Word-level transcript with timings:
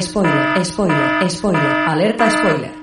Spoiler, 0.00 0.64
spoiler, 0.64 1.28
spoiler, 1.28 1.88
alerta 1.88 2.30
spoiler. 2.30 2.81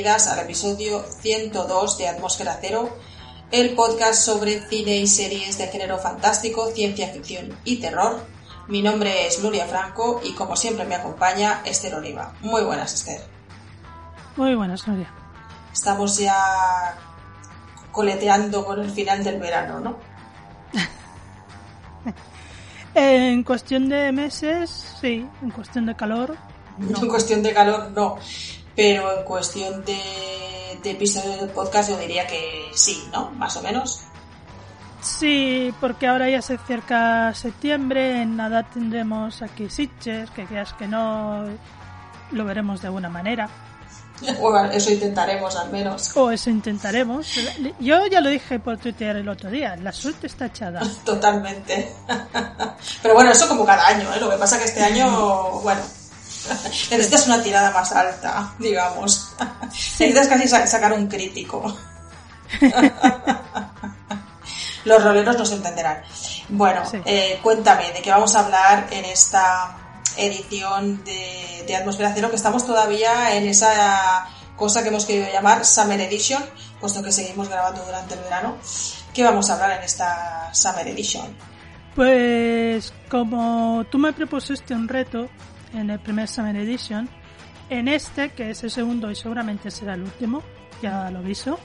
Bienvenidas 0.00 0.28
al 0.28 0.38
episodio 0.38 1.04
102 1.20 1.98
de 1.98 2.08
Atmósfera 2.08 2.56
Cero, 2.58 2.88
el 3.50 3.74
podcast 3.74 4.22
sobre 4.24 4.66
cine 4.66 4.96
y 4.96 5.06
series 5.06 5.58
de 5.58 5.66
género 5.66 5.98
fantástico, 5.98 6.70
ciencia 6.70 7.08
ficción 7.08 7.54
y 7.64 7.82
terror. 7.82 8.18
Mi 8.66 8.80
nombre 8.80 9.26
es 9.26 9.42
Nuria 9.42 9.66
Franco 9.66 10.22
y 10.24 10.32
como 10.32 10.56
siempre 10.56 10.86
me 10.86 10.94
acompaña 10.94 11.60
Esther 11.66 11.96
Oliva. 11.96 12.32
Muy 12.40 12.62
buenas, 12.62 12.94
Esther. 12.94 13.20
Muy 14.36 14.54
buenas, 14.54 14.88
Nuria. 14.88 15.12
Estamos 15.70 16.16
ya 16.16 16.96
coleteando 17.92 18.64
con 18.64 18.80
el 18.80 18.90
final 18.90 19.22
del 19.22 19.38
verano, 19.38 19.80
¿no? 19.80 19.96
En 22.94 23.42
cuestión 23.44 23.90
de 23.90 24.12
meses, 24.12 24.96
sí. 24.98 25.28
En 25.42 25.50
cuestión 25.50 25.84
de 25.84 25.94
calor, 25.94 26.38
En 27.02 27.08
cuestión 27.08 27.42
de 27.42 27.52
calor, 27.52 27.90
no. 27.94 28.16
Pero 28.80 29.14
en 29.14 29.24
cuestión 29.24 29.84
de, 29.84 30.00
de 30.82 30.90
episodios 30.92 31.38
de 31.38 31.48
podcast, 31.48 31.90
yo 31.90 31.98
diría 31.98 32.26
que 32.26 32.70
sí, 32.72 33.06
¿no? 33.12 33.30
Más 33.32 33.54
o 33.58 33.62
menos. 33.62 34.00
sí, 35.02 35.70
porque 35.82 36.06
ahora 36.06 36.30
ya 36.30 36.40
se 36.40 36.54
acerca 36.54 37.34
septiembre, 37.34 38.22
en 38.22 38.38
nada 38.38 38.62
tendremos 38.62 39.42
aquí 39.42 39.68
Sitges, 39.68 40.30
que 40.30 40.46
creas 40.46 40.72
que 40.72 40.88
no, 40.88 41.44
lo 42.32 42.44
veremos 42.46 42.80
de 42.80 42.86
alguna 42.86 43.10
manera. 43.10 43.50
Bueno, 44.40 44.70
eso 44.70 44.90
intentaremos 44.90 45.56
al 45.56 45.70
menos. 45.70 46.16
O 46.16 46.30
eso 46.30 46.48
intentaremos. 46.48 47.34
Yo 47.80 48.06
ya 48.06 48.20
lo 48.22 48.30
dije 48.30 48.58
por 48.60 48.78
Twitter 48.78 49.16
el 49.16 49.28
otro 49.28 49.50
día, 49.50 49.76
la 49.76 49.92
suerte 49.92 50.26
está 50.26 50.46
echada. 50.46 50.80
Totalmente. 51.04 51.92
Pero 53.02 53.14
bueno, 53.14 53.30
eso 53.30 53.46
como 53.46 53.66
cada 53.66 53.86
año, 53.88 54.08
¿eh? 54.14 54.20
Lo 54.20 54.30
que 54.30 54.36
pasa 54.36 54.58
que 54.58 54.64
este 54.64 54.82
año, 54.82 55.60
bueno, 55.62 55.80
necesitas 56.90 57.26
una 57.26 57.42
tirada 57.42 57.70
más 57.70 57.92
alta, 57.92 58.52
digamos. 58.58 59.32
Necesitas 59.98 60.28
casi 60.28 60.48
sa- 60.48 60.66
sacar 60.66 60.92
un 60.92 61.06
crítico. 61.06 61.76
Los 64.84 65.04
roleros 65.04 65.36
nos 65.38 65.52
entenderán. 65.52 66.02
Bueno, 66.48 66.82
Sí. 66.90 66.98
eh, 67.04 67.38
cuéntame 67.42 67.92
de 67.92 68.00
qué 68.02 68.10
vamos 68.10 68.34
a 68.34 68.40
hablar 68.40 68.86
en 68.90 69.04
esta 69.04 69.76
edición 70.16 71.04
de, 71.04 71.64
de 71.66 71.76
Atmósfera 71.76 72.12
Cero, 72.14 72.30
que 72.30 72.36
estamos 72.36 72.66
todavía 72.66 73.36
en 73.36 73.46
esa 73.46 74.26
cosa 74.56 74.82
que 74.82 74.88
hemos 74.88 75.04
querido 75.04 75.26
llamar 75.32 75.64
Summer 75.64 76.00
Edition, 76.00 76.42
puesto 76.80 77.02
que 77.02 77.12
seguimos 77.12 77.48
grabando 77.48 77.84
durante 77.84 78.14
el 78.14 78.20
verano. 78.20 78.56
¿Qué 79.14 79.22
vamos 79.22 79.50
a 79.50 79.54
hablar 79.54 79.72
en 79.78 79.82
esta 79.84 80.48
Summer 80.54 80.86
Edition? 80.88 81.26
Pues 81.94 82.92
como 83.10 83.84
tú 83.90 83.98
me 83.98 84.12
propusiste 84.12 84.74
un 84.74 84.88
reto 84.88 85.28
en 85.74 85.90
el 85.90 85.98
primer 85.98 86.28
Summer 86.28 86.56
Edition, 86.56 87.08
en 87.68 87.88
este, 87.88 88.30
que 88.30 88.50
es 88.50 88.64
el 88.64 88.70
segundo 88.70 89.10
y 89.10 89.14
seguramente 89.14 89.70
será 89.70 89.94
el 89.94 90.02
último, 90.02 90.42
ya 90.82 91.10
lo 91.10 91.20
aviso. 91.20 91.58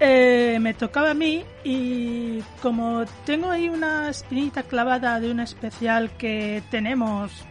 Eh, 0.00 0.58
me 0.60 0.74
tocaba 0.74 1.10
a 1.10 1.14
mí 1.14 1.44
y 1.62 2.40
como 2.60 3.04
tengo 3.24 3.50
ahí 3.50 3.68
una 3.68 4.08
espinita 4.08 4.64
clavada 4.64 5.20
de 5.20 5.30
un 5.30 5.40
especial 5.40 6.10
que 6.16 6.62
tenemos 6.70 7.44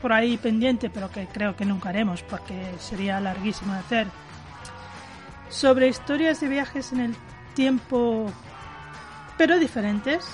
por 0.00 0.12
ahí 0.12 0.36
pendiente, 0.36 0.88
pero 0.88 1.10
que 1.10 1.26
creo 1.26 1.54
que 1.54 1.64
nunca 1.64 1.90
haremos 1.90 2.22
porque 2.22 2.72
sería 2.78 3.20
larguísimo 3.20 3.74
de 3.74 3.78
hacer, 3.80 4.06
sobre 5.50 5.88
historias 5.88 6.40
de 6.40 6.48
viajes 6.48 6.92
en 6.92 7.00
el 7.00 7.16
tiempo, 7.54 8.32
pero 9.36 9.58
diferentes, 9.58 10.26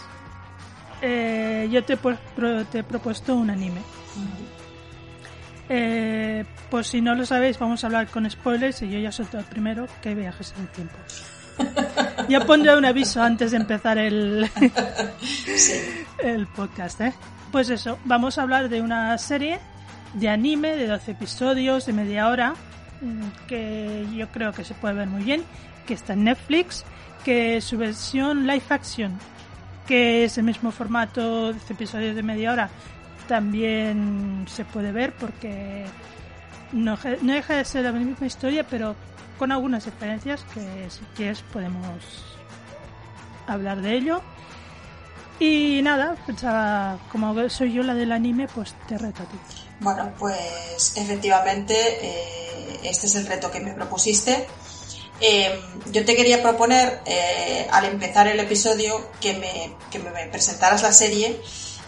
eh, 1.02 1.68
yo 1.70 1.84
te, 1.84 1.96
te 1.96 2.78
he 2.78 2.84
propuesto 2.84 3.34
un 3.34 3.50
anime. 3.50 3.80
Eh, 5.68 6.44
pues 6.70 6.86
si 6.86 7.00
no 7.00 7.14
lo 7.14 7.26
sabéis, 7.26 7.58
vamos 7.58 7.84
a 7.84 7.88
hablar 7.88 8.08
con 8.08 8.28
spoilers 8.30 8.82
y 8.82 8.90
yo 8.90 8.98
ya 8.98 9.12
suelto 9.12 9.38
el 9.38 9.44
primero 9.44 9.86
que 10.00 10.10
hay 10.10 10.14
viajes 10.14 10.54
en 10.56 10.62
el 10.62 10.68
tiempo. 10.68 10.96
Ya 12.28 12.40
pondré 12.40 12.76
un 12.76 12.84
aviso 12.84 13.22
antes 13.22 13.52
de 13.52 13.56
empezar 13.56 13.96
el, 13.96 14.50
el 16.22 16.46
podcast, 16.48 17.00
¿eh? 17.00 17.14
Pues 17.50 17.70
eso, 17.70 17.98
vamos 18.04 18.36
a 18.36 18.42
hablar 18.42 18.68
de 18.68 18.82
una 18.82 19.16
serie 19.16 19.58
de 20.12 20.28
anime 20.28 20.76
de 20.76 20.86
12 20.86 21.12
episodios 21.12 21.86
de 21.86 21.94
media 21.94 22.28
hora 22.28 22.54
mm, 23.00 23.46
que 23.46 24.06
yo 24.14 24.28
creo 24.28 24.52
que 24.52 24.64
se 24.64 24.74
puede 24.74 24.94
ver 24.94 25.08
muy 25.08 25.22
bien, 25.22 25.42
que 25.86 25.94
está 25.94 26.12
en 26.12 26.24
Netflix, 26.24 26.84
que 27.24 27.62
su 27.62 27.78
versión 27.78 28.46
live 28.46 28.64
action, 28.68 29.18
que 29.86 30.24
es 30.24 30.36
el 30.36 30.44
mismo 30.44 30.70
formato 30.70 31.52
de 31.52 31.58
episodios 31.70 32.14
de 32.14 32.22
media 32.22 32.52
hora, 32.52 32.70
también 33.28 34.46
se 34.50 34.64
puede 34.64 34.90
ver 34.90 35.14
porque 35.14 35.84
no, 36.72 36.98
deja 37.22 37.54
de 37.54 37.64
ser 37.64 37.84
la 37.84 37.92
misma 37.92 38.26
historia, 38.26 38.66
pero 38.68 38.96
con 39.38 39.52
algunas 39.52 39.84
diferencias 39.84 40.44
que 40.52 40.90
si 40.90 41.04
quieres 41.14 41.42
podemos 41.52 42.02
hablar 43.46 43.80
de 43.80 43.94
ello. 43.94 44.20
Y 45.38 45.80
nada, 45.82 46.16
pensaba, 46.26 46.98
como 47.12 47.48
soy 47.48 47.72
yo 47.72 47.84
la 47.84 47.94
del 47.94 48.10
anime, 48.10 48.48
pues 48.52 48.74
te 48.88 48.98
reto 48.98 49.22
a 49.22 49.26
ti. 49.26 49.38
Bueno, 49.78 50.12
pues 50.18 50.96
efectivamente 50.96 51.74
eh, 51.76 52.80
este 52.82 53.06
es 53.06 53.14
el 53.14 53.26
reto 53.26 53.48
que 53.48 53.60
me 53.60 53.72
propusiste. 53.72 54.48
Eh, 55.20 55.60
yo 55.92 56.04
te 56.04 56.16
quería 56.16 56.42
proponer, 56.42 57.02
eh, 57.06 57.68
al 57.70 57.84
empezar 57.84 58.26
el 58.26 58.40
episodio, 58.40 59.10
que 59.20 59.34
me, 59.34 59.76
que 59.92 60.00
me 60.00 60.10
presentaras 60.26 60.82
la 60.82 60.92
serie 60.92 61.40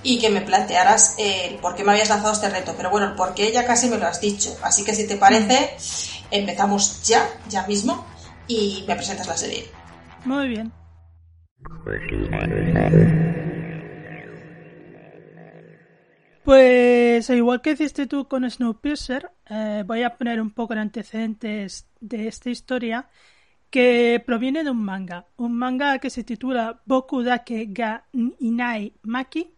y 0.03 0.19
que 0.19 0.31
me 0.31 0.41
plantearas 0.41 1.15
eh, 1.19 1.49
el 1.50 1.56
por 1.56 1.75
qué 1.75 1.84
me 1.84 1.93
habías 1.93 2.09
lanzado 2.09 2.33
este 2.33 2.50
reto. 2.50 2.75
Pero 2.77 2.91
bueno, 2.91 3.09
el 3.09 3.15
por 3.15 3.34
qué 3.34 3.53
ya 3.53 3.66
casi 3.66 3.88
me 3.88 3.99
lo 3.99 4.06
has 4.06 4.21
dicho. 4.21 4.56
Así 4.62 4.84
que 4.84 4.94
si 4.94 5.06
te 5.06 5.16
parece, 5.16 5.77
empezamos 6.31 7.03
ya, 7.03 7.28
ya 7.49 7.66
mismo, 7.66 8.06
y 8.47 8.84
me 8.87 8.97
presentas 8.97 9.27
la 9.27 9.37
serie. 9.37 9.65
Muy 10.25 10.49
bien. 10.49 10.72
Pues 16.44 17.31
al 17.31 17.37
igual 17.37 17.60
que 17.60 17.72
hiciste 17.72 18.06
tú 18.06 18.27
con 18.27 18.50
Snowpiercer, 18.50 19.31
eh, 19.49 19.84
voy 19.87 20.03
a 20.03 20.16
poner 20.16 20.41
un 20.41 20.50
poco 20.50 20.75
de 20.75 20.81
antecedentes 20.81 21.87
de 22.00 22.28
esta 22.28 22.50
historia 22.50 23.09
que 23.71 24.22
proviene 24.25 24.65
de 24.65 24.71
un 24.71 24.83
manga. 24.83 25.27
Un 25.37 25.56
manga 25.56 25.99
que 25.99 26.10
se 26.10 26.25
titula 26.25 26.83
Boku 26.87 27.22
Dake 27.22 27.66
ga 27.71 28.05
Inai 28.12 28.94
Maki, 29.03 29.55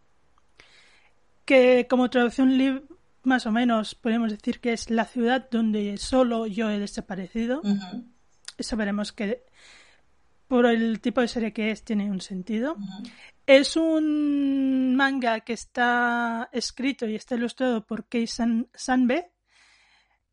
que 1.45 1.87
como 1.89 2.11
traducción 2.11 2.59
lib- 2.59 2.85
más 3.25 3.47
o 3.47 3.53
menos 3.53 3.95
podemos 3.95 4.31
decir 4.31 4.61
que 4.61 4.73
es 4.73 4.91
la 4.91 5.05
ciudad 5.05 5.49
donde 5.51 5.97
solo 5.97 6.47
yo 6.47 6.71
he 6.71 6.79
desaparecido. 6.79 7.63
Eso 8.59 8.77
veremos 8.77 9.13
que 9.13 9.45
por 10.49 10.67
el 10.67 11.01
tipo 11.01 11.21
de 11.21 11.29
serie 11.29 11.53
que 11.53 11.71
es 11.71 11.85
tiene 11.85 12.11
un 12.11 12.21
sentido. 12.21 12.77
Es 13.47 13.77
un 13.77 14.95
manga 14.97 15.41
que 15.41 15.53
está 15.53 16.49
escrito 16.53 17.07
y 17.07 17.15
está 17.15 17.35
ilustrado 17.37 17.85
por 17.87 18.07
Kei 18.07 18.27
San 18.27 18.69
Sanbe, 18.75 19.31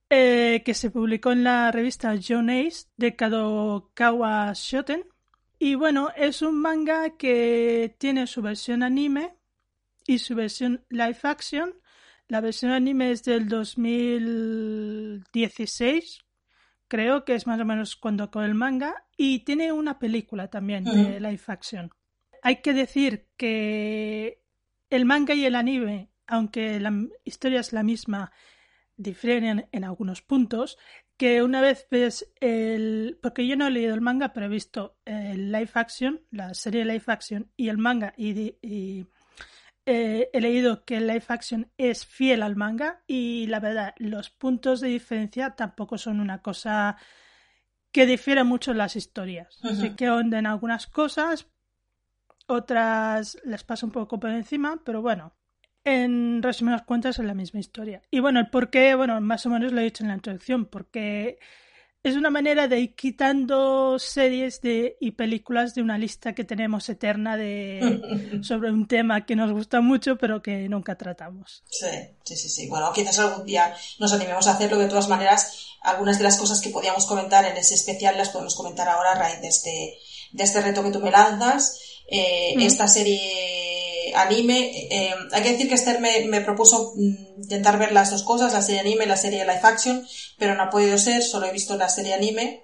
eh, 0.10 0.62
que 0.66 0.74
se 0.74 0.89
publicó 0.92 1.31
en 1.31 1.44
la 1.44 1.72
revista 1.72 2.16
John 2.22 2.50
Ace 2.50 2.88
de 2.98 3.16
Kadokawa 3.16 4.51
Shoten. 4.56 5.06
Y 5.57 5.75
bueno, 5.75 6.10
es 6.16 6.42
un 6.42 6.60
manga 6.60 7.18
que 7.18 7.95
tiene 7.98 8.28
su 8.28 8.42
versión 8.42 8.81
anime 8.83 9.36
y 10.06 10.19
su 10.19 10.36
versión 10.36 10.86
live 10.90 11.18
action. 11.24 11.74
La 12.28 12.42
versión 12.42 12.72
anime 12.72 13.12
es 13.12 13.24
del 13.24 13.48
2016, 13.48 16.19
creo 16.88 17.25
que 17.25 17.34
es 17.36 17.48
más 17.48 17.60
o 17.60 17.66
menos 17.66 17.96
cuando 17.96 18.25
acabó 18.25 18.46
el 18.46 18.54
manga, 18.54 19.07
y 19.18 19.40
tiene 19.40 19.72
una 19.72 19.98
película 19.98 20.50
también 20.50 20.84
de 20.84 21.19
live 21.19 21.42
action. 21.48 21.90
Hay 22.44 22.62
que 22.62 22.74
decir 22.74 23.30
que 23.36 24.44
el 24.90 25.06
manga 25.06 25.34
y 25.34 25.46
el 25.46 25.56
anime, 25.56 26.10
aunque 26.28 26.80
la 26.80 26.94
historia 27.24 27.62
es 27.62 27.74
la 27.74 27.84
misma, 27.84 28.31
difieren 28.95 29.68
en, 29.72 29.84
algunos 29.84 30.22
puntos, 30.22 30.78
que 31.18 31.42
una 31.42 31.62
vez 31.62 31.88
ves 31.90 32.31
el... 32.40 33.18
porque 33.22 33.48
yo 33.48 33.56
no 33.56 33.68
he 33.68 33.72
leído 33.72 33.94
el 33.94 34.02
manga, 34.02 34.34
pero 34.34 34.45
he 34.45 34.50
visto 34.50 34.98
el 35.06 35.52
live 35.52 35.72
action, 35.74 36.22
la 36.31 36.54
serie 36.54 36.86
live 36.86 37.04
action 37.07 37.52
y 37.56 37.69
el 37.69 37.78
manga 37.78 38.13
y, 38.18 39.06
eh, 39.91 40.30
he 40.33 40.39
leído 40.39 40.86
que 40.86 40.97
el 40.97 41.07
live 41.07 41.24
action 41.30 41.71
es 41.75 42.06
fiel 42.06 42.44
al 42.44 42.56
manga 42.56 43.01
y 43.07 43.47
la 43.47 43.59
verdad, 43.59 43.95
los 43.97 44.30
puntos 44.30 44.81
de 44.81 44.88
diferencia 44.88 45.56
tampoco 45.56 45.97
son 45.97 46.19
una 46.19 46.44
cosa 46.44 46.95
que 47.91 48.06
difiere 48.06 48.44
mucho 48.44 48.69
en 48.69 48.77
las 48.77 48.95
historias. 48.95 49.59
Sé 49.80 49.95
que 49.95 50.12
onden 50.12 50.45
algunas 50.45 50.86
cosas, 50.86 51.47
otras 52.45 53.39
les 53.44 53.63
pasa 53.63 53.88
un 53.88 53.91
poco 53.91 54.19
por 54.19 54.30
encima, 54.30 54.80
pero 54.86 55.01
bueno, 55.01 55.33
en 55.83 56.44
resumidas 56.44 56.83
cuentas 56.83 57.18
es 57.18 57.25
la 57.25 57.33
misma 57.33 57.59
historia. 57.59 58.03
Y 58.12 58.19
bueno, 58.19 58.39
el 58.39 58.51
por 58.51 58.69
qué, 58.69 58.94
bueno, 58.94 59.19
más 59.21 59.47
o 59.47 59.50
menos 59.50 59.71
lo 59.71 59.81
he 59.81 59.85
dicho 59.85 60.03
en 60.03 60.09
la 60.09 60.15
introducción, 60.15 60.65
porque 60.65 61.39
es 62.01 62.16
una 62.16 62.30
manera 62.30 62.68
de 62.68 62.80
ir 62.80 62.96
quitando 62.96 64.00
series 64.00 64.62
de, 64.62 64.96
y 65.01 65.12
películas 65.12 65.75
de 65.75 65.81
una 65.81 65.98
lista 65.98 66.34
que 66.34 66.46
tenemos 66.46 66.88
eterna 66.88 67.36
de 67.36 68.40
sobre 68.44 68.72
un 68.72 68.88
tema 68.88 69.25
que 69.25 69.36
nos 69.36 69.51
gusta 69.51 69.81
mucho 69.81 70.18
pero 70.18 70.42
que 70.42 70.69
nunca 70.69 70.96
tratamos. 70.96 71.63
Sí, 71.69 71.88
sí, 72.24 72.36
sí, 72.38 72.50
sí. 72.50 72.68
Bueno, 72.69 72.92
quizás 72.94 73.19
algún 73.19 73.46
día 73.46 73.75
nos 74.00 74.13
animemos 74.13 74.48
a 74.48 74.51
hacerlo. 74.51 74.78
De 74.78 74.88
todas 74.88 75.10
maneras, 75.10 75.68
algunas 75.81 76.18
de 76.18 76.24
las 76.24 76.38
cosas 76.38 76.62
que 76.62 76.69
podíamos 76.69 77.06
comentar 77.06 77.46
en 77.46 77.57
ese 77.57 77.75
especial 77.75 78.18
las 78.18 78.30
podemos 78.30 78.56
comentar 78.56 78.88
ahora 78.88 79.12
a 79.12 79.16
raíz 79.16 79.42
de 79.42 79.48
este, 79.50 79.98
de 80.31 80.44
este 80.44 80.62
reto 80.62 80.84
que 80.84 80.92
tú 80.92 81.00
me 81.02 81.12
lanzas. 81.12 81.81
Eh, 82.07 82.56
esta 82.60 82.88
serie 82.88 83.69
anime, 84.21 84.88
eh, 84.89 85.13
hay 85.31 85.44
que 85.44 85.51
decir 85.51 85.68
que 85.68 85.75
Esther 85.75 86.00
me, 86.00 86.25
me, 86.25 86.42
propuso 86.42 86.94
mm, 86.95 87.42
intentar 87.44 87.77
ver 87.77 87.92
las 87.92 88.12
dos 88.12 88.24
cosas, 88.24 88.54
la 88.54 88.62
serie 88.62 88.81
anime 88.81 89.06
y 89.06 89.07
la 89.07 89.18
serie 89.18 89.45
live 89.45 89.62
action, 89.63 90.06
pero 90.38 90.56
no 90.56 90.63
ha 90.63 90.69
podido 90.69 90.98
ser, 90.98 91.24
solo 91.24 91.48
he 91.48 91.51
visto 91.51 91.77
la 91.77 91.89
serie 91.89 92.13
anime. 92.13 92.63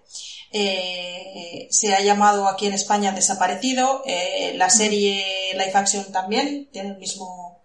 Eh, 0.52 1.68
se 1.70 1.94
ha 1.94 2.02
llamado 2.02 2.48
aquí 2.48 2.68
en 2.68 2.74
España 2.74 3.12
Desaparecido, 3.12 4.04
eh, 4.06 4.54
la 4.56 4.70
serie 4.70 5.26
live 5.54 5.74
action 5.74 6.12
también 6.12 6.70
tiene 6.72 6.90
el 6.92 6.98
mismo, 6.98 7.62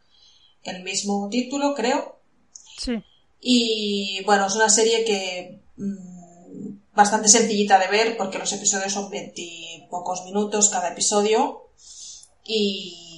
el 0.65 0.83
mismo 0.83 1.29
título, 1.31 1.75
creo. 1.75 2.21
Sí. 2.79 3.03
Y 3.41 4.23
bueno, 4.25 4.47
es 4.47 4.55
una 4.55 4.69
serie 4.69 5.05
que 5.05 5.61
mm, 5.77 6.95
bastante 6.95 7.29
sencillita 7.29 7.79
de 7.79 7.89
ver 7.89 8.17
porque 8.17 8.39
los 8.39 8.53
episodios 8.53 8.93
son 8.93 9.11
pocos 9.89 10.25
minutos 10.25 10.69
cada 10.69 10.91
episodio 10.91 11.71
y, 12.45 13.10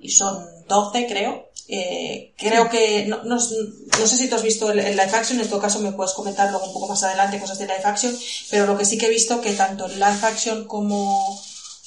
y 0.00 0.10
son 0.10 0.44
12 0.66 1.06
creo. 1.06 1.50
Eh, 1.72 2.34
creo 2.36 2.68
que, 2.68 3.04
no, 3.06 3.22
no, 3.22 3.36
no, 3.36 4.06
sé 4.06 4.16
si 4.16 4.28
tú 4.28 4.34
has 4.34 4.42
visto 4.42 4.72
el, 4.72 4.78
live 4.78 5.02
action, 5.02 5.38
en 5.38 5.48
todo 5.48 5.60
caso 5.60 5.78
me 5.78 5.92
puedes 5.92 6.14
comentar 6.14 6.50
luego 6.50 6.66
un 6.66 6.72
poco 6.72 6.88
más 6.88 7.02
adelante 7.04 7.38
cosas 7.38 7.58
de 7.60 7.66
live 7.66 7.84
action, 7.84 8.12
pero 8.50 8.66
lo 8.66 8.76
que 8.76 8.84
sí 8.84 8.98
que 8.98 9.06
he 9.06 9.10
visto 9.10 9.40
que 9.40 9.52
tanto 9.52 9.86
el 9.86 9.94
live 9.94 10.18
action 10.22 10.64
como, 10.64 11.40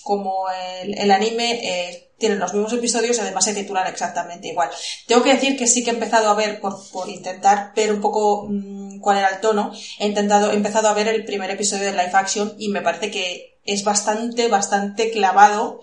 como 0.04 0.46
el, 0.82 0.98
el 0.98 1.12
anime 1.12 1.60
eh, 1.62 2.12
tienen 2.18 2.40
los 2.40 2.54
mismos 2.54 2.72
episodios 2.72 3.18
y 3.18 3.20
además 3.20 3.44
se 3.44 3.54
titulan 3.54 3.88
exactamente 3.88 4.48
igual. 4.48 4.70
Tengo 5.06 5.22
que 5.22 5.34
decir 5.34 5.58
que 5.58 5.68
sí 5.68 5.84
que 5.84 5.90
he 5.90 5.94
empezado 5.94 6.30
a 6.30 6.36
ver, 6.36 6.62
por, 6.62 6.90
por 6.92 7.10
intentar 7.10 7.74
ver 7.76 7.92
un 7.92 8.00
poco 8.00 8.48
mmm, 8.50 9.00
cuál 9.00 9.18
era 9.18 9.32
el 9.32 9.42
tono, 9.42 9.74
he 10.00 10.08
intentado, 10.08 10.52
he 10.52 10.56
empezado 10.56 10.88
a 10.88 10.94
ver 10.94 11.10
el 11.10 11.26
primer 11.26 11.50
episodio 11.50 11.88
de 11.88 11.92
live 11.92 12.12
action 12.14 12.56
y 12.58 12.70
me 12.70 12.82
parece 12.82 13.12
que 13.12 13.58
es 13.66 13.84
bastante, 13.84 14.48
bastante 14.48 15.12
clavado 15.12 15.82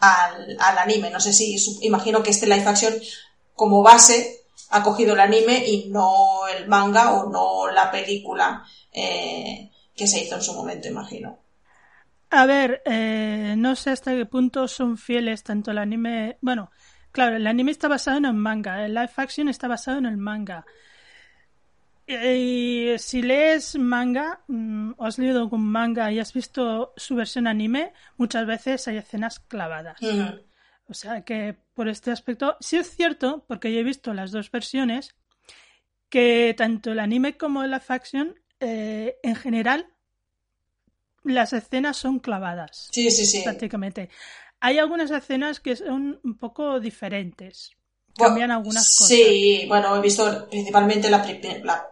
al, 0.00 0.56
al 0.58 0.78
anime. 0.78 1.10
No 1.10 1.20
sé 1.20 1.32
si, 1.32 1.56
imagino 1.82 2.22
que 2.22 2.30
este 2.30 2.46
live 2.46 2.66
action 2.66 2.94
como 3.54 3.82
base 3.82 4.40
ha 4.70 4.82
cogido 4.82 5.14
el 5.14 5.20
anime 5.20 5.64
y 5.66 5.88
no 5.88 6.46
el 6.48 6.68
manga 6.68 7.12
o 7.12 7.30
no 7.30 7.70
la 7.70 7.90
película 7.90 8.64
eh, 8.92 9.70
que 9.94 10.06
se 10.06 10.22
hizo 10.22 10.36
en 10.36 10.42
su 10.42 10.54
momento, 10.54 10.88
imagino. 10.88 11.38
A 12.30 12.46
ver, 12.46 12.80
eh, 12.84 13.54
no 13.58 13.74
sé 13.74 13.90
hasta 13.90 14.12
qué 14.12 14.24
punto 14.24 14.68
son 14.68 14.96
fieles 14.96 15.42
tanto 15.42 15.72
el 15.72 15.78
anime. 15.78 16.38
Bueno, 16.40 16.70
claro, 17.10 17.36
el 17.36 17.46
anime 17.46 17.72
está 17.72 17.88
basado 17.88 18.18
en 18.18 18.24
el 18.24 18.34
manga, 18.34 18.84
el 18.84 18.94
live 18.94 19.10
action 19.16 19.48
está 19.48 19.66
basado 19.66 19.98
en 19.98 20.06
el 20.06 20.16
manga. 20.16 20.64
Y 22.10 22.98
si 22.98 23.22
lees 23.22 23.78
manga, 23.78 24.42
mm, 24.48 24.94
o 24.96 25.04
has 25.06 25.18
leído 25.18 25.38
algún 25.38 25.64
manga 25.64 26.10
y 26.10 26.18
has 26.18 26.32
visto 26.32 26.92
su 26.96 27.14
versión 27.14 27.46
anime, 27.46 27.92
muchas 28.16 28.46
veces 28.46 28.88
hay 28.88 28.96
escenas 28.96 29.38
clavadas. 29.38 29.96
O 30.88 30.94
sea 30.94 31.24
que 31.24 31.56
por 31.72 31.88
este 31.88 32.10
aspecto, 32.10 32.56
sí 32.58 32.78
es 32.78 32.90
cierto, 32.90 33.44
porque 33.46 33.72
yo 33.72 33.78
he 33.78 33.84
visto 33.84 34.12
las 34.12 34.32
dos 34.32 34.50
versiones, 34.50 35.14
que 36.08 36.52
tanto 36.58 36.90
el 36.90 36.98
anime 36.98 37.36
como 37.36 37.64
la 37.64 37.78
faction, 37.78 38.34
eh, 38.58 39.16
en 39.22 39.36
general, 39.36 39.86
las 41.22 41.52
escenas 41.52 41.96
son 41.96 42.18
clavadas. 42.18 42.88
Sí, 42.90 43.08
sí, 43.12 43.24
sí. 43.24 43.42
Prácticamente. 43.44 44.10
Hay 44.58 44.78
algunas 44.78 45.12
escenas 45.12 45.60
que 45.60 45.76
son 45.76 46.18
un 46.24 46.36
poco 46.36 46.80
diferentes. 46.80 47.70
Cambian 48.16 48.50
algunas 48.50 48.96
cosas. 48.98 49.16
Sí, 49.16 49.64
bueno, 49.68 49.96
he 49.96 50.00
visto 50.00 50.48
principalmente 50.48 51.08
la, 51.08 51.24
la 51.62 51.88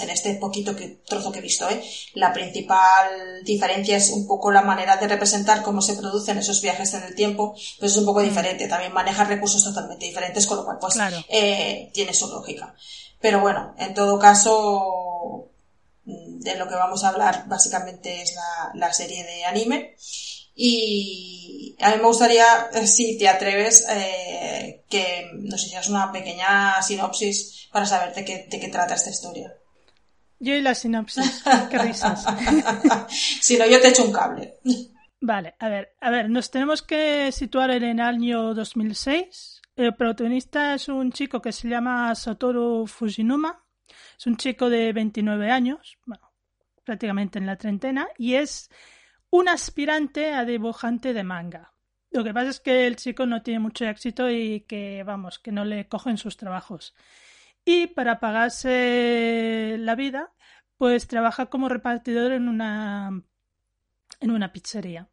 en 0.00 0.10
este 0.10 0.34
poquito 0.34 0.74
que, 0.76 1.00
trozo 1.06 1.32
que 1.32 1.38
he 1.38 1.42
visto, 1.42 1.68
¿eh? 1.68 1.82
la 2.14 2.32
principal 2.32 3.42
diferencia 3.44 3.96
es 3.96 4.10
un 4.10 4.26
poco 4.26 4.50
la 4.50 4.62
manera 4.62 4.96
de 4.96 5.08
representar 5.08 5.62
cómo 5.62 5.80
se 5.80 5.94
producen 5.94 6.38
esos 6.38 6.60
viajes 6.62 6.94
en 6.94 7.02
el 7.02 7.14
tiempo, 7.14 7.54
pues 7.78 7.92
es 7.92 7.98
un 7.98 8.04
poco 8.04 8.20
mm. 8.20 8.24
diferente. 8.24 8.68
También 8.68 8.92
maneja 8.92 9.24
recursos 9.24 9.62
totalmente 9.64 10.06
diferentes, 10.06 10.46
con 10.46 10.58
lo 10.58 10.64
cual, 10.64 10.78
pues, 10.80 10.96
eh, 11.28 11.90
tiene 11.92 12.12
su 12.14 12.28
lógica. 12.28 12.74
Pero 13.20 13.40
bueno, 13.40 13.74
en 13.78 13.94
todo 13.94 14.18
caso, 14.18 15.48
de 16.04 16.56
lo 16.56 16.68
que 16.68 16.74
vamos 16.74 17.02
a 17.02 17.08
hablar 17.08 17.44
básicamente 17.48 18.22
es 18.22 18.34
la, 18.34 18.70
la 18.74 18.92
serie 18.92 19.24
de 19.24 19.44
anime. 19.44 19.96
Y 20.54 21.76
a 21.80 21.90
mí 21.90 21.96
me 21.96 22.06
gustaría, 22.06 22.70
eh, 22.72 22.86
si 22.86 23.18
te 23.18 23.28
atreves, 23.28 23.86
eh, 23.90 24.84
que 24.88 25.30
nos 25.34 25.62
hicieras 25.64 25.88
una 25.88 26.10
pequeña 26.12 26.80
sinopsis 26.82 27.68
para 27.70 27.84
saber 27.84 28.14
de 28.14 28.24
qué, 28.24 28.46
de 28.48 28.58
qué 28.58 28.68
trata 28.68 28.94
esta 28.94 29.10
historia. 29.10 29.54
Yo 30.38 30.54
y 30.54 30.60
la 30.60 30.74
sinopsis. 30.74 31.44
Qué 31.70 31.78
risas. 31.78 32.24
si 33.08 33.56
no, 33.56 33.66
yo 33.66 33.80
te 33.80 33.88
echo 33.88 34.04
un 34.04 34.12
cable. 34.12 34.58
Vale, 35.20 35.54
a 35.58 35.68
ver, 35.68 35.94
a 36.00 36.10
ver, 36.10 36.28
nos 36.28 36.50
tenemos 36.50 36.82
que 36.82 37.32
situar 37.32 37.70
en 37.70 37.84
el 37.84 38.00
año 38.00 38.54
2006. 38.54 39.62
El 39.76 39.94
protagonista 39.94 40.74
es 40.74 40.88
un 40.88 41.10
chico 41.12 41.40
que 41.40 41.52
se 41.52 41.68
llama 41.68 42.14
Satoru 42.14 42.86
Fujinuma. 42.86 43.64
Es 44.18 44.26
un 44.26 44.36
chico 44.36 44.68
de 44.70 44.92
29 44.92 45.50
años, 45.50 45.98
bueno, 46.06 46.32
prácticamente 46.84 47.38
en 47.38 47.46
la 47.46 47.56
treintena, 47.56 48.08
y 48.18 48.34
es 48.34 48.70
un 49.30 49.48
aspirante 49.48 50.32
a 50.32 50.44
dibujante 50.44 51.12
de 51.12 51.24
manga. 51.24 51.72
Lo 52.10 52.24
que 52.24 52.32
pasa 52.32 52.50
es 52.50 52.60
que 52.60 52.86
el 52.86 52.96
chico 52.96 53.26
no 53.26 53.42
tiene 53.42 53.60
mucho 53.60 53.84
éxito 53.84 54.30
y 54.30 54.60
que, 54.62 55.02
vamos, 55.04 55.38
que 55.38 55.52
no 55.52 55.64
le 55.64 55.88
cogen 55.88 56.16
sus 56.16 56.36
trabajos. 56.36 56.94
Y 57.66 57.88
para 57.88 58.20
pagarse 58.20 59.76
la 59.78 59.94
vida, 59.96 60.32
pues 60.78 61.08
trabaja 61.08 61.46
como 61.46 61.68
repartidor 61.68 62.32
en 62.32 62.48
una, 62.48 63.22
en 64.20 64.30
una 64.30 64.52
pizzería. 64.52 65.10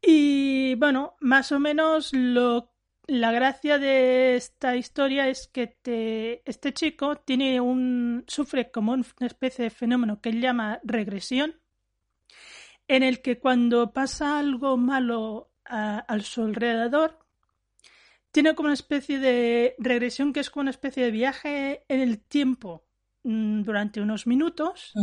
Y 0.00 0.74
bueno, 0.76 1.14
más 1.20 1.52
o 1.52 1.60
menos 1.60 2.12
lo, 2.14 2.72
la 3.06 3.32
gracia 3.32 3.78
de 3.78 4.36
esta 4.36 4.74
historia 4.76 5.28
es 5.28 5.46
que 5.46 5.66
te, 5.66 6.42
este 6.48 6.72
chico 6.72 7.16
tiene 7.16 7.60
un, 7.60 8.24
sufre 8.26 8.70
como 8.70 8.92
una 8.92 9.04
especie 9.20 9.64
de 9.64 9.70
fenómeno 9.70 10.20
que 10.20 10.30
él 10.30 10.40
llama 10.40 10.80
regresión, 10.84 11.60
en 12.88 13.02
el 13.02 13.20
que 13.20 13.38
cuando 13.38 13.92
pasa 13.92 14.38
algo 14.38 14.76
malo 14.76 15.50
a, 15.64 16.04
su 16.20 16.42
alrededor, 16.42 17.18
tiene 18.32 18.54
como 18.54 18.66
una 18.66 18.74
especie 18.74 19.18
de 19.18 19.76
regresión 19.78 20.32
que 20.32 20.40
es 20.40 20.50
como 20.50 20.62
una 20.62 20.70
especie 20.70 21.04
de 21.04 21.10
viaje 21.10 21.84
en 21.88 22.00
el 22.00 22.18
tiempo 22.18 22.84
mm, 23.22 23.62
durante 23.62 24.00
unos 24.00 24.26
minutos, 24.26 24.94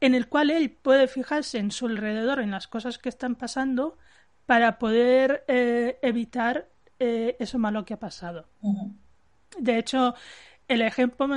en 0.00 0.14
el 0.14 0.28
cual 0.28 0.50
él 0.50 0.70
puede 0.70 1.08
fijarse 1.08 1.58
en 1.58 1.72
su 1.72 1.86
alrededor, 1.86 2.40
en 2.40 2.52
las 2.52 2.68
cosas 2.68 2.98
que 2.98 3.08
están 3.08 3.34
pasando, 3.34 3.98
para 4.46 4.78
poder 4.78 5.44
eh, 5.48 5.98
evitar 6.02 6.70
eh, 6.98 7.36
eso 7.38 7.58
malo 7.58 7.84
que 7.84 7.94
ha 7.94 7.98
pasado. 7.98 8.48
De 9.58 9.76
hecho, 9.76 10.14
el 10.68 10.80
ejemplo, 10.82 11.28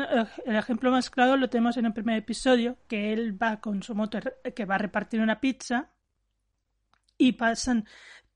el 0.46 0.56
ejemplo 0.56 0.92
más 0.92 1.10
claro 1.10 1.38
lo 1.38 1.50
tenemos 1.50 1.76
en 1.76 1.88
el 1.88 1.94
primer 1.94 2.18
episodio, 2.18 2.78
que 2.88 3.14
él 3.14 3.42
va 3.42 3.60
con 3.60 3.82
su 3.82 3.96
moto 3.96 4.20
que 4.56 4.66
va 4.66 4.76
a 4.76 4.78
repartir 4.78 5.22
una 5.22 5.42
pizza 5.42 5.90
y 7.18 7.34
pasan, 7.34 7.86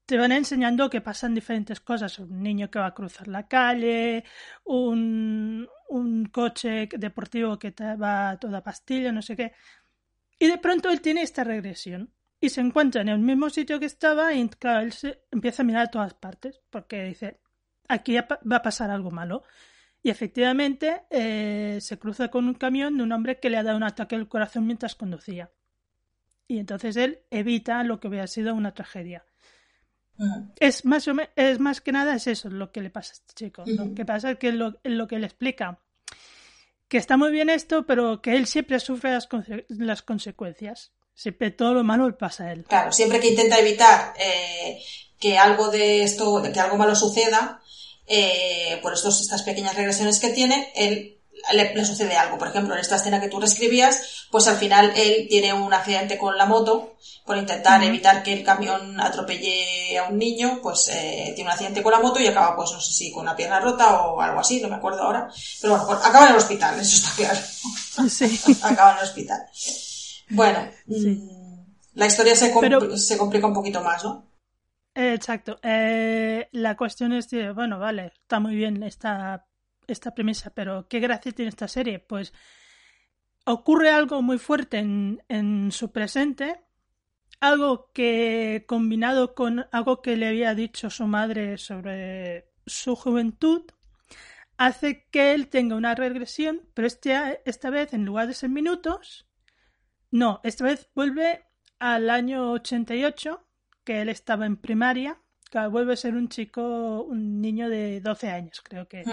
te 0.05 0.17
van 0.17 0.31
enseñando 0.31 0.89
que 0.89 1.01
pasan 1.01 1.33
diferentes 1.33 1.79
cosas. 1.79 2.19
Un 2.19 2.41
niño 2.43 2.69
que 2.69 2.79
va 2.79 2.87
a 2.87 2.93
cruzar 2.93 3.27
la 3.27 3.47
calle, 3.47 4.23
un, 4.65 5.67
un 5.89 6.25
coche 6.25 6.87
deportivo 6.97 7.57
que 7.59 7.71
te 7.71 7.95
va 7.95 8.31
a 8.31 8.39
toda 8.39 8.63
pastilla, 8.63 9.11
no 9.11 9.21
sé 9.21 9.35
qué. 9.35 9.53
Y 10.39 10.47
de 10.47 10.57
pronto 10.57 10.89
él 10.89 11.01
tiene 11.01 11.21
esta 11.21 11.43
regresión 11.43 12.11
y 12.39 12.49
se 12.49 12.61
encuentra 12.61 13.01
en 13.01 13.09
el 13.09 13.19
mismo 13.19 13.49
sitio 13.49 13.79
que 13.79 13.85
estaba 13.85 14.33
y 14.33 14.47
claro, 14.49 14.81
él 14.81 14.91
se 14.93 15.23
empieza 15.31 15.63
a 15.63 15.65
mirar 15.65 15.83
a 15.87 15.91
todas 15.91 16.13
partes 16.13 16.61
porque 16.69 17.03
dice, 17.03 17.39
aquí 17.87 18.15
va 18.17 18.57
a 18.57 18.61
pasar 18.61 18.89
algo 18.91 19.11
malo 19.11 19.43
Y 20.03 20.09
efectivamente 20.11 21.03
eh, 21.09 21.79
se 21.81 21.97
cruza 21.99 22.29
con 22.29 22.47
un 22.47 22.53
camión 22.55 22.97
de 22.97 23.03
un 23.03 23.11
hombre 23.11 23.39
que 23.39 23.49
le 23.49 23.57
ha 23.57 23.63
dado 23.63 23.77
un 23.77 23.83
ataque 23.83 24.15
al 24.15 24.27
corazón 24.27 24.67
mientras 24.67 24.95
conducía. 24.95 25.51
Y 26.47 26.59
entonces 26.59 26.95
él 26.97 27.21
evita 27.31 27.83
lo 27.83 27.99
que 27.99 28.07
hubiera 28.07 28.27
sido 28.27 28.53
una 28.53 28.73
tragedia. 28.73 29.25
Es 30.59 30.85
más, 30.85 31.05
es 31.35 31.59
más 31.59 31.81
que 31.81 31.91
nada 31.91 32.15
es 32.15 32.27
eso 32.27 32.49
lo 32.49 32.71
que 32.71 32.81
le 32.81 32.89
pasa 32.89 33.11
a 33.11 33.15
este 33.15 33.33
chico. 33.33 33.63
Lo 33.65 33.93
que 33.93 34.05
pasa 34.05 34.31
es 34.31 34.39
que 34.39 34.51
lo, 34.51 34.79
lo 34.83 35.07
que 35.07 35.19
le 35.19 35.25
explica 35.25 35.79
que 36.87 36.97
está 36.97 37.17
muy 37.17 37.31
bien 37.31 37.49
esto, 37.49 37.85
pero 37.85 38.21
que 38.21 38.35
él 38.35 38.47
siempre 38.47 38.79
sufre 38.79 39.11
las, 39.11 39.27
las 39.69 40.01
consecuencias. 40.01 40.91
Siempre 41.13 41.51
todo 41.51 41.73
lo 41.73 41.83
malo 41.83 42.07
le 42.07 42.13
pasa 42.13 42.45
a 42.45 42.51
él. 42.51 42.65
Claro, 42.65 42.91
siempre 42.91 43.19
que 43.19 43.29
intenta 43.29 43.59
evitar 43.59 44.13
eh, 44.19 44.81
que 45.19 45.37
algo 45.37 45.69
de 45.69 46.03
esto, 46.03 46.43
que 46.53 46.59
algo 46.59 46.77
malo 46.77 46.95
suceda, 46.95 47.61
eh, 48.05 48.79
por 48.81 48.93
estos, 48.93 49.21
estas 49.21 49.43
pequeñas 49.43 49.75
regresiones 49.75 50.19
que 50.19 50.29
tiene, 50.29 50.71
él 50.75 51.14
le, 51.53 51.85
sucede 51.85 52.15
algo. 52.15 52.37
Por 52.37 52.47
ejemplo, 52.47 52.73
en 52.73 52.79
esta 52.79 52.95
escena 52.95 53.19
que 53.19 53.27
tú 53.27 53.39
reescribías, 53.39 54.27
pues 54.31 54.47
al 54.47 54.57
final 54.57 54.93
él 54.95 55.27
tiene 55.29 55.53
un 55.53 55.73
accidente 55.73 56.17
con 56.17 56.37
la 56.37 56.45
moto 56.45 56.95
por 57.25 57.37
intentar 57.37 57.83
evitar 57.83 58.21
que 58.21 58.33
el 58.33 58.43
camión 58.43 58.99
atropelle 58.99 59.97
a 59.97 60.09
un 60.09 60.17
niño, 60.17 60.59
pues 60.61 60.89
eh, 60.89 61.31
tiene 61.35 61.49
un 61.49 61.53
accidente 61.53 61.81
con 61.81 61.91
la 61.91 61.99
moto 61.99 62.19
y 62.19 62.27
acaba, 62.27 62.55
pues 62.55 62.71
no 62.71 62.79
sé 62.79 62.93
si 62.93 63.11
con 63.11 63.23
una 63.23 63.35
pierna 63.35 63.59
rota 63.59 64.01
o 64.01 64.21
algo 64.21 64.39
así, 64.39 64.61
no 64.61 64.69
me 64.69 64.75
acuerdo 64.75 65.01
ahora. 65.01 65.29
Pero 65.61 65.73
bueno, 65.73 65.87
pues, 65.87 66.05
acaba 66.05 66.25
en 66.25 66.31
el 66.31 66.37
hospital, 66.37 66.79
eso 66.79 66.95
está 66.95 67.15
claro. 67.15 67.39
Sí. 68.09 68.39
acaba 68.63 68.91
en 68.91 68.97
el 68.97 69.03
hospital. 69.03 69.41
Bueno, 70.29 70.67
mm, 70.85 71.65
la 71.93 72.05
historia 72.05 72.35
se, 72.35 72.53
se 72.97 73.17
complica 73.17 73.47
un 73.47 73.53
poquito 73.53 73.81
más, 73.81 74.03
¿no? 74.03 74.25
Exacto. 74.93 75.59
Eh, 75.61 76.47
la 76.53 76.77
cuestión 76.77 77.11
es, 77.11 77.27
bueno, 77.53 77.79
vale, 77.79 78.13
está 78.21 78.39
muy 78.39 78.55
bien 78.55 78.81
esta 78.83 79.45
esta 79.87 80.13
premisa, 80.13 80.51
pero 80.53 80.87
¿qué 80.87 80.99
gracia 80.99 81.31
tiene 81.31 81.49
esta 81.49 81.67
serie? 81.67 81.99
Pues 81.99 82.33
ocurre 83.45 83.89
algo 83.89 84.21
muy 84.21 84.37
fuerte 84.37 84.77
en, 84.79 85.23
en 85.29 85.71
su 85.71 85.91
presente, 85.91 86.61
algo 87.39 87.91
que 87.93 88.65
combinado 88.67 89.35
con 89.35 89.67
algo 89.71 90.01
que 90.01 90.17
le 90.17 90.27
había 90.27 90.55
dicho 90.55 90.89
su 90.89 91.05
madre 91.07 91.57
sobre 91.57 92.51
su 92.65 92.95
juventud, 92.95 93.63
hace 94.57 95.07
que 95.11 95.33
él 95.33 95.47
tenga 95.49 95.75
una 95.75 95.95
regresión, 95.95 96.61
pero 96.73 96.87
este, 96.87 97.41
esta 97.45 97.69
vez 97.69 97.93
en 97.93 98.05
lugar 98.05 98.27
de 98.27 98.33
ser 98.33 98.49
minutos, 98.49 99.27
no, 100.11 100.39
esta 100.43 100.63
vez 100.63 100.89
vuelve 100.95 101.45
al 101.79 102.09
año 102.09 102.51
88, 102.51 103.45
que 103.83 104.01
él 104.01 104.09
estaba 104.09 104.45
en 104.45 104.57
primaria, 104.57 105.19
que 105.51 105.67
vuelve 105.67 105.93
a 105.93 105.97
ser 105.97 106.15
un 106.15 106.29
chico, 106.29 107.03
un 107.03 107.41
niño 107.41 107.69
de 107.69 108.01
12 108.01 108.29
años, 108.29 108.61
creo 108.61 108.87
que. 108.87 109.03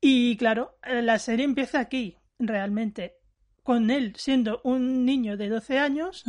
Y 0.00 0.36
claro, 0.36 0.78
eh, 0.84 1.02
la 1.02 1.18
serie 1.18 1.44
empieza 1.44 1.80
aquí, 1.80 2.16
realmente, 2.38 3.16
con 3.62 3.90
él 3.90 4.14
siendo 4.16 4.60
un 4.64 5.04
niño 5.04 5.36
de 5.36 5.48
12 5.48 5.78
años 5.78 6.24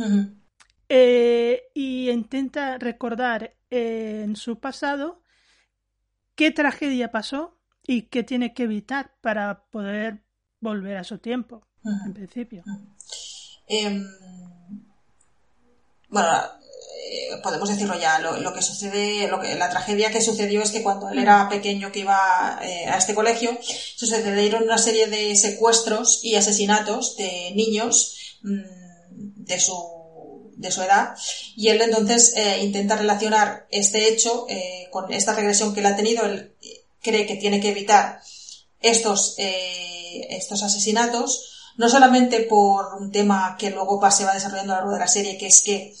eh, 0.88 1.62
y 1.72 2.10
intenta 2.10 2.78
recordar 2.78 3.54
eh, 3.70 4.22
en 4.24 4.36
su 4.36 4.58
pasado 4.58 5.22
qué 6.34 6.50
tragedia 6.50 7.10
pasó 7.10 7.58
y 7.86 8.02
qué 8.02 8.24
tiene 8.24 8.52
que 8.52 8.64
evitar 8.64 9.14
para 9.20 9.64
poder 9.70 10.24
volver 10.60 10.96
a 10.96 11.04
su 11.04 11.18
tiempo, 11.18 11.66
en 12.06 12.12
principio. 12.12 12.64
Em, 13.66 14.04
bueno, 16.08 16.28
eh, 17.12 17.40
podemos 17.42 17.68
decirlo 17.68 17.98
ya, 17.98 18.20
lo, 18.20 18.54
que 18.54 18.62
sucede, 18.62 19.26
lo 19.26 19.40
que, 19.40 19.56
la 19.56 19.68
tragedia 19.68 20.12
que 20.12 20.20
sucedió 20.20 20.62
es 20.62 20.70
que 20.70 20.84
cuando 20.84 21.08
él 21.08 21.18
era 21.18 21.48
pequeño 21.48 21.90
que 21.90 22.00
iba 22.00 22.60
eh, 22.62 22.86
a 22.86 22.98
este 22.98 23.16
colegio, 23.16 23.58
sucedieron 23.96 24.62
una 24.62 24.78
serie 24.78 25.08
de 25.08 25.34
secuestros 25.34 26.20
y 26.22 26.36
asesinatos 26.36 27.16
de 27.16 27.50
niños 27.56 28.38
mm, 28.42 29.42
de 29.44 29.58
su, 29.58 30.52
de 30.54 30.70
su 30.70 30.82
edad 30.82 31.16
y 31.56 31.66
él 31.66 31.80
entonces 31.80 32.32
eh, 32.36 32.60
intenta 32.62 32.94
relacionar 32.94 33.66
este 33.72 34.08
hecho 34.08 34.46
con 34.92 35.12
esta 35.12 35.34
regresión 35.34 35.74
que 35.74 35.80
él 35.80 35.86
ha 35.86 35.96
tenido, 35.96 36.24
él 36.26 36.54
cree 37.02 37.26
que 37.26 37.34
tiene 37.34 37.60
que 37.60 37.70
evitar 37.70 38.20
estos, 38.80 39.34
estos 39.36 40.62
asesinatos, 40.62 41.72
no 41.76 41.88
solamente 41.88 42.42
por 42.42 42.94
un 43.00 43.10
tema 43.10 43.56
que 43.58 43.70
luego 43.70 44.00
se 44.12 44.24
va 44.24 44.34
desarrollando 44.34 44.74
a 44.74 44.76
lo 44.76 44.82
largo 44.82 44.94
de 44.94 45.00
la 45.00 45.08
serie, 45.08 45.36
que 45.36 45.48
es 45.48 45.62
que 45.62 45.92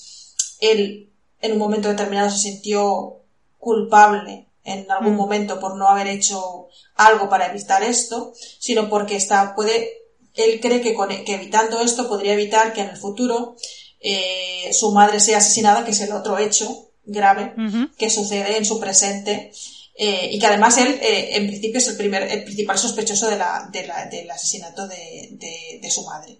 él 0.60 1.10
en 1.40 1.52
un 1.52 1.58
momento 1.58 1.88
determinado 1.88 2.30
se 2.30 2.38
sintió 2.38 3.16
culpable 3.58 4.46
en 4.64 4.90
algún 4.90 5.14
mm. 5.14 5.16
momento 5.16 5.60
por 5.60 5.76
no 5.76 5.88
haber 5.88 6.06
hecho 6.08 6.68
algo 6.96 7.28
para 7.28 7.46
evitar 7.46 7.82
esto, 7.82 8.32
sino 8.58 8.88
porque 8.88 9.16
está, 9.16 9.54
puede, 9.54 9.90
él 10.34 10.60
cree 10.60 10.80
que, 10.80 10.94
que 11.24 11.34
evitando 11.34 11.80
esto 11.80 12.08
podría 12.08 12.34
evitar 12.34 12.72
que 12.72 12.82
en 12.82 12.90
el 12.90 12.96
futuro 12.96 13.56
eh, 14.00 14.70
su 14.72 14.92
madre 14.92 15.20
sea 15.20 15.38
asesinada, 15.38 15.84
que 15.84 15.90
es 15.92 16.00
el 16.00 16.12
otro 16.12 16.38
hecho 16.38 16.90
grave 17.04 17.54
que 17.96 18.10
sucede 18.10 18.56
en 18.56 18.64
su 18.64 18.78
presente 18.78 19.52
eh, 19.96 20.28
y 20.32 20.38
que 20.38 20.46
además 20.46 20.78
él 20.78 20.98
eh, 21.02 21.36
en 21.36 21.46
principio 21.46 21.78
es 21.78 21.88
el 21.88 21.96
primer 21.96 22.22
el 22.22 22.44
principal 22.44 22.78
sospechoso 22.78 23.28
de 23.28 23.36
la, 23.36 23.68
de 23.72 23.86
la, 23.86 24.06
del 24.06 24.30
asesinato 24.30 24.86
de, 24.86 25.30
de, 25.32 25.80
de, 25.82 25.90
su 25.90 26.04
madre 26.04 26.38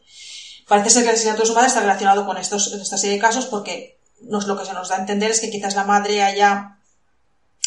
parece 0.68 0.90
ser 0.90 1.02
que 1.02 1.08
el 1.08 1.14
asesinato 1.14 1.42
de 1.42 1.48
su 1.48 1.54
madre 1.54 1.68
está 1.68 1.80
relacionado 1.80 2.24
con 2.24 2.36
estos 2.36 2.72
esta 2.72 2.96
serie 2.96 3.16
de 3.16 3.20
casos 3.20 3.46
porque 3.46 3.99
nos, 4.22 4.46
lo 4.46 4.58
que 4.58 4.66
se 4.66 4.72
nos 4.72 4.88
da 4.88 4.96
a 4.96 5.00
entender 5.00 5.30
es 5.30 5.40
que 5.40 5.50
quizás 5.50 5.74
la 5.74 5.84
madre 5.84 6.22
haya 6.22 6.78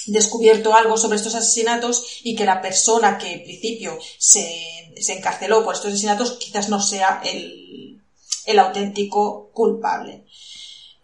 descubierto 0.07 0.75
algo 0.75 0.98
sobre 0.98 1.17
estos 1.17 1.36
asesinatos 1.36 2.22
y 2.24 2.36
que 2.36 2.45
la 2.45 2.62
persona 2.62 3.17
que 3.17 3.33
en 3.33 3.43
principio 3.43 3.98
se, 4.17 4.91
se 4.98 5.13
encarceló 5.13 5.63
por 5.63 5.75
estos 5.75 5.91
asesinatos 5.91 6.33
quizás 6.33 6.69
no 6.69 6.81
sea 6.81 7.22
el, 7.24 8.01
el 8.45 8.60
auténtico 8.60 9.50
culpable. 9.53 10.25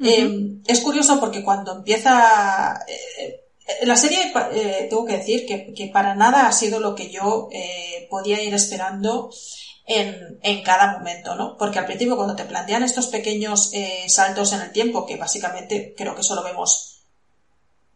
Eh, 0.01 0.59
es 0.65 0.79
curioso 0.81 1.19
porque 1.19 1.43
cuando 1.43 1.73
empieza 1.73 2.85
eh, 2.87 3.41
la 3.83 3.95
serie, 3.95 4.31
eh, 4.53 4.87
tengo 4.89 5.05
que 5.05 5.17
decir 5.17 5.45
que, 5.45 5.73
que, 5.73 5.87
para 5.87 6.15
nada 6.15 6.47
ha 6.47 6.51
sido 6.51 6.79
lo 6.79 6.95
que 6.95 7.11
yo 7.11 7.49
podía 8.09 8.41
ir 8.41 8.53
esperando 8.53 9.29
en, 9.89 10.39
en, 10.43 10.63
cada 10.63 10.99
momento, 10.99 11.35
¿no? 11.35 11.57
Porque 11.57 11.79
al 11.79 11.85
principio 11.87 12.15
cuando 12.15 12.35
te 12.35 12.45
plantean 12.45 12.83
estos 12.83 13.07
pequeños 13.07 13.71
eh, 13.73 14.05
saltos 14.07 14.53
en 14.53 14.61
el 14.61 14.71
tiempo, 14.71 15.05
que 15.05 15.17
básicamente 15.17 15.95
creo 15.97 16.15
que 16.15 16.21
solo 16.21 16.43
vemos 16.43 17.01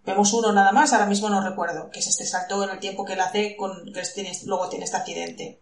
vemos 0.04 0.34
uno 0.34 0.52
nada 0.52 0.72
más, 0.72 0.92
ahora 0.92 1.06
mismo 1.06 1.30
no 1.30 1.48
recuerdo, 1.48 1.90
que 1.92 2.00
es 2.00 2.08
este 2.08 2.26
salto 2.26 2.64
en 2.64 2.72
el 2.72 2.80
tiempo 2.80 3.06
que 3.06 3.14
él 3.14 3.22
hace 3.22 3.56
con 3.56 3.94
que 3.94 4.02
luego 4.46 4.68
tiene 4.70 4.86
este 4.86 4.98
accidente. 4.98 5.60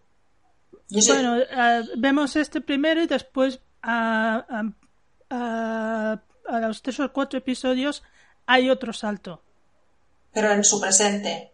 Bueno, 0.90 1.38
eh, 1.38 1.84
vemos 1.98 2.36
este 2.38 2.62
primero 2.62 3.04
y 3.04 3.08
después 3.08 3.60
a, 3.84 4.64
a, 5.30 6.18
a, 6.50 6.60
los 6.60 6.82
tres 6.82 7.00
o 7.02 7.12
cuatro 7.12 7.40
episodios 7.40 8.04
hay 8.46 8.70
otro 8.70 8.94
salto. 8.94 9.44
Pero 10.32 10.52
en 10.52 10.64
su 10.64 10.80
presente. 10.80 11.52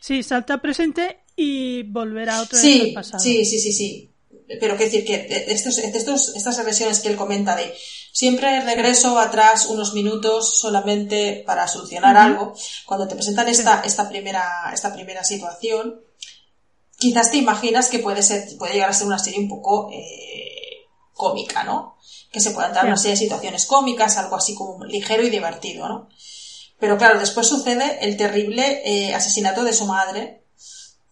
Sí, 0.00 0.22
salta 0.22 0.58
presente 0.58 1.23
y 1.36 1.82
volver 1.84 2.30
a 2.30 2.42
otro 2.42 2.58
sí, 2.58 2.92
pasado. 2.94 3.22
Sí, 3.22 3.44
sí, 3.44 3.58
sí, 3.58 3.72
sí. 3.72 4.10
Pero 4.46 4.76
quiero 4.76 4.92
decir 4.92 5.04
que 5.04 5.46
estos, 5.48 5.78
estos, 5.78 6.34
estas 6.36 6.56
regresiones 6.58 7.00
que 7.00 7.08
él 7.08 7.16
comenta 7.16 7.56
de 7.56 7.74
siempre 8.12 8.60
regreso 8.60 9.18
atrás 9.18 9.66
unos 9.66 9.94
minutos 9.94 10.58
solamente 10.58 11.42
para 11.46 11.66
solucionar 11.66 12.16
algo, 12.16 12.54
cuando 12.86 13.08
te 13.08 13.14
presentan 13.14 13.48
esta, 13.48 13.80
esta, 13.80 14.08
primera, 14.08 14.70
esta 14.72 14.92
primera 14.92 15.24
situación, 15.24 16.00
quizás 16.96 17.30
te 17.30 17.38
imaginas 17.38 17.88
que 17.88 17.98
puede, 17.98 18.22
ser, 18.22 18.46
puede 18.58 18.74
llegar 18.74 18.90
a 18.90 18.94
ser 18.94 19.06
una 19.06 19.18
serie 19.18 19.40
un 19.40 19.48
poco 19.48 19.90
eh, 19.92 20.86
cómica, 21.12 21.64
¿no? 21.64 21.96
Que 22.30 22.40
se 22.40 22.50
puedan 22.50 22.74
dar 22.74 22.84
una 22.86 22.96
serie 22.96 23.12
de 23.12 23.24
situaciones 23.24 23.66
cómicas, 23.66 24.18
algo 24.18 24.36
así 24.36 24.54
como 24.54 24.84
ligero 24.84 25.24
y 25.24 25.30
divertido, 25.30 25.88
¿no? 25.88 26.08
Pero 26.78 26.98
claro, 26.98 27.18
después 27.18 27.48
sucede 27.48 27.98
el 28.02 28.16
terrible 28.16 28.82
eh, 28.84 29.14
asesinato 29.14 29.64
de 29.64 29.72
su 29.72 29.86
madre, 29.86 30.43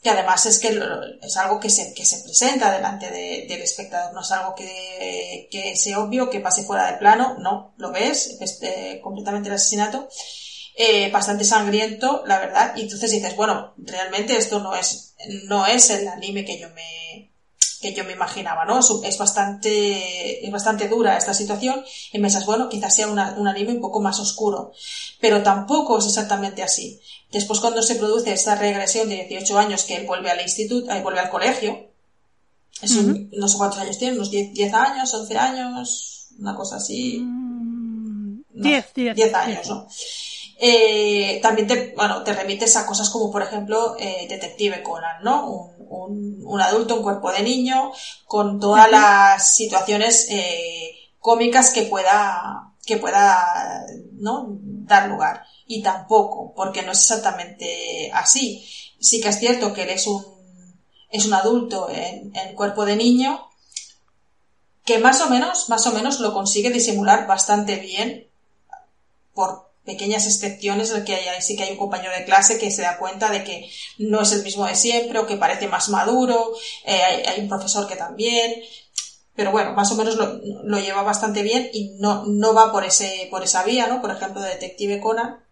que 0.03 0.11
además 0.11 0.45
es 0.47 0.59
que 0.59 0.81
es 1.23 1.37
algo 1.37 1.61
que 1.61 1.71
se, 1.71 1.95
que 1.95 2.05
se 2.05 2.23
presenta 2.25 2.73
delante 2.73 3.09
del 3.09 3.63
espectador, 3.63 4.13
no 4.13 4.21
es 4.21 4.33
algo 4.33 4.55
que, 4.55 5.49
que 5.51 5.77
sea 5.77 6.01
obvio, 6.01 6.29
que 6.29 6.41
pase 6.41 6.65
fuera 6.65 6.91
de 6.91 6.99
plano, 6.99 7.37
no, 7.39 7.73
lo 7.77 7.93
ves, 7.93 8.37
es 8.41 8.59
eh, 8.63 9.01
completamente 9.03 9.49
el 9.49 9.55
asesinato, 9.55 10.09
eh, 10.75 11.09
bastante 11.13 11.45
sangriento, 11.45 12.25
la 12.27 12.41
verdad, 12.41 12.73
y 12.75 12.83
entonces 12.83 13.13
dices, 13.13 13.37
bueno, 13.37 13.75
realmente 13.77 14.37
esto 14.37 14.59
no 14.59 14.75
es, 14.75 15.15
no 15.45 15.67
es 15.67 15.91
el 15.91 16.09
anime 16.09 16.45
que 16.45 16.59
yo 16.59 16.69
me, 16.71 17.32
que 17.83 17.93
yo 17.93 18.05
me 18.05 18.13
imaginaba, 18.13 18.65
¿no? 18.65 18.79
Es 18.79 19.19
bastante, 19.19 20.47
es 20.47 20.51
bastante 20.51 20.89
dura 20.89 21.19
esta 21.19 21.35
situación 21.35 21.85
y 22.13 22.19
me 22.19 22.29
dices, 22.29 22.47
bueno, 22.47 22.69
quizás 22.69 22.95
sea 22.95 23.09
un 23.09 23.19
anime 23.19 23.73
un 23.73 23.81
poco 23.81 24.01
más 24.01 24.19
oscuro, 24.21 24.73
pero 25.21 25.43
tampoco 25.43 25.99
es 25.99 26.07
exactamente 26.07 26.63
así. 26.63 27.01
Después 27.31 27.61
cuando 27.61 27.83
se 27.83 27.97
produce 27.97 28.33
esta 28.33 28.55
regresión 28.55 29.09
de 29.09 29.27
18 29.27 29.59
años 29.59 29.83
que 29.83 29.97
él 29.97 30.07
vuelve 30.07 30.31
al 30.31 30.41
instituto, 30.41 30.93
él 30.93 31.03
vuelve 31.03 31.21
al 31.21 31.31
colegio, 31.31 31.91
es 32.81 32.93
un, 32.93 33.31
no 33.37 33.49
sé 33.49 33.59
cuántos 33.59 33.81
años 33.81 33.99
tiene, 33.99 34.17
unos 34.17 34.31
10, 34.31 34.75
años, 34.75 35.13
11 35.13 35.37
años, 35.37 36.29
una 36.39 36.55
cosa 36.55 36.77
así. 36.77 37.23
10, 38.55 38.95
10, 38.95 39.17
10 39.17 39.35
años, 39.35 39.69
¿no? 39.69 39.89
Eh, 40.65 41.41
también 41.43 41.67
te, 41.67 41.93
bueno, 41.97 42.23
te 42.23 42.33
remites 42.33 42.77
a 42.77 42.87
cosas 42.87 43.11
como, 43.11 43.33
por 43.33 43.43
ejemplo, 43.43 43.97
eh, 43.99 44.27
Detective 44.29 44.81
Conan, 44.85 45.21
¿no? 45.25 45.49
Un, 45.49 46.41
un, 46.47 46.61
adulto, 46.61 46.95
un 46.95 47.03
cuerpo 47.03 47.33
de 47.33 47.43
niño, 47.43 47.91
con 48.27 48.61
todas 48.61 48.89
las 48.89 49.57
situaciones 49.57 50.29
eh, 50.31 50.95
cómicas 51.19 51.71
que 51.71 51.83
pueda, 51.83 52.75
que 52.87 52.97
pueda, 52.97 53.85
¿no? 54.13 54.47
Dar 54.61 55.09
lugar. 55.09 55.43
Y 55.67 55.83
tampoco, 55.83 56.53
porque 56.55 56.83
no 56.83 56.93
es 56.93 57.01
exactamente 57.01 58.13
así. 58.15 58.65
Sí 59.01 59.21
que 59.21 59.31
es 59.31 59.41
cierto 59.41 59.75
que 59.75 59.83
él 59.83 59.91
es 59.91 60.07
un, 60.07 60.25
es 61.11 61.27
un 61.27 61.35
adulto 61.35 61.91
en, 61.91 62.31
en 62.37 62.55
cuerpo 62.55 62.85
de 62.85 62.95
niño, 62.95 63.49
que 64.85 64.99
más 64.99 65.21
o 65.23 65.29
menos, 65.29 65.69
más 65.69 65.85
o 65.89 65.93
menos 65.93 66.21
lo 66.21 66.33
consigue 66.33 66.71
disimular 66.71 67.27
bastante 67.27 67.81
bien 67.81 68.29
por 69.35 69.72
pequeñas 69.85 70.27
excepciones 70.27 70.91
en 70.93 71.05
que 71.05 71.15
hay, 71.15 71.43
sí 71.43 71.57
que 71.57 71.65
hay 71.65 71.73
un 71.73 71.79
compañero 71.79 72.13
de 72.13 72.25
clase 72.25 72.59
que 72.59 72.71
se 72.71 72.83
da 72.83 72.99
cuenta 72.99 73.31
de 73.31 73.43
que 73.45 73.71
no 73.99 74.23
es 74.23 74.33
el 74.33 74.43
mismo 74.43 74.67
de 74.67 74.77
siempre 74.77 75.19
o 75.19 75.27
que 75.27 75.37
parece 75.37 75.67
más 75.67 75.89
maduro, 75.89 76.53
eh, 76.85 77.23
hay, 77.27 77.41
un 77.41 77.49
profesor 77.49 77.89
que 77.89 77.97
también, 77.97 78.63
pero 79.35 79.51
bueno, 79.51 79.73
más 79.73 79.91
o 79.91 79.97
menos 79.97 80.17
lo, 80.17 80.79
lleva 80.79 81.03
bastante 81.03 81.43
bien 81.43 81.69
y 81.73 81.97
no, 81.99 82.25
no 82.27 82.55
va 82.55 82.71
por 82.71 82.85
ese, 82.85 83.29
por 83.31 83.43
esa 83.43 83.65
vía, 83.65 83.87
¿no? 83.87 84.01
Por 84.01 84.11
ejemplo, 84.11 84.41
de 84.41 84.51
Detective 84.51 85.01
Conan. 85.01 85.43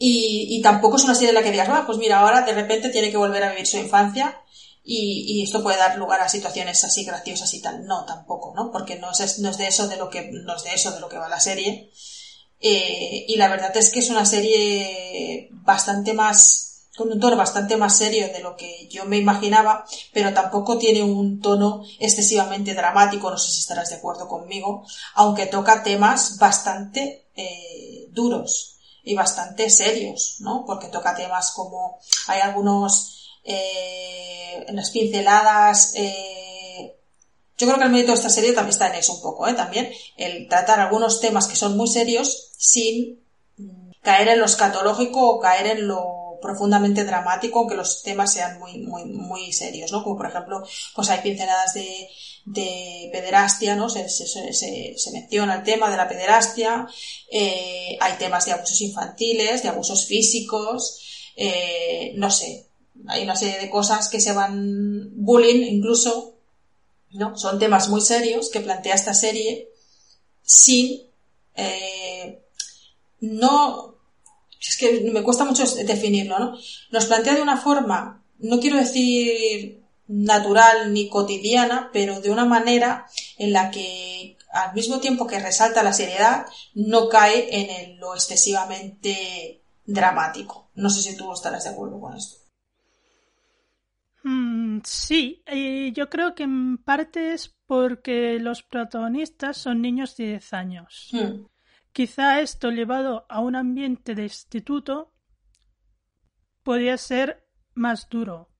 Y, 0.00 0.46
y 0.50 0.62
tampoco 0.62 0.96
es 0.96 1.04
una 1.04 1.14
serie 1.14 1.30
en 1.30 1.34
la 1.34 1.42
que 1.42 1.50
digas, 1.50 1.68
va, 1.68 1.84
pues 1.84 1.98
mira, 1.98 2.20
ahora 2.20 2.42
de 2.42 2.52
repente 2.52 2.88
tiene 2.88 3.10
que 3.10 3.16
volver 3.16 3.42
a 3.42 3.50
vivir 3.50 3.66
su 3.66 3.78
infancia 3.78 4.40
y, 4.84 5.24
y, 5.28 5.42
esto 5.42 5.62
puede 5.62 5.76
dar 5.76 5.98
lugar 5.98 6.20
a 6.22 6.30
situaciones 6.30 6.82
así 6.82 7.04
graciosas 7.04 7.52
y 7.52 7.60
tal. 7.60 7.84
No, 7.84 8.06
tampoco, 8.06 8.54
¿no? 8.56 8.70
Porque 8.72 8.96
no 8.96 9.10
es, 9.10 9.38
no 9.40 9.50
es 9.50 9.58
de 9.58 9.66
eso 9.66 9.86
de 9.86 9.96
lo 9.96 10.08
que, 10.08 10.30
no 10.32 10.56
es 10.56 10.62
de 10.62 10.72
eso 10.72 10.92
de 10.92 11.00
lo 11.00 11.10
que 11.10 11.18
va 11.18 11.28
la 11.28 11.40
serie. 11.40 11.90
Eh, 12.60 13.24
y 13.28 13.36
la 13.36 13.48
verdad 13.48 13.76
es 13.76 13.90
que 13.90 14.00
es 14.00 14.10
una 14.10 14.24
serie 14.24 15.48
bastante 15.50 16.12
más, 16.12 16.88
con 16.96 17.12
un 17.12 17.20
tono 17.20 17.36
bastante 17.36 17.76
más 17.76 17.96
serio 17.96 18.28
de 18.28 18.40
lo 18.40 18.56
que 18.56 18.88
yo 18.88 19.04
me 19.04 19.18
imaginaba, 19.18 19.84
pero 20.12 20.32
tampoco 20.34 20.78
tiene 20.78 21.02
un 21.02 21.40
tono 21.40 21.84
excesivamente 22.00 22.74
dramático, 22.74 23.30
no 23.30 23.38
sé 23.38 23.52
si 23.52 23.60
estarás 23.60 23.90
de 23.90 23.96
acuerdo 23.96 24.26
conmigo, 24.26 24.84
aunque 25.14 25.46
toca 25.46 25.82
temas 25.82 26.38
bastante 26.38 27.28
eh, 27.36 28.08
duros 28.10 28.78
y 29.04 29.14
bastante 29.14 29.70
serios, 29.70 30.36
¿no? 30.40 30.64
Porque 30.66 30.88
toca 30.88 31.14
temas 31.14 31.52
como 31.52 31.98
hay 32.26 32.40
algunos 32.40 33.18
eh, 33.44 34.64
en 34.66 34.76
las 34.76 34.90
pinceladas 34.90 35.92
eh, 35.94 36.47
yo 37.58 37.66
creo 37.66 37.78
que 37.78 37.84
el 37.84 37.90
mérito 37.90 38.12
de 38.12 38.18
esta 38.18 38.30
serie 38.30 38.52
también 38.52 38.70
está 38.70 38.88
en 38.88 38.94
eso 38.94 39.14
un 39.14 39.20
poco, 39.20 39.48
¿eh? 39.48 39.54
También 39.54 39.90
el 40.16 40.48
tratar 40.48 40.78
algunos 40.78 41.20
temas 41.20 41.48
que 41.48 41.56
son 41.56 41.76
muy 41.76 41.88
serios 41.88 42.52
sin 42.56 43.20
mm, 43.56 43.90
caer 44.00 44.28
en 44.28 44.38
lo 44.38 44.46
escatológico 44.46 45.28
o 45.28 45.40
caer 45.40 45.66
en 45.66 45.88
lo 45.88 46.38
profundamente 46.40 47.04
dramático, 47.04 47.58
aunque 47.58 47.74
los 47.74 48.02
temas 48.02 48.32
sean 48.32 48.60
muy, 48.60 48.78
muy, 48.78 49.06
muy 49.06 49.52
serios, 49.52 49.90
¿no? 49.90 50.04
Como 50.04 50.16
por 50.16 50.28
ejemplo, 50.28 50.62
pues 50.94 51.10
hay 51.10 51.20
pinceladas 51.20 51.74
de, 51.74 52.08
de 52.44 53.10
pederastia, 53.12 53.74
¿no? 53.74 53.90
Se, 53.90 54.08
se, 54.08 54.26
se, 54.26 54.94
se, 54.96 55.10
menciona 55.10 55.56
el 55.56 55.64
tema 55.64 55.90
de 55.90 55.96
la 55.96 56.08
pederastia, 56.08 56.86
eh, 57.28 57.98
hay 58.00 58.12
temas 58.18 58.46
de 58.46 58.52
abusos 58.52 58.80
infantiles, 58.82 59.64
de 59.64 59.68
abusos 59.68 60.06
físicos, 60.06 61.00
eh, 61.34 62.12
no 62.14 62.30
sé, 62.30 62.68
hay 63.08 63.24
una 63.24 63.34
serie 63.34 63.58
de 63.58 63.70
cosas 63.70 64.08
que 64.08 64.20
se 64.20 64.32
van 64.32 65.10
bullying 65.16 65.64
incluso 65.74 66.37
¿no? 67.12 67.36
Son 67.36 67.58
temas 67.58 67.88
muy 67.88 68.00
serios 68.00 68.50
que 68.50 68.60
plantea 68.60 68.94
esta 68.94 69.14
serie 69.14 69.68
sin 70.42 71.02
eh, 71.54 72.40
no 73.20 73.96
es 74.60 74.76
que 74.76 75.10
me 75.12 75.22
cuesta 75.22 75.44
mucho 75.44 75.64
definirlo, 75.84 76.38
¿no? 76.38 76.58
Nos 76.90 77.06
plantea 77.06 77.34
de 77.34 77.42
una 77.42 77.56
forma, 77.56 78.22
no 78.38 78.60
quiero 78.60 78.76
decir 78.76 79.82
natural 80.08 80.92
ni 80.92 81.08
cotidiana, 81.08 81.90
pero 81.92 82.20
de 82.20 82.30
una 82.30 82.44
manera 82.44 83.06
en 83.36 83.52
la 83.52 83.70
que 83.70 84.36
al 84.50 84.74
mismo 84.74 84.98
tiempo 85.00 85.26
que 85.26 85.38
resalta 85.38 85.82
la 85.82 85.92
seriedad, 85.92 86.46
no 86.74 87.08
cae 87.08 87.48
en 87.50 87.98
lo 87.98 88.14
excesivamente 88.14 89.60
dramático. 89.84 90.68
No 90.74 90.90
sé 90.90 91.02
si 91.02 91.16
tú 91.16 91.32
estarás 91.32 91.64
de 91.64 91.70
acuerdo 91.70 92.00
con 92.00 92.16
esto. 92.16 92.37
Mm, 94.24 94.80
sí, 94.84 95.42
eh, 95.46 95.92
yo 95.94 96.08
creo 96.08 96.34
que 96.34 96.42
en 96.42 96.78
parte 96.78 97.32
es 97.32 97.56
porque 97.66 98.38
los 98.40 98.62
protagonistas 98.62 99.56
son 99.56 99.80
niños 99.80 100.16
de 100.16 100.26
10 100.26 100.52
años. 100.52 101.08
Hmm. 101.12 101.46
Quizá 101.92 102.40
esto 102.40 102.70
llevado 102.70 103.26
a 103.28 103.40
un 103.40 103.56
ambiente 103.56 104.14
de 104.14 104.24
instituto 104.24 105.14
podría 106.62 106.96
ser 106.96 107.46
más 107.74 108.08
duro. 108.08 108.50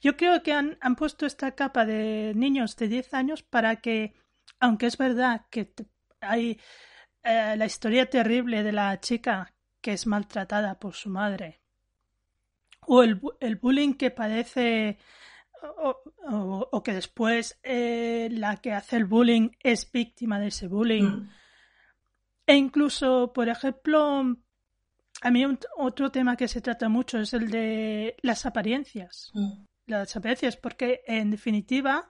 Yo 0.00 0.16
creo 0.16 0.42
que 0.42 0.52
han, 0.52 0.78
puesto 0.96 1.26
esta 1.26 1.54
capa 1.54 1.84
de 1.84 2.32
niños 2.34 2.76
de 2.76 2.88
10 2.88 3.14
años 3.14 3.42
para 3.42 3.76
que, 3.76 4.14
aunque 4.60 4.86
es 4.86 4.96
verdad 4.96 5.46
que 5.50 5.72
hay 6.20 6.58
eh, 7.22 7.54
la 7.56 7.66
historia 7.66 8.08
terrible 8.08 8.62
de 8.62 8.72
la 8.72 8.98
chica 9.00 9.54
que 9.80 9.92
es 9.92 10.06
maltratada 10.06 10.78
por 10.78 10.94
su 10.94 11.10
madre 11.10 11.61
o 12.86 13.02
el, 13.02 13.20
el 13.40 13.56
bullying 13.56 13.94
que 13.94 14.10
padece 14.10 14.98
o, 15.62 16.82
que 16.82 16.92
después 16.92 17.58
eh, 17.62 18.28
la 18.32 18.56
que 18.56 18.72
hace 18.72 18.96
el 18.96 19.04
bullying 19.04 19.50
es 19.60 19.90
víctima 19.90 20.40
de 20.40 20.48
ese 20.48 20.68
bullying. 20.68 21.04
Mm. 21.04 21.30
E 22.46 22.56
incluso, 22.56 23.32
por 23.32 23.48
ejemplo, 23.48 24.36
a 25.22 25.30
mí 25.30 25.44
otro 25.76 26.10
tema 26.10 26.36
que 26.36 26.48
se 26.48 26.60
trata 26.60 26.88
mucho 26.88 27.20
es 27.20 27.32
el 27.32 27.50
de 27.50 28.16
las 28.22 28.46
apariencias. 28.46 29.30
Mm. 29.34 29.64
Las 29.86 30.16
apariencias, 30.16 30.56
porque 30.56 31.02
en 31.06 31.30
definitiva, 31.30 32.08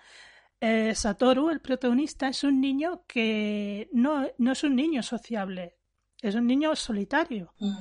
eh, 0.60 0.94
Satoru, 0.94 1.50
el 1.50 1.60
protagonista, 1.60 2.28
es 2.28 2.44
un 2.44 2.60
niño 2.60 3.04
que 3.06 3.88
no, 3.92 4.26
no, 4.38 4.52
es 4.52 4.64
un 4.64 4.76
niño 4.76 5.02
sociable, 5.02 5.76
es 6.20 6.34
un 6.34 6.46
niño 6.46 6.74
solitario. 6.74 7.52
Mm 7.58 7.76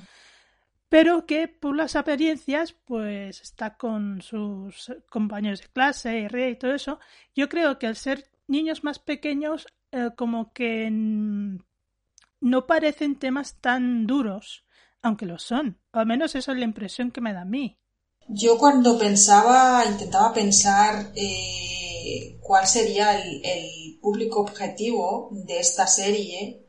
pero 0.91 1.25
que 1.25 1.47
por 1.47 1.73
las 1.77 1.95
apariencias 1.95 2.75
pues 2.83 3.39
está 3.39 3.77
con 3.77 4.21
sus 4.21 4.91
compañeros 5.09 5.61
de 5.61 5.67
clase 5.69 6.19
y 6.19 6.27
ríe 6.27 6.49
y 6.49 6.55
todo 6.57 6.73
eso. 6.73 6.99
Yo 7.33 7.47
creo 7.47 7.79
que 7.79 7.87
al 7.87 7.95
ser 7.95 8.29
niños 8.47 8.83
más 8.83 8.99
pequeños 8.99 9.67
eh, 9.93 10.09
como 10.17 10.51
que 10.51 10.89
no 10.91 12.67
parecen 12.67 13.17
temas 13.17 13.61
tan 13.61 14.05
duros, 14.05 14.65
aunque 15.01 15.25
lo 15.25 15.39
son. 15.39 15.79
O 15.93 15.99
al 15.99 16.07
menos 16.07 16.35
esa 16.35 16.51
es 16.51 16.57
la 16.57 16.65
impresión 16.65 17.09
que 17.09 17.21
me 17.21 17.31
da 17.31 17.43
a 17.43 17.45
mí. 17.45 17.79
Yo 18.27 18.57
cuando 18.57 18.99
pensaba, 18.99 19.85
intentaba 19.85 20.33
pensar 20.33 21.13
eh, 21.15 22.37
cuál 22.41 22.67
sería 22.67 23.17
el, 23.17 23.41
el 23.45 23.97
público 24.01 24.41
objetivo 24.41 25.29
de 25.31 25.57
esta 25.57 25.87
serie, 25.87 26.65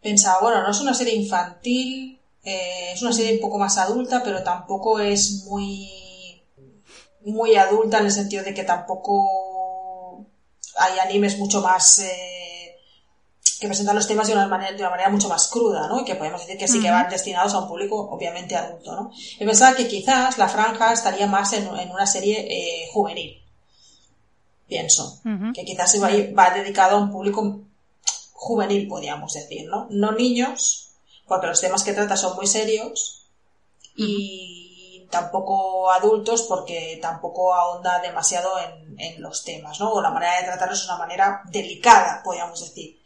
pensaba, 0.00 0.40
bueno, 0.40 0.62
no 0.62 0.70
es 0.70 0.80
una 0.80 0.94
serie 0.94 1.14
infantil, 1.14 2.17
eh, 2.44 2.92
es 2.92 3.02
una 3.02 3.12
serie 3.12 3.34
un 3.34 3.40
poco 3.40 3.58
más 3.58 3.78
adulta, 3.78 4.22
pero 4.22 4.42
tampoco 4.42 5.00
es 5.00 5.44
muy, 5.46 6.42
muy 7.24 7.56
adulta 7.56 7.98
en 7.98 8.06
el 8.06 8.12
sentido 8.12 8.44
de 8.44 8.54
que 8.54 8.64
tampoco 8.64 10.26
hay 10.78 10.98
animes 10.98 11.38
mucho 11.38 11.60
más 11.60 11.98
eh, 11.98 12.76
que 13.60 13.66
presentan 13.66 13.96
los 13.96 14.06
temas 14.06 14.28
de 14.28 14.34
una 14.34 14.46
manera, 14.46 14.72
de 14.72 14.78
una 14.78 14.90
manera 14.90 15.08
mucho 15.08 15.28
más 15.28 15.48
cruda, 15.48 15.88
¿no? 15.88 16.00
Y 16.00 16.04
que 16.04 16.14
podemos 16.14 16.40
decir 16.40 16.56
que 16.56 16.68
sí 16.68 16.80
que 16.80 16.90
van 16.90 17.10
destinados 17.10 17.54
a 17.54 17.60
un 17.60 17.68
público 17.68 18.08
obviamente 18.10 18.54
adulto, 18.54 18.94
¿no? 18.94 19.10
Yo 19.12 19.46
pensaba 19.46 19.76
que 19.76 19.88
quizás 19.88 20.38
la 20.38 20.48
franja 20.48 20.92
estaría 20.92 21.26
más 21.26 21.52
en, 21.52 21.66
una 21.66 22.06
serie 22.06 22.46
eh, 22.48 22.88
juvenil. 22.92 23.42
Pienso. 24.68 25.20
Que 25.54 25.64
quizás 25.64 26.00
va, 26.00 26.10
va 26.36 26.50
dedicado 26.50 26.96
a 26.96 27.00
un 27.00 27.10
público 27.10 27.62
juvenil, 28.32 28.86
podríamos 28.86 29.32
decir, 29.32 29.66
¿no? 29.68 29.88
No 29.90 30.12
niños, 30.12 30.87
porque 31.28 31.46
los 31.46 31.60
temas 31.60 31.84
que 31.84 31.92
trata 31.92 32.16
son 32.16 32.34
muy 32.36 32.46
serios 32.46 33.26
y 33.94 35.06
tampoco 35.10 35.90
adultos 35.90 36.42
porque 36.42 36.98
tampoco 37.00 37.54
ahonda 37.54 38.00
demasiado 38.00 38.50
en, 38.58 39.22
los 39.22 39.44
temas, 39.44 39.80
¿no? 39.80 39.92
O 39.92 40.00
la 40.00 40.10
manera 40.10 40.38
de 40.38 40.44
tratarlos 40.44 40.80
es 40.80 40.86
una 40.86 40.98
manera 40.98 41.42
delicada, 41.50 42.20
podríamos 42.24 42.60
decir. 42.60 43.00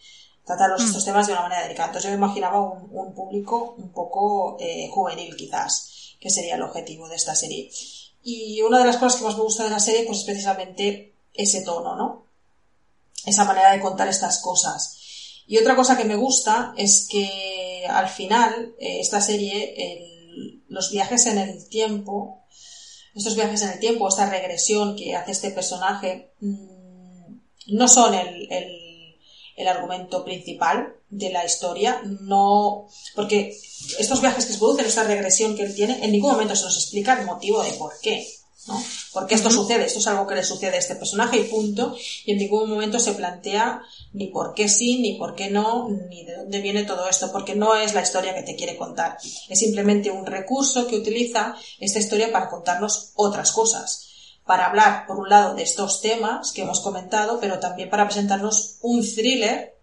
Tratar 0.44 0.70
mm. 0.70 0.82
estos 0.82 1.04
temas 1.04 1.26
de 1.26 1.32
una 1.32 1.42
manera 1.42 1.62
delicada. 1.62 1.88
Entonces 1.88 2.10
yo 2.10 2.18
me 2.18 2.24
imaginaba 2.24 2.60
un, 2.60 3.14
público 3.14 3.74
un 3.78 3.92
poco 3.92 4.56
eh, 4.60 4.88
juvenil 4.90 5.34
quizás, 5.36 6.16
que 6.20 6.30
sería 6.30 6.56
el 6.56 6.62
objetivo 6.62 7.08
de 7.08 7.16
esta 7.16 7.34
serie. 7.34 7.70
Y 8.22 8.60
una 8.62 8.78
de 8.78 8.86
las 8.86 8.96
cosas 8.96 9.18
que 9.18 9.26
más 9.26 9.36
me 9.36 9.42
gusta 9.42 9.64
de 9.64 9.70
la 9.70 9.80
serie 9.80 10.04
pues 10.04 10.18
es 10.18 10.24
precisamente 10.24 11.14
ese 11.34 11.62
tono, 11.62 11.96
¿no? 11.96 12.26
Esa 13.24 13.44
manera 13.44 13.72
de 13.72 13.80
contar 13.80 14.08
estas 14.08 14.40
cosas. 14.40 14.98
Y 15.46 15.58
otra 15.58 15.76
cosa 15.76 15.96
que 15.96 16.04
me 16.04 16.16
gusta 16.16 16.72
es 16.76 17.06
que 17.10 17.61
al 17.86 18.08
final 18.08 18.74
eh, 18.78 19.00
esta 19.00 19.20
serie, 19.20 19.74
los 20.68 20.90
viajes 20.90 21.26
en 21.26 21.38
el 21.38 21.68
tiempo, 21.68 22.42
estos 23.14 23.34
viajes 23.34 23.62
en 23.62 23.70
el 23.70 23.78
tiempo, 23.78 24.08
esta 24.08 24.28
regresión 24.28 24.96
que 24.96 25.14
hace 25.14 25.32
este 25.32 25.50
personaje, 25.50 26.32
mm, 26.40 27.36
no 27.68 27.88
son 27.88 28.14
el, 28.14 28.48
argumento 29.64 30.24
principal 30.24 30.96
de 31.08 31.30
la 31.30 31.44
historia, 31.44 32.02
no, 32.22 32.88
porque 33.14 33.56
estos 34.00 34.20
viajes 34.20 34.44
que 34.44 34.54
se 34.54 34.58
producen, 34.58 34.86
esta 34.86 35.04
regresión 35.04 35.54
que 35.54 35.62
él 35.62 35.72
tiene, 35.72 36.04
en 36.04 36.10
ningún 36.10 36.32
momento 36.32 36.56
se 36.56 36.64
nos 36.64 36.76
explica 36.76 37.20
el 37.20 37.26
motivo 37.26 37.62
de 37.62 37.70
por 37.74 37.92
qué. 38.02 38.26
¿No? 38.66 38.82
Porque 39.12 39.34
esto 39.34 39.50
sucede, 39.50 39.86
esto 39.86 39.98
es 39.98 40.06
algo 40.06 40.26
que 40.26 40.34
le 40.34 40.44
sucede 40.44 40.76
a 40.76 40.78
este 40.78 40.94
personaje 40.94 41.38
y 41.38 41.44
punto, 41.44 41.96
y 42.24 42.32
en 42.32 42.38
ningún 42.38 42.68
momento 42.68 42.98
se 42.98 43.12
plantea 43.12 43.82
ni 44.12 44.28
por 44.28 44.54
qué 44.54 44.68
sí, 44.68 45.00
ni 45.00 45.18
por 45.18 45.34
qué 45.34 45.50
no, 45.50 45.88
ni 45.88 46.24
de 46.24 46.36
dónde 46.36 46.60
viene 46.60 46.84
todo 46.84 47.08
esto, 47.08 47.32
porque 47.32 47.54
no 47.54 47.74
es 47.74 47.94
la 47.94 48.02
historia 48.02 48.34
que 48.34 48.42
te 48.42 48.56
quiere 48.56 48.76
contar. 48.76 49.18
Es 49.48 49.58
simplemente 49.58 50.10
un 50.10 50.26
recurso 50.26 50.86
que 50.86 50.96
utiliza 50.96 51.56
esta 51.80 51.98
historia 51.98 52.32
para 52.32 52.48
contarnos 52.48 53.12
otras 53.14 53.52
cosas. 53.52 54.08
Para 54.46 54.66
hablar, 54.66 55.06
por 55.06 55.18
un 55.18 55.28
lado, 55.28 55.54
de 55.54 55.62
estos 55.62 56.00
temas 56.00 56.52
que 56.52 56.62
hemos 56.62 56.80
comentado, 56.80 57.38
pero 57.40 57.58
también 57.58 57.90
para 57.90 58.06
presentarnos 58.06 58.78
un 58.82 59.02
thriller 59.02 59.76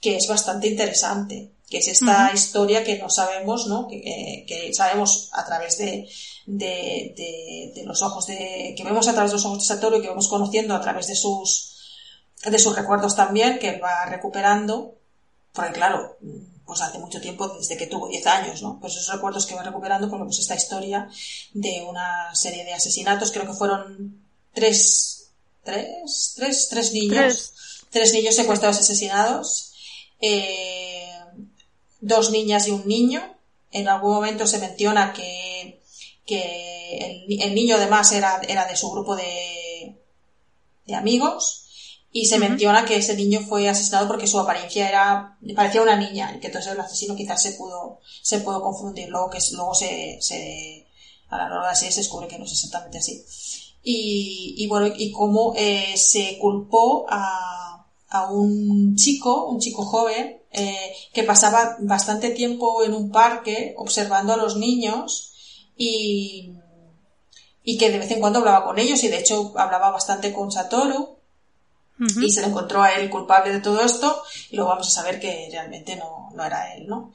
que 0.00 0.16
es 0.16 0.26
bastante 0.26 0.68
interesante 0.68 1.53
que 1.74 1.80
es 1.80 1.88
esta 1.88 2.30
historia 2.32 2.84
que 2.84 2.98
no 2.98 3.10
sabemos, 3.10 3.66
¿no? 3.66 3.88
Que, 3.88 3.96
eh, 3.96 4.44
que, 4.46 4.72
sabemos 4.72 5.28
a 5.32 5.44
través 5.44 5.76
de, 5.76 6.08
de, 6.46 7.72
de, 7.74 7.84
los 7.84 8.00
ojos 8.00 8.28
de, 8.28 8.74
que 8.76 8.84
vemos 8.84 9.08
a 9.08 9.12
través 9.12 9.32
de 9.32 9.38
los 9.38 9.44
ojos 9.44 9.58
de 9.58 9.64
Satoru 9.64 9.96
y 9.96 10.02
que 10.02 10.08
vamos 10.08 10.28
conociendo 10.28 10.76
a 10.76 10.80
través 10.80 11.08
de 11.08 11.16
sus, 11.16 11.74
de 12.44 12.58
sus 12.60 12.76
recuerdos 12.76 13.16
también, 13.16 13.58
que 13.58 13.70
él 13.70 13.82
va 13.82 14.04
recuperando, 14.06 14.94
porque 15.52 15.72
claro, 15.72 16.16
pues 16.64 16.80
hace 16.80 17.00
mucho 17.00 17.20
tiempo, 17.20 17.48
desde 17.48 17.76
que 17.76 17.88
tuvo 17.88 18.06
10 18.06 18.24
años, 18.28 18.62
¿no? 18.62 18.78
Pues 18.80 18.94
esos 18.94 19.12
recuerdos 19.12 19.44
que 19.44 19.56
va 19.56 19.64
recuperando, 19.64 20.08
pues, 20.08 20.22
pues 20.22 20.38
esta 20.38 20.54
historia 20.54 21.08
de 21.54 21.84
una 21.88 22.32
serie 22.36 22.62
de 22.62 22.74
asesinatos, 22.74 23.32
creo 23.32 23.46
que 23.46 23.54
fueron 23.54 24.22
tres, 24.52 25.32
tres, 25.64 26.34
tres, 26.36 26.68
tres 26.70 26.92
niños, 26.92 27.52
tres, 27.90 28.12
niños 28.12 28.36
secuestrados 28.36 28.78
asesinados, 28.78 29.72
eh, 30.20 30.93
dos 32.04 32.30
niñas 32.30 32.68
y 32.68 32.70
un 32.70 32.86
niño. 32.86 33.22
En 33.70 33.88
algún 33.88 34.12
momento 34.12 34.46
se 34.46 34.58
menciona 34.58 35.12
que, 35.12 35.80
que 36.24 37.26
el, 37.40 37.54
niño 37.54 37.76
además 37.76 38.12
era, 38.12 38.40
era 38.46 38.66
de 38.66 38.76
su 38.76 38.90
grupo 38.90 39.16
de, 39.16 39.96
de 40.86 40.94
amigos 40.94 41.64
y 42.12 42.26
se 42.26 42.38
menciona 42.38 42.84
que 42.84 42.96
ese 42.96 43.16
niño 43.16 43.40
fue 43.40 43.68
asesinado 43.68 44.06
porque 44.06 44.28
su 44.28 44.38
apariencia 44.38 44.88
era 44.88 45.36
parecía 45.56 45.82
una 45.82 45.96
niña 45.96 46.32
y 46.36 46.38
que 46.38 46.46
entonces 46.46 46.72
el 46.72 46.78
asesino 46.78 47.16
quizás 47.16 47.42
se 47.42 47.52
pudo 47.52 47.98
se 48.22 48.38
pudo 48.38 48.62
confundir. 48.62 49.08
Luego 49.08 49.30
que 49.30 49.40
luego 49.52 49.74
se, 49.74 50.18
se 50.20 50.86
a 51.28 51.38
la 51.38 51.46
hora 51.46 51.70
de 51.70 51.74
se 51.74 51.86
descubre 51.86 52.28
que 52.28 52.38
no 52.38 52.44
es 52.44 52.52
exactamente 52.52 52.98
así. 52.98 53.24
Y, 53.82 54.54
y 54.56 54.68
bueno 54.68 54.94
y 54.96 55.10
cómo 55.10 55.54
eh, 55.56 55.94
se 55.96 56.38
culpó 56.38 57.06
a, 57.08 57.84
a 58.10 58.30
un 58.30 58.94
chico 58.94 59.46
un 59.48 59.58
chico 59.58 59.84
joven 59.84 60.43
eh, 60.54 60.94
que 61.12 61.24
pasaba 61.24 61.76
bastante 61.80 62.30
tiempo 62.30 62.84
en 62.84 62.94
un 62.94 63.10
parque 63.10 63.74
observando 63.76 64.32
a 64.32 64.36
los 64.36 64.56
niños 64.56 65.32
y, 65.76 66.52
y 67.62 67.78
que 67.78 67.90
de 67.90 67.98
vez 67.98 68.10
en 68.10 68.20
cuando 68.20 68.38
hablaba 68.38 68.64
con 68.64 68.78
ellos 68.78 69.02
y 69.02 69.08
de 69.08 69.18
hecho 69.18 69.52
hablaba 69.56 69.90
bastante 69.90 70.32
con 70.32 70.52
Satoru 70.52 71.18
y 71.98 72.30
se 72.30 72.40
le 72.40 72.48
encontró 72.48 72.82
a 72.82 72.92
él 72.92 73.08
culpable 73.08 73.52
de 73.52 73.60
todo 73.60 73.80
esto 73.82 74.22
y 74.50 74.56
luego 74.56 74.70
vamos 74.70 74.88
a 74.88 75.02
saber 75.02 75.20
que 75.20 75.48
realmente 75.50 75.96
no, 75.96 76.30
no 76.34 76.44
era 76.44 76.74
él, 76.74 76.86
¿no? 76.88 77.12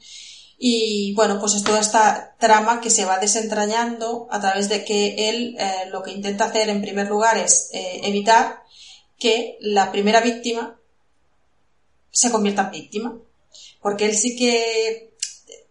Y 0.58 1.14
bueno, 1.14 1.40
pues 1.40 1.54
es 1.54 1.64
toda 1.64 1.80
esta 1.80 2.36
trama 2.38 2.80
que 2.82 2.90
se 2.90 3.06
va 3.06 3.18
desentrañando 3.18 4.28
a 4.30 4.40
través 4.40 4.68
de 4.68 4.84
que 4.84 5.30
él 5.30 5.56
eh, 5.58 5.88
lo 5.90 6.02
que 6.02 6.12
intenta 6.12 6.46
hacer 6.46 6.68
en 6.68 6.82
primer 6.82 7.08
lugar 7.08 7.38
es 7.38 7.70
eh, 7.72 8.00
evitar 8.04 8.62
que 9.18 9.56
la 9.60 9.90
primera 9.90 10.20
víctima 10.20 10.78
se 12.10 12.30
convierta 12.30 12.64
en 12.64 12.70
víctima 12.72 13.18
porque 13.80 14.06
él 14.06 14.16
sí 14.16 14.36
que 14.36 15.14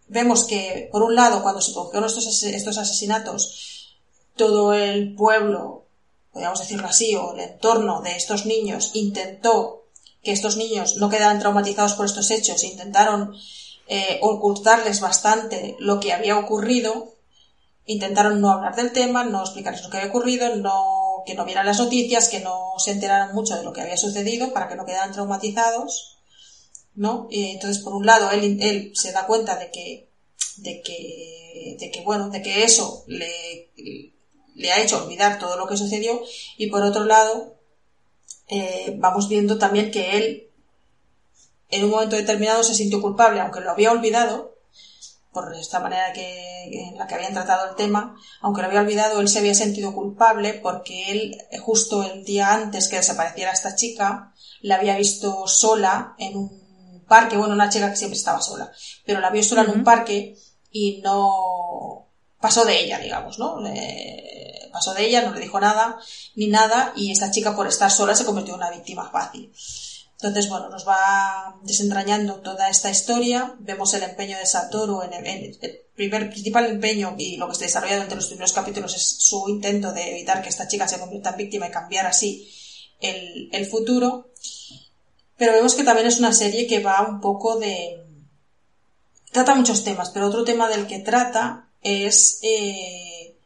vemos 0.08 0.44
que, 0.46 0.90
por 0.92 1.04
un 1.04 1.16
lado, 1.16 1.42
cuando 1.44 1.62
se 1.62 1.72
produjeron 1.72 2.06
estos, 2.06 2.44
estos 2.44 2.78
asesinatos, 2.78 3.96
todo 4.36 4.74
el 4.74 5.16
pueblo, 5.16 5.86
podríamos 6.32 6.60
decirlo 6.60 6.88
así, 6.88 7.16
o 7.16 7.34
el 7.34 7.42
entorno 7.42 8.02
de 8.02 8.16
estos 8.16 8.46
niños 8.46 8.92
intentó 8.94 9.84
que 10.24 10.32
estos 10.32 10.58
niños 10.58 10.98
no 10.98 11.10
quedaran 11.10 11.40
traumatizados 11.40 11.94
por 11.94 12.06
estos 12.06 12.32
hechos, 12.32 12.64
intentaron 12.64 13.36
eh, 13.88 14.20
ocultarles 14.22 15.00
bastante 15.00 15.76
lo 15.80 16.00
que 16.00 16.14
había 16.14 16.38
ocurrido, 16.38 17.14
intentaron 17.86 18.40
no 18.42 18.52
hablar 18.52 18.76
del 18.76 18.92
tema, 18.92 19.24
no 19.24 19.42
explicarles 19.42 19.84
lo 19.84 19.90
que 19.90 19.98
había 19.98 20.10
ocurrido, 20.10 20.56
no, 20.56 21.24
que 21.26 21.36
no 21.36 21.46
vieran 21.46 21.66
las 21.66 21.80
noticias, 21.80 22.30
que 22.30 22.40
no 22.40 22.74
se 22.78 22.92
enteraran 22.92 23.34
mucho 23.34 23.56
de 23.56 23.64
lo 23.64 23.74
que 23.74 23.82
había 23.82 23.98
sucedido 23.98 24.54
para 24.54 24.68
que 24.68 24.76
no 24.76 24.86
quedaran 24.86 25.12
traumatizados. 25.12 26.19
¿No? 26.96 27.28
entonces, 27.32 27.84
por 27.84 27.94
un 27.94 28.06
lado, 28.06 28.32
él, 28.32 28.58
él 28.62 28.92
se 28.94 29.12
da 29.12 29.26
cuenta 29.26 29.58
de 29.58 29.72
que, 29.72 30.10
de 30.58 30.82
que, 30.82 31.78
de 31.80 31.92
que, 31.92 32.02
bueno, 32.02 32.30
de 32.30 32.42
que 32.42 32.64
eso 32.64 33.04
le, 33.08 33.70
le 34.56 34.72
ha 34.72 34.82
hecho 34.82 35.04
olvidar 35.04 35.40
todo 35.40 35.58
lo 35.58 35.68
que 35.68 35.78
sucedió 35.78 36.22
y 36.58 36.68
por 36.68 36.84
otro 36.84 37.06
lado, 37.06 37.56
eh, 38.48 38.96
vamos 38.98 39.30
viendo 39.30 39.58
también 39.58 39.92
que 39.92 40.18
él 40.18 40.50
en 41.70 41.84
un 41.86 41.92
momento 41.92 42.16
determinado 42.16 42.64
se 42.64 42.74
sintió 42.74 43.02
culpable, 43.02 43.40
aunque 43.40 43.62
lo 43.62 43.72
había 43.72 43.92
olvidado, 43.92 44.58
por 45.32 45.56
esta 45.56 45.80
manera 45.80 46.12
que, 46.14 46.90
en 46.90 46.98
la 46.98 47.06
que 47.06 47.16
habían 47.16 47.34
tratado 47.34 47.70
el 47.70 47.76
tema, 47.76 48.16
aunque 48.42 48.62
lo 48.62 48.68
había 48.68 48.82
olvidado, 48.82 49.20
él 49.20 49.30
se 49.30 49.40
había 49.40 49.54
sentido 49.54 49.94
culpable 49.94 50.56
porque 50.56 51.12
él, 51.12 51.38
justo 51.62 52.04
el 52.04 52.26
día 52.26 52.54
antes 52.54 52.90
que 52.90 52.96
desapareciera 52.96 53.52
esta 53.52 53.76
chica, 53.76 54.34
la 54.62 54.76
había 54.76 54.98
visto 54.98 55.48
sola 55.48 56.16
en 56.18 56.36
un 56.36 56.59
parque, 57.10 57.36
bueno, 57.36 57.54
una 57.54 57.70
chica 57.70 57.90
que 57.90 57.98
siempre 57.98 58.18
estaba 58.18 58.42
sola, 58.42 58.72
pero 59.06 59.20
la 59.20 59.30
vio 59.30 59.44
sola 59.44 59.64
en 59.64 59.72
un 59.72 59.84
parque 59.84 60.38
y 60.72 61.02
no 61.02 62.08
pasó 62.40 62.64
de 62.64 62.80
ella, 62.80 63.00
digamos, 63.00 63.38
¿no? 63.38 63.58
pasó 64.72 64.94
de 64.94 65.06
ella, 65.06 65.24
no 65.24 65.34
le 65.34 65.42
dijo 65.42 65.60
nada, 65.60 66.00
ni 66.36 66.48
nada, 66.48 66.94
y 66.96 67.12
esta 67.12 67.32
chica 67.32 67.56
por 67.56 67.68
estar 67.68 67.92
sola 67.92 68.16
se 68.16 68.24
convirtió 68.24 68.54
en 68.54 68.62
una 68.62 68.72
víctima 68.72 69.10
fácil. 69.12 69.52
Entonces, 70.22 70.50
bueno, 70.50 70.70
nos 70.70 70.86
va 70.88 71.58
desentrañando 71.64 72.42
toda 72.42 72.70
esta 72.70 72.90
historia, 72.90 73.56
vemos 73.60 73.94
el 73.94 74.04
empeño 74.04 74.38
de 74.38 74.46
Satoru 74.46 75.02
en 75.02 75.14
el, 75.14 75.58
primer 75.96 76.30
principal 76.30 76.66
empeño 76.66 77.16
y 77.18 77.38
lo 77.38 77.50
que 77.50 77.56
se 77.56 77.66
desarrolla 77.66 78.02
entre 78.02 78.16
los 78.16 78.28
primeros 78.28 78.54
capítulos 78.54 78.96
es 78.96 79.02
su 79.20 79.50
intento 79.50 79.92
de 79.92 80.12
evitar 80.12 80.42
que 80.42 80.50
esta 80.50 80.68
chica 80.68 80.88
se 80.88 81.00
convierta 81.00 81.32
en 81.32 81.38
víctima 81.38 81.68
y 81.68 81.72
cambiar 81.72 82.06
así 82.06 82.50
el, 83.02 83.50
el 83.52 83.66
futuro. 83.66 84.32
Pero 85.40 85.54
vemos 85.54 85.74
que 85.74 85.86
también 85.86 86.06
es 86.06 86.20
una 86.20 86.34
serie 86.34 86.68
que 86.68 86.84
va 86.84 87.08
un 87.10 87.22
poco 87.22 87.58
de... 87.58 88.06
Trata 89.32 89.56
muchos 89.56 89.84
temas, 89.86 90.10
pero 90.10 90.28
otro 90.28 90.44
tema 90.44 90.68
del 90.68 90.86
que 90.86 91.00
trata 91.00 91.70
es 91.82 92.40
eh, 92.42 93.38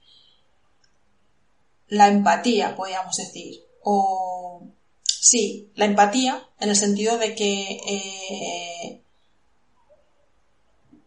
la 1.89 2.07
empatía, 2.07 2.75
podríamos 2.75 3.15
decir. 3.15 3.63
O 3.83 4.63
sí, 5.05 5.71
la 5.75 5.85
empatía 5.85 6.43
en 6.59 6.69
el 6.69 6.75
sentido 6.75 7.19
de 7.19 7.35
que 7.35 7.79
eh, 7.87 9.01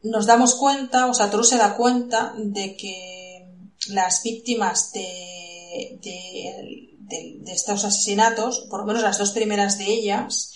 nos 0.05 0.27
damos 0.27 0.55
cuenta, 0.55 1.09
o 1.09 1.14
Satoru 1.14 1.42
se 1.42 1.57
da 1.57 1.77
cuenta 1.77 2.33
de 2.37 2.77
que 2.77 3.44
las 3.88 4.22
víctimas 4.22 4.92
de, 4.92 5.99
de, 6.01 7.40
de, 7.40 7.53
estos 7.53 7.85
asesinatos, 7.85 8.66
por 8.70 8.81
lo 8.81 8.87
menos 8.87 9.03
las 9.03 9.18
dos 9.18 9.33
primeras 9.33 9.79
de 9.79 9.87
ellas, 9.87 10.53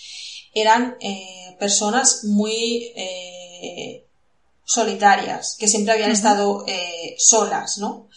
eran 0.53 0.97
eh, 0.99 1.55
personas 1.59 2.23
muy 2.25 2.91
eh, 2.95 4.05
solitarias, 4.65 5.55
que 5.59 5.67
siempre 5.67 5.93
habían 5.93 6.11
estado 6.11 6.65
eh, 6.67 7.15
solas, 7.17 7.77
¿no? 7.77 8.07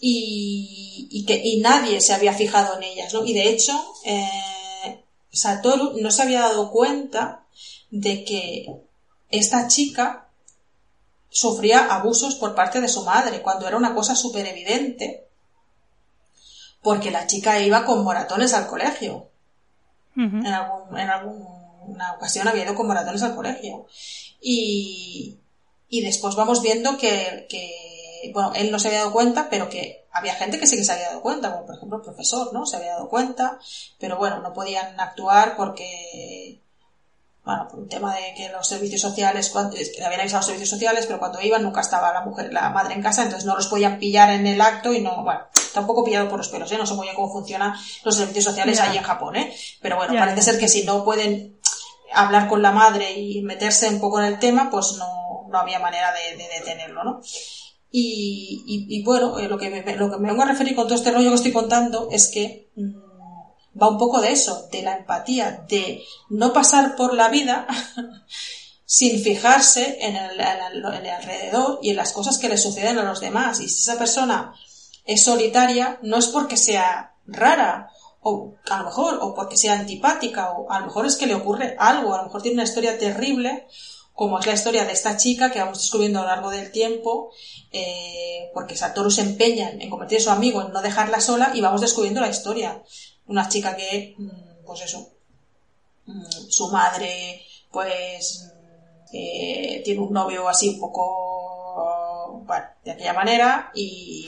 Y, 0.00 1.08
y, 1.10 1.24
que 1.24 1.40
y 1.42 1.60
nadie 1.60 2.00
se 2.00 2.12
había 2.12 2.34
fijado 2.34 2.76
en 2.76 2.82
ellas, 2.82 3.14
¿no? 3.14 3.24
Y 3.24 3.32
de 3.32 3.48
hecho, 3.48 3.72
Satoru 5.32 5.98
no 6.00 6.10
se 6.10 6.22
había 6.22 6.40
dado 6.40 6.70
cuenta 6.70 7.46
de 7.90 8.24
que 8.24 8.66
esta 9.30 9.66
chica 9.68 10.28
sufría 11.30 11.86
abusos 11.86 12.34
por 12.36 12.54
parte 12.54 12.80
de 12.80 12.88
su 12.88 13.04
madre, 13.04 13.40
cuando 13.40 13.66
era 13.66 13.78
una 13.78 13.94
cosa 13.94 14.14
súper 14.14 14.46
evidente, 14.46 15.26
porque 16.82 17.10
la 17.10 17.26
chica 17.26 17.58
iba 17.60 17.86
con 17.86 18.04
moratones 18.04 18.52
al 18.52 18.66
colegio 18.66 19.30
en, 20.16 20.46
algún, 20.46 20.98
en 20.98 21.10
alguna 21.84 22.12
ocasión 22.12 22.48
había 22.48 22.64
ido 22.64 22.74
con 22.74 22.86
maratones 22.86 23.22
al 23.22 23.34
colegio. 23.34 23.86
Y, 24.40 25.38
y 25.88 26.02
después 26.02 26.34
vamos 26.34 26.62
viendo 26.62 26.96
que, 26.96 27.46
que, 27.48 28.30
bueno, 28.32 28.52
él 28.54 28.70
no 28.70 28.78
se 28.78 28.88
había 28.88 29.00
dado 29.00 29.12
cuenta, 29.12 29.48
pero 29.50 29.68
que 29.68 30.06
había 30.10 30.34
gente 30.34 30.58
que 30.58 30.66
sí 30.66 30.76
que 30.76 30.84
se 30.84 30.92
había 30.92 31.08
dado 31.08 31.22
cuenta, 31.22 31.52
como 31.52 31.66
por 31.66 31.76
ejemplo 31.76 31.98
el 31.98 32.04
profesor, 32.04 32.52
¿no? 32.52 32.66
Se 32.66 32.76
había 32.76 32.92
dado 32.92 33.08
cuenta, 33.08 33.58
pero 33.98 34.16
bueno, 34.16 34.40
no 34.40 34.52
podían 34.52 34.98
actuar 35.00 35.56
porque 35.56 36.60
bueno, 37.44 37.68
por 37.68 37.78
un 37.80 37.88
tema 37.88 38.14
de 38.14 38.32
que 38.34 38.48
los 38.48 38.66
servicios 38.66 39.02
sociales, 39.02 39.50
cuando, 39.50 39.76
que 39.76 40.02
habían 40.02 40.20
avisado 40.20 40.38
los 40.38 40.46
servicios 40.46 40.70
sociales, 40.70 41.04
pero 41.06 41.18
cuando 41.18 41.42
iban 41.42 41.62
nunca 41.62 41.82
estaba 41.82 42.12
la 42.12 42.22
mujer, 42.22 42.50
la 42.52 42.70
madre 42.70 42.94
en 42.94 43.02
casa, 43.02 43.22
entonces 43.22 43.44
no 43.44 43.54
los 43.54 43.66
podían 43.66 43.98
pillar 43.98 44.30
en 44.30 44.46
el 44.46 44.60
acto 44.62 44.94
y 44.94 45.00
no, 45.02 45.22
bueno, 45.22 45.40
tampoco 45.74 46.04
pillado 46.04 46.28
por 46.28 46.38
los 46.38 46.48
pelos, 46.48 46.72
¿eh? 46.72 46.78
No 46.78 46.86
sé 46.86 46.94
muy 46.94 47.04
bien 47.04 47.16
cómo 47.16 47.30
funcionan 47.30 47.74
los 48.02 48.16
servicios 48.16 48.44
sociales 48.44 48.80
ahí 48.80 48.96
en 48.96 49.02
Japón, 49.02 49.36
¿eh? 49.36 49.54
Pero 49.82 49.96
bueno, 49.96 50.14
parece 50.14 50.40
ser 50.40 50.58
que 50.58 50.68
si 50.68 50.84
no 50.84 51.04
pueden 51.04 51.53
hablar 52.14 52.48
con 52.48 52.62
la 52.62 52.72
madre 52.72 53.18
y 53.18 53.42
meterse 53.42 53.88
un 53.88 54.00
poco 54.00 54.20
en 54.20 54.26
el 54.26 54.38
tema, 54.38 54.70
pues 54.70 54.96
no, 54.98 55.46
no 55.48 55.58
había 55.58 55.78
manera 55.78 56.12
de, 56.12 56.36
de 56.36 56.48
detenerlo, 56.58 57.04
¿no? 57.04 57.20
Y, 57.96 59.04
bueno, 59.04 59.38
eh, 59.38 59.48
lo, 59.48 59.56
que 59.56 59.70
me, 59.70 59.96
lo 59.96 60.10
que 60.10 60.16
me 60.18 60.28
vengo 60.28 60.42
a 60.42 60.46
referir 60.46 60.74
con 60.74 60.88
todo 60.88 60.96
este 60.96 61.12
rollo 61.12 61.28
que 61.28 61.36
estoy 61.36 61.52
contando 61.52 62.08
es 62.10 62.26
que 62.26 62.72
mm, 62.74 63.80
va 63.80 63.88
un 63.88 63.98
poco 63.98 64.20
de 64.20 64.32
eso, 64.32 64.68
de 64.72 64.82
la 64.82 64.96
empatía, 64.96 65.64
de 65.68 66.02
no 66.28 66.52
pasar 66.52 66.96
por 66.96 67.14
la 67.14 67.28
vida 67.28 67.68
sin 68.84 69.22
fijarse 69.22 69.98
en 70.00 70.16
el, 70.16 70.40
alrededor 70.40 71.78
y 71.82 71.90
en 71.90 71.96
las 71.96 72.12
cosas 72.12 72.38
que 72.38 72.48
le 72.48 72.58
suceden 72.58 72.98
a 72.98 73.04
los 73.04 73.20
demás. 73.20 73.60
Y 73.60 73.68
si 73.68 73.78
esa 73.78 73.96
persona 73.96 74.56
es 75.04 75.22
solitaria, 75.22 76.00
no 76.02 76.16
es 76.16 76.26
porque 76.26 76.56
sea 76.56 77.14
rara, 77.28 77.90
o 78.26 78.54
a 78.70 78.78
lo 78.78 78.84
mejor, 78.86 79.18
o 79.20 79.34
porque 79.34 79.58
sea 79.58 79.74
antipática, 79.74 80.52
o 80.52 80.70
a 80.70 80.80
lo 80.80 80.86
mejor 80.86 81.04
es 81.04 81.16
que 81.16 81.26
le 81.26 81.34
ocurre 81.34 81.76
algo, 81.78 82.14
a 82.14 82.18
lo 82.18 82.24
mejor 82.24 82.40
tiene 82.40 82.54
una 82.54 82.64
historia 82.64 82.98
terrible, 82.98 83.66
como 84.14 84.38
es 84.38 84.46
la 84.46 84.54
historia 84.54 84.86
de 84.86 84.92
esta 84.92 85.18
chica 85.18 85.52
que 85.52 85.58
vamos 85.58 85.78
descubriendo 85.78 86.20
a 86.20 86.22
lo 86.22 86.28
largo 86.28 86.50
del 86.50 86.72
tiempo, 86.72 87.32
eh, 87.70 88.50
porque 88.54 88.76
Satoru 88.76 89.10
se 89.10 89.20
empeña 89.20 89.70
en 89.70 89.90
convertir 89.90 90.18
a 90.18 90.22
su 90.22 90.30
amigo 90.30 90.62
en 90.62 90.72
no 90.72 90.80
dejarla 90.80 91.20
sola 91.20 91.50
y 91.52 91.60
vamos 91.60 91.82
descubriendo 91.82 92.22
la 92.22 92.30
historia. 92.30 92.82
Una 93.26 93.46
chica 93.46 93.76
que, 93.76 94.14
mm, 94.16 94.64
pues 94.64 94.80
eso, 94.82 95.10
mm, 96.06 96.24
su 96.48 96.68
madre, 96.70 97.42
pues, 97.70 98.50
eh, 99.12 99.82
tiene 99.84 100.00
un 100.00 100.12
novio 100.12 100.48
así 100.48 100.70
un 100.70 100.80
poco, 100.80 102.40
bueno, 102.46 102.66
de 102.84 102.92
aquella 102.92 103.12
manera 103.12 103.70
y, 103.74 104.26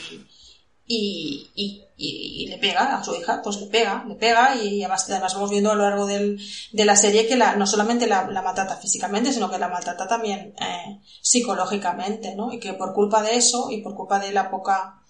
y, 0.86 1.50
y, 1.98 2.46
le 2.48 2.58
pega 2.58 2.96
a 2.96 3.02
su 3.02 3.14
hija, 3.14 3.40
pues 3.42 3.60
le 3.60 3.66
pega, 3.66 4.04
le 4.06 4.14
pega 4.14 4.54
y 4.54 4.82
además, 4.82 5.08
además 5.10 5.34
vamos 5.34 5.50
viendo 5.50 5.72
a 5.72 5.74
lo 5.74 5.82
largo 5.82 6.06
del, 6.06 6.38
de 6.72 6.84
la 6.84 6.94
serie 6.94 7.26
que 7.26 7.36
la, 7.36 7.56
no 7.56 7.66
solamente 7.66 8.06
la, 8.06 8.28
la 8.28 8.42
maltrata 8.42 8.76
físicamente, 8.76 9.32
sino 9.32 9.50
que 9.50 9.58
la 9.58 9.68
maltrata 9.68 10.06
también 10.06 10.54
eh, 10.60 11.00
psicológicamente, 11.22 12.34
¿no? 12.36 12.52
Y 12.52 12.60
que 12.60 12.74
por 12.74 12.94
culpa 12.94 13.22
de 13.22 13.36
eso 13.36 13.70
y 13.70 13.80
por 13.82 13.94
culpa 13.94 14.20
de 14.20 14.32
la 14.32 14.50
poca 14.50 15.00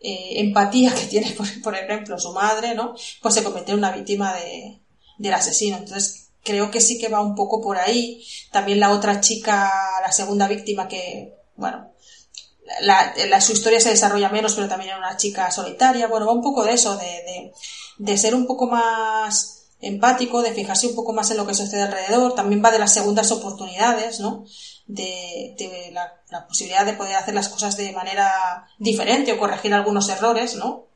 eh, 0.00 0.40
empatía 0.40 0.94
que 0.94 1.06
tiene, 1.06 1.30
por, 1.36 1.46
por, 1.62 1.74
ejemplo, 1.74 2.18
su 2.18 2.32
madre, 2.32 2.74
¿no? 2.74 2.94
Pues 3.20 3.34
se 3.34 3.42
convierte 3.42 3.72
en 3.72 3.78
una 3.78 3.92
víctima 3.92 4.34
de, 4.34 4.80
del 5.18 5.34
asesino. 5.34 5.78
Entonces, 5.78 6.30
creo 6.44 6.70
que 6.70 6.80
sí 6.80 6.98
que 6.98 7.08
va 7.08 7.20
un 7.20 7.34
poco 7.34 7.60
por 7.60 7.78
ahí. 7.78 8.24
También 8.52 8.80
la 8.80 8.90
otra 8.90 9.20
chica, 9.20 9.70
la 10.00 10.12
segunda 10.12 10.46
víctima 10.46 10.88
que, 10.88 11.34
bueno, 11.56 11.90
la, 12.80 13.40
su 13.40 13.52
historia 13.52 13.80
se 13.80 13.90
desarrolla 13.90 14.28
menos, 14.28 14.54
pero 14.54 14.68
también 14.68 14.90
era 14.90 14.98
una 14.98 15.16
chica 15.16 15.50
solitaria. 15.50 16.06
Bueno, 16.06 16.26
va 16.26 16.32
un 16.32 16.42
poco 16.42 16.64
de 16.64 16.72
eso, 16.72 16.96
de, 16.96 17.52
de, 17.98 18.18
ser 18.18 18.34
un 18.34 18.46
poco 18.46 18.66
más 18.66 19.66
empático, 19.80 20.42
de 20.42 20.52
fijarse 20.52 20.86
un 20.86 20.94
poco 20.94 21.12
más 21.12 21.30
en 21.30 21.36
lo 21.36 21.46
que 21.46 21.54
sucede 21.54 21.82
alrededor. 21.82 22.34
También 22.34 22.62
va 22.64 22.70
de 22.70 22.78
las 22.78 22.92
segundas 22.92 23.30
oportunidades, 23.32 24.20
¿no? 24.20 24.44
De, 24.86 25.54
de 25.58 25.90
la, 25.92 26.46
posibilidad 26.46 26.86
de 26.86 26.94
poder 26.94 27.16
hacer 27.16 27.34
las 27.34 27.48
cosas 27.48 27.76
de 27.76 27.92
manera 27.92 28.66
diferente 28.78 29.32
o 29.32 29.38
corregir 29.38 29.72
algunos 29.74 30.08
errores, 30.08 30.56
¿no? 30.56 30.86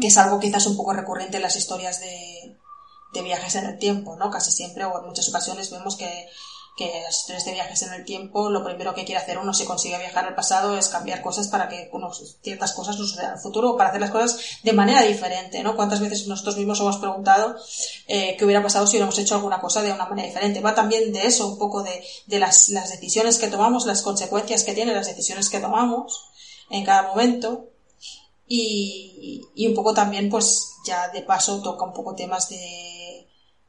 Que 0.00 0.06
es 0.06 0.16
algo 0.16 0.40
quizás 0.40 0.66
un 0.66 0.76
poco 0.76 0.94
recurrente 0.94 1.36
en 1.36 1.42
las 1.42 1.56
historias 1.56 2.00
de, 2.00 2.56
de 3.12 3.22
viajes 3.22 3.54
en 3.54 3.66
el 3.66 3.78
tiempo, 3.78 4.16
¿no? 4.16 4.30
Casi 4.30 4.50
siempre 4.50 4.84
o 4.84 4.98
en 4.98 5.06
muchas 5.06 5.28
ocasiones 5.28 5.70
vemos 5.70 5.96
que 5.96 6.28
que 6.78 7.02
las 7.02 7.16
historias 7.18 7.44
de 7.44 7.52
viajes 7.52 7.82
en 7.82 7.92
el 7.92 8.04
tiempo, 8.04 8.48
lo 8.50 8.62
primero 8.62 8.94
que 8.94 9.04
quiere 9.04 9.20
hacer 9.20 9.36
uno 9.36 9.52
si 9.52 9.64
consigue 9.64 9.98
viajar 9.98 10.26
al 10.26 10.36
pasado 10.36 10.78
es 10.78 10.88
cambiar 10.88 11.20
cosas 11.22 11.48
para 11.48 11.68
que 11.68 11.90
uno, 11.92 12.08
ciertas 12.40 12.72
cosas 12.72 12.96
no 12.96 13.04
sucedan 13.04 13.34
el 13.34 13.40
futuro 13.40 13.70
o 13.70 13.76
para 13.76 13.90
hacer 13.90 14.00
las 14.00 14.12
cosas 14.12 14.38
de 14.62 14.72
manera 14.72 15.02
diferente, 15.02 15.60
¿no? 15.64 15.74
¿Cuántas 15.74 15.98
veces 15.98 16.28
nosotros 16.28 16.56
mismos 16.56 16.78
hemos 16.78 16.98
preguntado 16.98 17.56
eh, 18.06 18.36
qué 18.38 18.44
hubiera 18.44 18.62
pasado 18.62 18.86
si 18.86 18.92
hubiéramos 18.92 19.18
hecho 19.18 19.34
alguna 19.34 19.60
cosa 19.60 19.82
de 19.82 19.92
una 19.92 20.06
manera 20.06 20.28
diferente? 20.28 20.60
Va 20.60 20.76
también 20.76 21.12
de 21.12 21.26
eso, 21.26 21.48
un 21.48 21.58
poco 21.58 21.82
de, 21.82 22.04
de 22.26 22.38
las, 22.38 22.68
las 22.68 22.90
decisiones 22.90 23.38
que 23.38 23.48
tomamos, 23.48 23.84
las 23.84 24.02
consecuencias 24.02 24.62
que 24.62 24.72
tienen 24.72 24.94
las 24.94 25.08
decisiones 25.08 25.50
que 25.50 25.58
tomamos 25.58 26.28
en 26.70 26.84
cada 26.84 27.02
momento 27.02 27.70
y, 28.46 29.48
y 29.56 29.66
un 29.66 29.74
poco 29.74 29.92
también, 29.94 30.30
pues 30.30 30.76
ya 30.86 31.08
de 31.08 31.22
paso 31.22 31.60
toca 31.60 31.84
un 31.84 31.92
poco 31.92 32.14
temas 32.14 32.48
de 32.48 32.87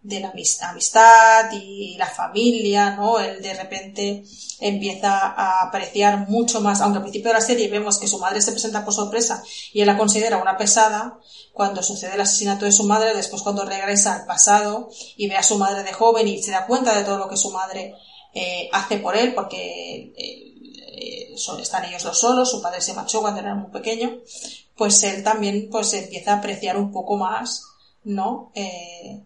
de 0.01 0.21
la 0.21 0.29
amistad 0.29 1.51
y 1.51 1.97
la 1.97 2.07
familia, 2.07 2.91
¿no? 2.91 3.19
Él 3.19 3.41
de 3.41 3.53
repente 3.53 4.23
empieza 4.59 5.11
a 5.11 5.67
apreciar 5.67 6.29
mucho 6.29 6.61
más, 6.61 6.79
aunque 6.79 6.97
al 6.97 7.03
principio 7.03 7.29
de 7.29 7.39
la 7.39 7.41
serie 7.41 7.67
vemos 7.67 7.97
que 7.97 8.07
su 8.07 8.17
madre 8.17 8.41
se 8.41 8.51
presenta 8.51 8.85
por 8.85 8.93
sorpresa 8.93 9.43
y 9.73 9.81
él 9.81 9.87
la 9.87 9.97
considera 9.97 10.41
una 10.41 10.57
pesada, 10.57 11.19
cuando 11.53 11.83
sucede 11.83 12.15
el 12.15 12.21
asesinato 12.21 12.63
de 12.63 12.71
su 12.71 12.85
madre, 12.85 13.13
después 13.13 13.41
cuando 13.41 13.65
regresa 13.65 14.15
al 14.15 14.25
pasado 14.25 14.89
y 15.17 15.27
ve 15.27 15.35
a 15.35 15.43
su 15.43 15.57
madre 15.57 15.83
de 15.83 15.91
joven 15.91 16.27
y 16.27 16.41
se 16.41 16.51
da 16.51 16.65
cuenta 16.65 16.97
de 16.97 17.03
todo 17.03 17.17
lo 17.17 17.27
que 17.27 17.35
su 17.35 17.51
madre 17.51 17.95
eh, 18.33 18.69
hace 18.71 18.97
por 18.97 19.17
él, 19.17 19.33
porque 19.33 20.13
eh, 20.15 21.35
están 21.59 21.85
ellos 21.85 22.03
dos 22.03 22.19
solos, 22.19 22.49
su 22.49 22.61
padre 22.61 22.79
se 22.79 22.93
marchó 22.93 23.21
cuando 23.21 23.41
era 23.41 23.55
muy 23.55 23.71
pequeño, 23.71 24.19
pues 24.75 25.03
él 25.03 25.23
también 25.23 25.67
pues 25.69 25.91
empieza 25.93 26.33
a 26.33 26.37
apreciar 26.37 26.77
un 26.77 26.93
poco 26.93 27.17
más, 27.17 27.63
¿no? 28.05 28.51
Eh, 28.55 29.23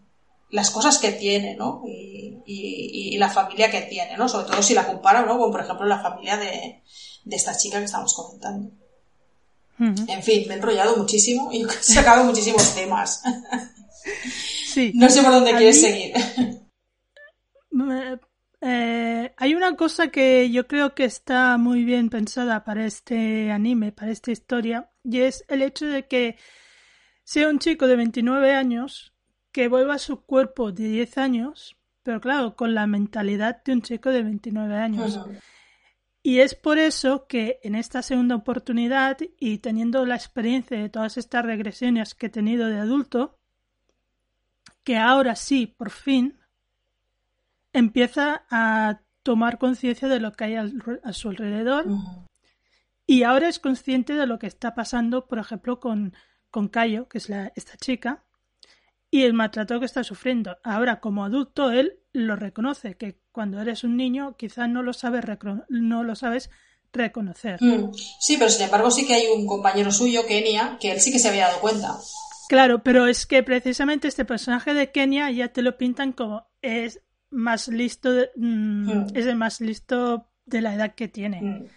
las 0.54 0.70
cosas 0.70 0.98
que 0.98 1.10
tiene, 1.10 1.56
¿no? 1.56 1.82
Y, 1.84 2.38
y, 2.46 3.18
la 3.18 3.28
familia 3.28 3.72
que 3.72 3.82
tiene, 3.82 4.16
¿no? 4.16 4.28
Sobre 4.28 4.46
todo 4.46 4.62
si 4.62 4.72
la 4.72 4.86
compara, 4.86 5.22
¿no? 5.22 5.36
Con, 5.36 5.50
por 5.50 5.60
ejemplo, 5.60 5.84
la 5.84 5.98
familia 5.98 6.36
de, 6.36 6.80
de 7.24 7.36
esta 7.36 7.56
chica 7.56 7.80
que 7.80 7.86
estamos 7.86 8.14
comentando. 8.14 8.70
En 9.80 10.22
fin, 10.22 10.44
me 10.46 10.54
he 10.54 10.56
enrollado 10.58 10.96
muchísimo 10.96 11.50
y 11.52 11.64
he 11.64 11.82
sacado 11.82 12.24
muchísimos 12.24 12.74
temas. 12.74 13.22
Sí. 14.66 14.92
No 14.94 15.08
sé 15.08 15.22
por 15.22 15.32
dónde 15.32 15.52
quieres 15.52 15.80
seguir. 15.80 16.12
Eh, 18.66 19.34
hay 19.36 19.54
una 19.54 19.76
cosa 19.76 20.08
que 20.08 20.50
yo 20.50 20.66
creo 20.66 20.94
que 20.94 21.04
está 21.04 21.58
muy 21.58 21.84
bien 21.84 22.08
pensada 22.08 22.64
para 22.64 22.86
este 22.86 23.52
anime, 23.52 23.92
para 23.92 24.10
esta 24.10 24.30
historia, 24.30 24.90
y 25.02 25.20
es 25.20 25.44
el 25.48 25.60
hecho 25.60 25.84
de 25.84 26.06
que 26.06 26.38
sea 27.24 27.48
un 27.48 27.58
chico 27.58 27.86
de 27.86 27.96
29 27.96 28.54
años 28.54 29.13
que 29.54 29.68
vuelva 29.68 29.94
a 29.94 29.98
su 29.98 30.22
cuerpo 30.22 30.72
de 30.72 30.88
10 30.88 31.16
años, 31.16 31.76
pero 32.02 32.20
claro, 32.20 32.56
con 32.56 32.74
la 32.74 32.88
mentalidad 32.88 33.62
de 33.62 33.72
un 33.72 33.82
chico 33.82 34.10
de 34.10 34.24
29 34.24 34.74
años. 34.74 35.20
Y 36.24 36.40
es 36.40 36.56
por 36.56 36.78
eso 36.78 37.28
que 37.28 37.60
en 37.62 37.76
esta 37.76 38.02
segunda 38.02 38.34
oportunidad 38.34 39.16
y 39.38 39.58
teniendo 39.58 40.04
la 40.06 40.16
experiencia 40.16 40.76
de 40.76 40.88
todas 40.88 41.18
estas 41.18 41.44
regresiones 41.44 42.16
que 42.16 42.26
he 42.26 42.30
tenido 42.30 42.66
de 42.66 42.80
adulto, 42.80 43.38
que 44.82 44.96
ahora 44.96 45.36
sí, 45.36 45.68
por 45.68 45.90
fin, 45.90 46.36
empieza 47.72 48.46
a 48.50 49.02
tomar 49.22 49.58
conciencia 49.58 50.08
de 50.08 50.18
lo 50.18 50.32
que 50.32 50.44
hay 50.46 50.54
a 50.56 51.12
su 51.12 51.28
alrededor. 51.28 51.86
Y 53.06 53.22
ahora 53.22 53.48
es 53.48 53.60
consciente 53.60 54.14
de 54.14 54.26
lo 54.26 54.40
que 54.40 54.48
está 54.48 54.74
pasando, 54.74 55.28
por 55.28 55.38
ejemplo, 55.38 55.78
con, 55.78 56.12
con 56.50 56.66
Cayo, 56.66 57.06
que 57.06 57.18
es 57.18 57.28
la, 57.28 57.52
esta 57.54 57.76
chica, 57.76 58.24
y 59.14 59.22
el 59.22 59.32
maltrato 59.32 59.78
que 59.78 59.86
está 59.86 60.02
sufriendo. 60.02 60.58
Ahora, 60.64 60.98
como 60.98 61.24
adulto, 61.24 61.70
él 61.70 62.00
lo 62.12 62.34
reconoce, 62.34 62.96
que 62.96 63.20
cuando 63.30 63.60
eres 63.60 63.84
un 63.84 63.96
niño 63.96 64.34
quizás 64.36 64.68
no 64.68 64.82
lo 64.82 64.92
sabes, 64.92 65.22
no 65.68 66.02
lo 66.02 66.16
sabes 66.16 66.50
reconocer. 66.92 67.62
Mm. 67.62 67.92
Sí, 67.94 68.36
pero 68.36 68.50
sin 68.50 68.64
embargo 68.64 68.90
sí 68.90 69.06
que 69.06 69.14
hay 69.14 69.26
un 69.28 69.46
compañero 69.46 69.92
suyo, 69.92 70.26
Kenia, 70.26 70.78
que 70.80 70.90
él 70.90 71.00
sí 71.00 71.12
que 71.12 71.20
se 71.20 71.28
había 71.28 71.46
dado 71.46 71.60
cuenta. 71.60 71.96
Claro, 72.48 72.82
pero 72.82 73.06
es 73.06 73.24
que 73.24 73.44
precisamente 73.44 74.08
este 74.08 74.24
personaje 74.24 74.74
de 74.74 74.90
Kenia 74.90 75.30
ya 75.30 75.46
te 75.46 75.62
lo 75.62 75.78
pintan 75.78 76.10
como 76.10 76.48
es 76.60 77.00
más 77.30 77.68
listo, 77.68 78.10
mm, 78.34 78.96
mm. 78.96 79.06
es 79.14 79.26
el 79.26 79.36
más 79.36 79.60
listo 79.60 80.28
de 80.44 80.60
la 80.60 80.74
edad 80.74 80.96
que 80.96 81.06
tiene. 81.06 81.68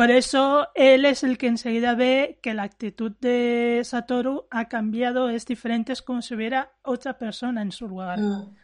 Por 0.00 0.10
eso 0.10 0.68
él 0.74 1.04
es 1.04 1.24
el 1.24 1.36
que 1.36 1.46
enseguida 1.46 1.94
ve 1.94 2.38
que 2.42 2.54
la 2.54 2.62
actitud 2.62 3.12
de 3.20 3.82
Satoru 3.84 4.46
ha 4.50 4.66
cambiado, 4.66 5.28
es 5.28 5.44
diferente, 5.44 5.92
es 5.92 6.00
como 6.00 6.22
si 6.22 6.34
hubiera 6.34 6.72
otra 6.80 7.18
persona 7.18 7.60
en 7.60 7.70
su 7.70 7.86
lugar. 7.86 8.18
Mm, 8.18 8.56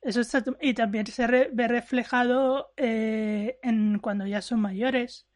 eso 0.00 0.22
y 0.62 0.72
también 0.72 1.06
se 1.08 1.26
ve 1.26 1.68
reflejado 1.68 2.72
eh, 2.78 3.58
en 3.62 3.98
cuando 3.98 4.26
ya 4.26 4.40
son 4.40 4.60
mayores. 4.62 5.28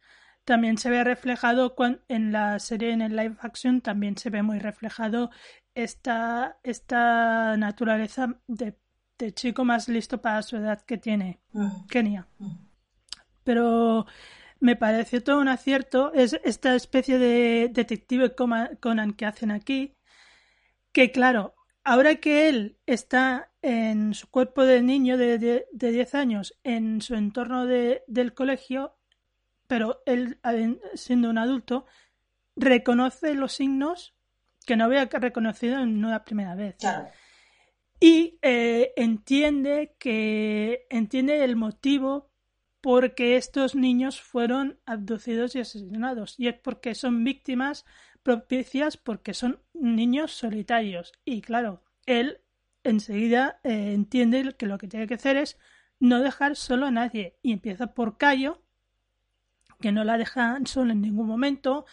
También 0.43 0.79
se 0.79 0.89
ve 0.89 1.03
reflejado 1.03 1.75
en 2.07 2.31
la 2.31 2.57
serie, 2.57 2.91
en 2.91 3.03
el 3.03 3.15
live 3.15 3.37
action, 3.41 3.81
también 3.81 4.17
se 4.17 4.31
ve 4.31 4.41
muy 4.41 4.57
reflejado 4.57 5.29
esta, 5.75 6.57
esta 6.63 7.55
naturaleza 7.57 8.39
de, 8.47 8.75
chico 9.35 9.65
más 9.65 9.87
listo 9.87 10.19
para 10.19 10.41
su 10.41 10.57
edad 10.57 10.81
que 10.81 10.97
tiene 10.97 11.41
mm. 11.53 11.85
Kenia. 11.89 12.27
Mm. 12.39 12.55
Pero 13.43 14.07
me 14.65 14.75
pareció 14.75 15.23
todo 15.23 15.39
un 15.39 15.47
acierto. 15.47 16.11
Es 16.13 16.33
esta 16.43 16.75
especie 16.75 17.19
de 17.19 17.69
detective 17.71 18.33
Conan 18.35 19.13
que 19.13 19.25
hacen 19.27 19.51
aquí. 19.51 19.95
Que 20.91 21.11
claro, 21.11 21.53
ahora 21.83 22.15
que 22.15 22.49
él 22.49 22.79
está 22.87 23.51
en 23.61 24.15
su 24.15 24.27
cuerpo 24.27 24.63
de 24.65 24.81
niño 24.81 25.17
de, 25.17 25.37
de, 25.37 25.91
10 25.91 26.15
años, 26.15 26.57
en 26.63 27.01
su 27.01 27.13
entorno 27.13 27.67
de, 27.67 28.03
del 28.07 28.33
colegio, 28.33 28.97
pero 29.67 30.01
él 30.07 30.39
siendo 30.95 31.29
un 31.29 31.37
adulto, 31.37 31.85
reconoce 32.55 33.35
los 33.35 33.53
signos 33.53 34.15
que 34.65 34.75
no 34.75 34.85
había 34.85 35.05
reconocido 35.05 35.79
en 35.79 36.03
una 36.03 36.25
primera 36.25 36.55
vez. 36.55 36.77
y 37.99 38.39
eh, 38.41 38.93
entiende 38.95 39.95
que 39.99 40.87
entiende 40.89 41.43
el 41.43 41.55
motivo 41.55 42.31
por 42.85 43.15
qué 43.15 43.35
estos 43.35 43.73
niños 43.73 44.21
fueron 44.21 44.77
abducidos 44.85 45.55
y 45.55 45.59
asesinados 45.59 46.35
y 46.37 46.49
es 46.49 46.53
porque 46.53 46.93
son 46.93 47.23
víctimas 47.23 47.83
propicias 48.21 48.95
porque 48.95 49.33
son 49.33 49.59
niños 49.73 50.33
solitarios 50.33 51.11
y 51.25 51.41
claro 51.41 51.81
él 52.05 52.41
enseguida 52.83 53.59
eh, 53.63 53.93
entiende 53.93 54.53
que 54.55 54.67
lo 54.67 54.77
que 54.77 54.87
tiene 54.87 55.07
que 55.07 55.15
hacer 55.15 55.35
es 55.35 55.57
no 55.99 56.21
dejar 56.21 56.55
solo 56.55 56.85
a 56.85 56.91
nadie 56.91 57.39
y 57.41 57.53
empieza 57.53 57.95
por 57.95 58.19
Cayo 58.19 58.61
que 59.81 59.91
no 59.91 60.03
la 60.03 60.19
deja 60.19 60.59
sola 60.65 60.93
en 60.93 61.01
ningún 61.01 61.25
momento 61.25 61.87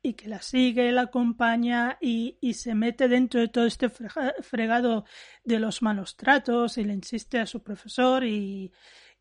y 0.00 0.14
que 0.14 0.28
la 0.28 0.40
sigue, 0.40 0.92
la 0.92 1.02
acompaña 1.02 1.98
y, 2.00 2.38
y, 2.40 2.54
se 2.54 2.74
mete 2.74 3.08
dentro 3.08 3.40
de 3.40 3.48
todo 3.48 3.66
este 3.66 3.90
fregado 3.90 5.04
de 5.44 5.58
los 5.58 5.82
malos 5.82 6.16
tratos 6.16 6.78
y 6.78 6.84
le 6.84 6.94
insiste 6.94 7.38
a 7.38 7.46
su 7.46 7.62
profesor 7.62 8.24
y, 8.24 8.72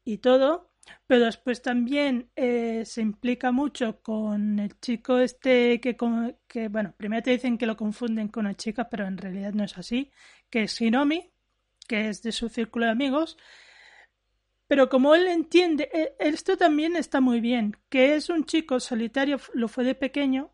y 0.05 0.19
todo. 0.19 0.76
Pero 1.08 1.26
después 1.26 1.62
también 1.62 2.30
eh, 2.36 2.84
se 2.86 3.02
implica 3.02 3.52
mucho 3.52 4.02
con 4.02 4.60
el 4.60 4.80
chico 4.80 5.19
este 5.19 5.80
que, 5.80 5.97
que, 6.47 6.67
bueno, 6.67 6.93
primero 6.97 7.23
te 7.23 7.32
dicen 7.32 7.58
que 7.58 7.65
lo 7.65 7.78
confunden 7.78 8.28
con 8.28 8.45
una 8.45 8.56
chica, 8.56 8.89
pero 8.89 9.06
en 9.06 9.17
realidad 9.17 9.54
no 9.54 9.63
es 9.63 9.78
así, 9.78 10.12
que 10.50 10.63
es 10.63 10.82
Hinomi, 10.82 11.32
que 11.88 12.10
es 12.10 12.21
de 12.23 12.32
su 12.32 12.50
círculo 12.50 12.86
de 12.86 12.91
amigos. 12.91 13.38
Pero 14.67 14.89
como 14.89 15.15
él 15.15 15.28
entiende, 15.28 15.89
e, 15.93 16.15
esto 16.19 16.58
también 16.58 16.95
está 16.95 17.21
muy 17.21 17.39
bien, 17.39 17.78
que 17.89 18.15
es 18.15 18.30
un 18.30 18.45
chico 18.45 18.80
solitario, 18.80 19.39
lo 19.54 19.67
fue 19.67 19.84
de 19.84 19.95
pequeño, 19.95 20.52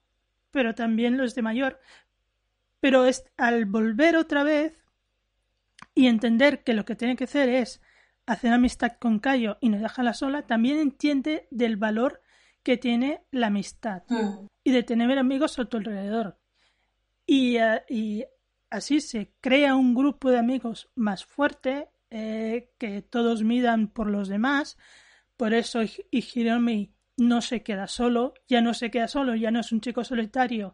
pero 0.52 0.76
también 0.76 1.18
los 1.18 1.36
de 1.36 1.42
mayor. 1.42 1.80
Pero 2.80 3.06
es, 3.06 3.26
al 3.38 3.66
volver 3.66 4.16
otra 4.18 4.44
vez 4.44 4.84
y 5.96 6.08
entender 6.08 6.64
que 6.64 6.74
lo 6.74 6.86
que 6.86 6.96
tiene 6.96 7.16
que 7.16 7.24
hacer 7.26 7.50
es 7.50 7.82
hacer 8.26 8.54
amistad 8.54 8.94
con 9.00 9.20
Cayo 9.20 9.58
y 9.62 9.70
no 9.70 9.80
dejarla 9.80 10.14
sola, 10.14 10.44
también 10.44 10.80
entiende 10.80 11.48
del 11.52 11.78
valor 11.78 12.22
que 12.64 12.78
tiene 12.78 13.24
la 13.32 13.48
amistad 13.48 14.04
mm. 14.08 14.48
y 14.64 14.72
de 14.72 14.84
tener 14.84 15.18
amigos 15.18 15.60
a 15.60 15.66
tu 15.66 15.78
alrededor. 15.78 16.38
Y, 17.26 17.58
eh, 17.58 17.84
y, 17.90 18.24
así 18.70 19.02
se 19.02 19.34
crea 19.40 19.76
un 19.76 19.94
grupo 19.94 20.32
de 20.32 20.40
amigos 20.40 20.90
más 20.96 21.26
fuerte, 21.26 21.90
eh, 22.10 22.72
que 22.78 23.02
todos 23.02 23.44
midan 23.44 23.88
por 23.88 24.10
los 24.10 24.28
demás. 24.28 24.78
Por 25.38 25.54
eso 25.54 25.82
Hiromi 26.12 26.94
no 27.18 27.42
se 27.42 27.62
queda 27.64 27.88
solo, 27.88 28.34
ya 28.48 28.62
no 28.62 28.74
se 28.74 28.90
queda 28.90 29.08
solo, 29.08 29.36
ya 29.36 29.52
no 29.52 29.60
es 29.60 29.72
un 29.72 29.82
chico 29.82 30.04
solitario 30.04 30.74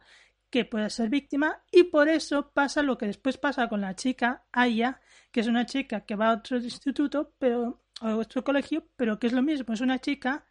que 0.50 0.66
puede 0.66 0.90
ser 0.90 1.10
víctima 1.10 1.64
y 1.72 1.84
por 1.84 2.10
eso 2.10 2.52
pasa 2.52 2.84
lo 2.84 2.98
que 2.98 3.06
después 3.08 3.38
pasa 3.38 3.68
con 3.68 3.82
la 3.82 3.96
chica 3.96 4.46
Aya, 4.52 5.02
que 5.32 5.42
es 5.42 5.48
una 5.48 5.66
chica 5.66 6.06
que 6.06 6.16
va 6.16 6.30
a 6.30 6.34
otro 6.34 6.58
instituto, 6.58 7.34
pero 7.38 7.84
a 8.02 8.16
otro 8.16 8.44
colegio, 8.44 8.88
pero 8.96 9.20
que 9.20 9.28
es 9.28 9.34
lo 9.34 9.42
mismo, 9.42 9.74
es 9.74 9.82
una 9.82 10.00
chica 10.00 10.46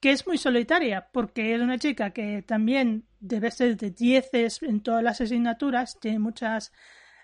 que 0.00 0.10
es 0.10 0.26
muy 0.26 0.38
solitaria, 0.38 1.08
porque 1.12 1.54
es 1.54 1.60
una 1.60 1.78
chica 1.78 2.10
que 2.10 2.42
también 2.42 3.06
debe 3.20 3.50
ser 3.50 3.76
de 3.76 3.90
dieces 3.90 4.62
en 4.62 4.82
todas 4.82 5.02
las 5.02 5.20
asignaturas, 5.20 5.98
tiene 6.00 6.18
muchas 6.18 6.72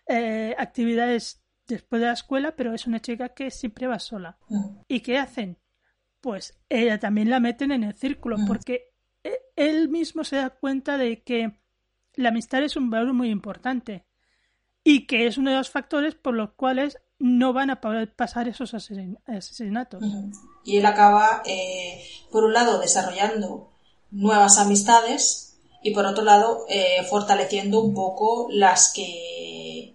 eh, 0.07 0.55
actividades 0.59 1.43
después 1.67 2.01
de 2.01 2.07
la 2.07 2.13
escuela, 2.13 2.55
pero 2.55 2.73
es 2.75 2.87
una 2.87 3.01
chica 3.01 3.31
que 3.31 3.51
siempre 3.51 3.89
va 3.89 3.99
sola. 3.99 4.39
Mm. 4.49 4.81
¿Y 4.87 5.01
qué 5.01 5.19
hacen? 5.19 5.59
pues 6.21 6.59
ella 6.69 6.99
también 6.99 7.31
la 7.31 7.41
meten 7.41 7.73
en 7.73 7.85
el 7.85 7.95
círculo, 7.95 8.37
porque 8.47 8.93
e, 9.23 9.39
él 9.57 9.89
mismo 9.89 10.25
se 10.25 10.37
da 10.37 10.51
cuenta 10.51 10.99
de 10.99 11.23
que 11.23 11.58
la 12.19 12.31
amistad 12.31 12.65
es 12.65 12.75
un 12.75 12.91
valor 12.91 13.13
muy 13.15 13.31
importante 13.31 14.05
y 14.83 15.07
que 15.07 15.29
es 15.29 15.39
uno 15.39 15.51
de 15.51 15.57
los 15.57 15.71
factores 15.71 16.17
por 16.17 16.35
los 16.35 16.51
cuales 16.51 16.99
no 17.21 17.53
van 17.53 17.71
a 17.71 17.81
poder 17.81 18.13
pasar 18.15 18.49
esos 18.49 18.75
asesinatos. 18.75 20.03
Y 20.65 20.79
él 20.79 20.87
acaba, 20.87 21.43
eh, 21.47 22.03
por 22.33 22.43
un 22.43 22.55
lado, 22.55 22.81
desarrollando 22.81 23.71
nuevas 24.11 24.59
amistades 24.59 25.61
y 25.81 25.93
por 25.95 26.07
otro 26.07 26.25
lado, 26.25 26.67
eh, 26.69 27.05
fortaleciendo 27.09 27.81
un 27.81 27.95
poco 27.95 28.49
las 28.51 28.93
que 28.93 29.95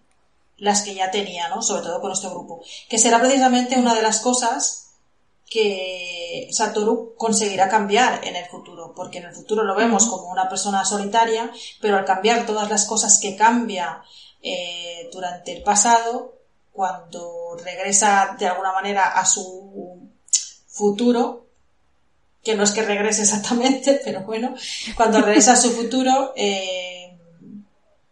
las 0.58 0.84
que 0.84 0.96
ya 0.96 1.12
tenía, 1.12 1.50
¿no? 1.50 1.62
Sobre 1.62 1.84
todo 1.84 2.00
con 2.00 2.14
este 2.14 2.30
grupo. 2.30 2.64
Que 2.88 3.00
será 3.00 3.20
precisamente 3.20 3.78
una 3.78 3.94
de 3.94 4.02
las 4.02 4.22
cosas 4.22 4.83
que 5.54 6.50
Satoru 6.52 7.14
conseguirá 7.16 7.70
cambiar 7.70 8.26
en 8.26 8.36
el 8.36 8.46
futuro, 8.46 8.92
porque 8.96 9.20
en 9.20 9.26
el 9.26 9.36
futuro 9.36 9.64
lo 9.64 9.76
vemos 9.76 10.08
como 10.08 10.32
una 10.32 10.50
persona 10.50 10.84
solitaria, 10.84 11.52
pero 11.80 11.96
al 11.96 12.06
cambiar 12.06 12.48
todas 12.48 12.68
las 12.72 12.86
cosas 12.86 13.20
que 13.20 13.36
cambia 13.36 14.02
eh, 14.42 15.12
durante 15.14 15.56
el 15.56 15.62
pasado, 15.62 16.40
cuando 16.72 17.56
regresa 17.64 18.36
de 18.40 18.48
alguna 18.48 18.74
manera 18.74 19.10
a 19.10 19.24
su 19.28 20.10
futuro, 20.68 21.46
que 22.42 22.56
no 22.56 22.64
es 22.64 22.72
que 22.72 22.82
regrese 22.82 23.22
exactamente, 23.22 24.02
pero 24.04 24.22
bueno, 24.22 24.56
cuando 24.98 25.22
regresa 25.22 25.54
a 25.54 25.58
su 25.58 25.70
futuro, 25.80 26.34
eh, 26.36 27.16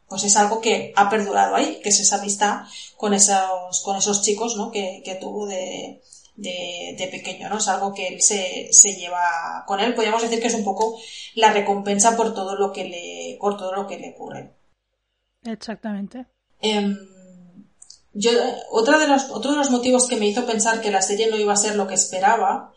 pues 0.07 0.25
es 0.25 0.37
algo 0.37 0.61
que 0.61 0.93
ha 0.95 1.09
perdurado 1.09 1.55
ahí, 1.55 1.79
que 1.81 1.89
es 1.89 1.99
esa 2.01 2.17
amistad 2.17 2.65
con 2.97 3.15
esos, 3.15 3.81
con 3.81 3.97
esos 3.97 4.21
chicos, 4.21 4.55
¿no? 4.57 4.69
que, 4.69 5.01
que 5.03 5.15
tuvo 5.15 5.47
de, 5.47 6.01
de, 6.41 7.07
pequeño, 7.11 7.49
¿no? 7.49 7.57
Es 7.57 7.67
algo 7.67 7.93
que 7.93 8.07
él 8.07 8.21
se, 8.21 8.69
se, 8.71 8.95
lleva 8.95 9.63
con 9.67 9.79
él. 9.79 9.93
Podríamos 9.93 10.21
decir 10.21 10.39
que 10.39 10.47
es 10.47 10.53
un 10.53 10.63
poco 10.63 10.99
la 11.35 11.53
recompensa 11.53 12.15
por 12.15 12.33
todo 12.33 12.55
lo 12.55 12.71
que 12.71 12.85
le, 12.85 13.37
por 13.39 13.57
todo 13.57 13.73
lo 13.73 13.87
que 13.87 13.97
le 13.97 14.11
ocurre. 14.11 14.53
Exactamente. 15.43 16.25
Em, 16.61 16.97
yo, 18.13 18.31
otra 18.71 18.99
de 18.99 19.07
los, 19.07 19.29
otro 19.29 19.51
de 19.51 19.57
los 19.57 19.71
motivos 19.71 20.07
que 20.07 20.17
me 20.17 20.27
hizo 20.27 20.45
pensar 20.45 20.81
que 20.81 20.91
la 20.91 21.01
serie 21.01 21.29
no 21.29 21.37
iba 21.37 21.53
a 21.53 21.57
ser 21.57 21.75
lo 21.75 21.87
que 21.87 21.95
esperaba 21.95 22.73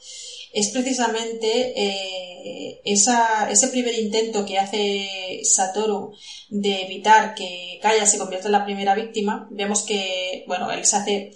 es 0.53 0.71
precisamente 0.71 1.75
eh, 1.77 2.81
esa, 2.85 3.51
ese 3.51 3.69
primer 3.69 3.99
intento 3.99 4.47
que 4.47 4.59
hace 4.59 5.41
Satoru 5.43 6.15
de 6.49 6.83
evitar 6.83 7.35
que 7.35 7.81
Kaya 7.83 8.07
se 8.07 8.19
convierta 8.19 8.47
en 8.47 8.53
la 8.53 8.65
primera 8.65 8.95
víctima. 8.95 9.49
Vemos 9.51 9.83
que, 9.83 10.45
bueno, 10.47 10.71
él 10.71 10.85
se 10.85 10.97
hace 10.97 11.35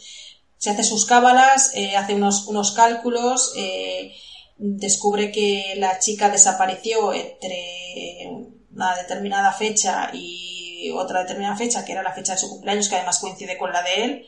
se 0.58 0.70
hace 0.70 0.82
sus 0.82 1.06
cábalas, 1.06 1.70
eh, 1.74 1.96
hace 1.96 2.14
unos, 2.14 2.46
unos 2.46 2.72
cálculos, 2.72 3.52
eh, 3.56 4.12
descubre 4.56 5.30
que 5.30 5.74
la 5.76 6.00
chica 6.00 6.30
desapareció 6.30 7.12
entre 7.12 8.28
una 8.74 8.96
determinada 8.96 9.52
fecha 9.52 10.10
y 10.12 10.90
otra 10.90 11.20
determinada 11.20 11.56
fecha, 11.56 11.84
que 11.84 11.92
era 11.92 12.02
la 12.02 12.12
fecha 12.12 12.32
de 12.32 12.38
su 12.38 12.48
cumpleaños, 12.48 12.88
que 12.88 12.96
además 12.96 13.20
coincide 13.20 13.56
con 13.56 13.72
la 13.72 13.82
de 13.82 14.04
él. 14.04 14.26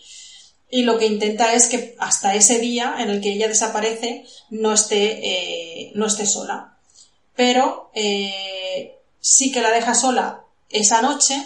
Y 0.71 0.83
lo 0.85 0.99
que 0.99 1.07
intenta 1.07 1.53
es 1.53 1.67
que 1.67 1.97
hasta 1.99 2.35
ese 2.35 2.61
día 2.61 2.97
en 3.01 3.11
el 3.11 3.21
que 3.21 3.33
ella 3.33 3.49
desaparece 3.49 4.25
no 4.51 4.73
esté, 4.73 5.19
eh, 5.23 5.93
no 5.97 6.07
esté 6.07 6.27
sola. 6.27 6.77
Pero 7.35 7.91
sí 9.21 9.51
que 9.51 9.63
la 9.63 9.71
deja 9.71 9.95
sola 9.95 10.45
esa 10.69 11.03
noche 11.03 11.45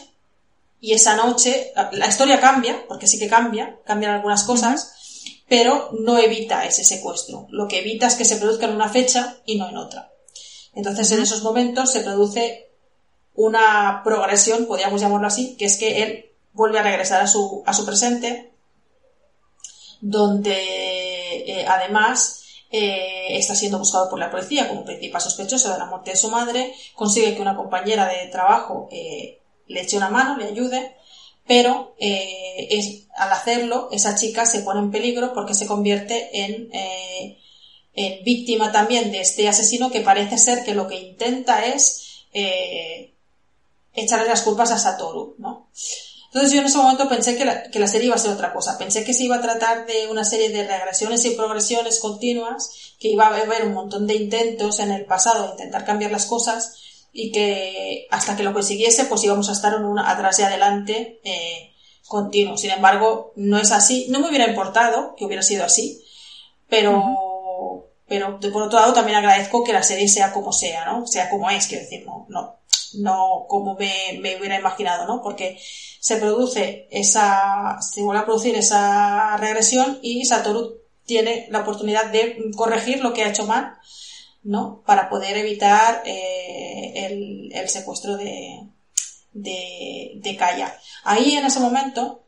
y 0.85 0.93
esa 0.93 1.17
noche 1.17 1.73
la 1.93 2.09
historia 2.09 2.39
cambia, 2.41 2.85
porque 2.87 3.07
sí 3.07 3.19
que 3.19 3.27
cambia, 3.27 3.79
cambian 3.87 4.17
algunas 4.17 4.45
cosas, 4.45 4.93
pero 5.49 5.89
no 5.99 6.19
evita 6.19 6.67
ese 6.67 6.85
secuestro. 6.85 7.47
Lo 7.49 7.69
que 7.69 7.79
evita 7.79 8.07
es 8.07 8.17
que 8.17 8.27
se 8.27 8.37
produzca 8.37 8.67
en 8.67 8.75
una 8.75 8.91
fecha 8.91 9.39
y 9.47 9.57
no 9.57 9.67
en 9.71 9.79
otra. 9.79 10.13
Entonces 10.75 11.11
en 11.13 11.23
esos 11.23 11.43
momentos 11.43 11.91
se 11.91 12.01
produce 12.01 12.69
una 13.33 14.03
progresión, 14.05 14.67
podríamos 14.67 15.01
llamarlo 15.01 15.27
así, 15.27 15.57
que 15.57 15.65
es 15.65 15.79
que 15.79 16.03
él 16.03 16.33
vuelve 16.53 16.79
a 16.81 16.83
regresar 16.83 17.23
a 17.23 17.27
su, 17.27 17.63
a 17.65 17.73
su 17.73 17.87
presente, 17.87 18.53
donde 20.03 20.53
eh, 21.47 21.67
además 21.67 22.45
eh, 22.71 23.39
está 23.39 23.55
siendo 23.55 23.79
buscado 23.79 24.11
por 24.11 24.19
la 24.19 24.31
policía 24.31 24.69
como 24.69 24.85
principal 24.85 25.23
sospechoso 25.23 25.73
de 25.73 25.79
la 25.79 25.87
muerte 25.87 26.11
de 26.11 26.19
su 26.19 26.29
madre, 26.31 26.75
consigue 26.95 27.35
que 27.35 27.41
una 27.41 27.57
compañera 27.57 28.07
de 28.07 28.27
trabajo 28.27 28.87
eh, 28.93 29.41
le 29.67 29.83
eche 29.83 29.97
una 29.97 30.11
mano, 30.11 30.37
le 30.37 30.47
ayude, 30.47 30.97
pero 31.47 31.95
eh, 31.99 33.07
al 33.17 33.33
hacerlo 33.33 33.89
esa 33.93 34.15
chica 34.15 34.47
se 34.47 34.61
pone 34.61 34.81
en 34.81 34.91
peligro 34.91 35.33
porque 35.35 35.55
se 35.55 35.67
convierte 35.67 36.45
en, 36.45 36.73
eh, 36.73 37.39
en, 37.95 38.25
víctima 38.25 38.73
también 38.73 39.13
de 39.13 39.21
este 39.21 39.49
asesino 39.49 39.91
que 39.91 40.01
parece 40.01 40.39
ser 40.39 40.65
que 40.65 40.75
lo 40.75 40.89
que 40.89 40.97
intenta 40.97 41.67
es 41.67 42.25
eh, 42.33 43.15
echarle 43.93 44.29
las 44.29 44.43
culpas 44.43 44.71
a 44.71 44.79
Satoru, 44.79 45.37
¿no? 45.39 45.69
Entonces 46.27 46.53
yo 46.53 46.61
en 46.61 46.67
ese 46.67 46.79
momento 46.79 47.09
pensé 47.09 47.37
que 47.37 47.45
la, 47.45 47.71
que 47.71 47.79
la, 47.79 47.87
serie 47.87 48.07
iba 48.07 48.17
a 48.17 48.19
ser 48.19 48.33
otra 48.33 48.53
cosa. 48.53 48.77
Pensé 48.77 49.05
que 49.05 49.15
se 49.15 49.23
iba 49.23 49.37
a 49.37 49.41
tratar 49.41 49.87
de 49.87 50.09
una 50.09 50.25
serie 50.25 50.49
de 50.49 50.67
regresiones 50.67 51.25
y 51.27 51.31
progresiones 51.31 52.01
continuas, 52.01 52.71
que 52.99 53.07
iba 53.07 53.27
a 53.27 53.37
haber 53.37 53.65
un 53.65 53.75
montón 53.75 54.09
de 54.09 54.17
intentos 54.17 54.81
en 54.81 54.91
el 54.91 55.05
pasado 55.05 55.45
de 55.45 55.53
intentar 55.53 55.85
cambiar 55.85 56.11
las 56.11 56.27
cosas, 56.27 56.75
y 57.17 57.31
que 57.31 58.09
hasta 58.11 58.37
que 58.37 58.43
lo 58.43 58.53
consiguiese 58.53 59.05
pues 59.05 59.23
íbamos 59.23 59.49
a 59.49 59.53
estar 59.53 59.73
en 59.73 59.85
un 59.85 60.01
atrás 60.01 60.41
y 60.41 60.43
adelante 60.43 61.21
eh, 61.23 61.73
continuo. 62.09 62.59
Sin 62.59 62.73
embargo, 62.73 63.33
no 63.37 63.57
es 63.57 63.71
así. 63.71 64.09
No 64.11 64.19
me 64.19 64.29
hubiera 64.29 64.49
importado 64.49 65.15
que 65.17 65.25
hubiera 65.25 65.43
sido 65.43 65.65
así, 65.65 66.05
pero, 66.69 67.89
pero 68.09 68.41
por 68.53 68.65
otro 68.65 68.81
lado 68.81 68.93
también 68.93 69.17
agradezco 69.17 69.63
que 69.63 69.73
la 69.73 69.85
serie 69.85 70.09
sea 70.09 70.33
como 70.33 70.53
sea, 70.53 70.85
¿no? 70.87 71.07
Sea 71.07 71.31
como 71.31 71.49
es, 71.49 71.69
quiero 71.69 71.85
decir, 71.85 72.05
no, 72.05 72.27
no, 72.29 72.57
no 72.95 73.47
como 73.49 73.77
me, 73.77 74.19
me 74.21 74.37
hubiera 74.37 74.59
imaginado, 74.59 75.07
¿no? 75.07 75.23
Porque 75.23 75.57
se 76.01 76.17
produce 76.17 76.89
esa, 76.91 77.79
se 77.81 78.03
vuelve 78.03 78.23
a 78.23 78.27
producir 78.27 78.57
esa 78.57 79.37
regresión 79.37 80.01
y 80.03 80.25
Satoru 80.25 80.81
tiene 81.07 81.47
la 81.51 81.61
oportunidad 81.61 82.07
de 82.07 82.51
corregir 82.57 83.01
lo 83.03 83.13
que 83.13 83.23
ha 83.23 83.29
hecho 83.29 83.47
mal, 83.47 83.79
¿no? 84.45 84.83
Para 84.87 85.09
poder 85.09 85.37
evitar 85.39 86.03
eh, 86.05 86.93
el, 86.95 87.51
el, 87.53 87.69
secuestro 87.69 88.17
de, 88.17 88.69
de, 89.33 90.13
de 90.17 90.37
Kaya. 90.37 90.79
Ahí 91.03 91.37
en 91.37 91.47
ese 91.47 91.61
momento 91.61 92.27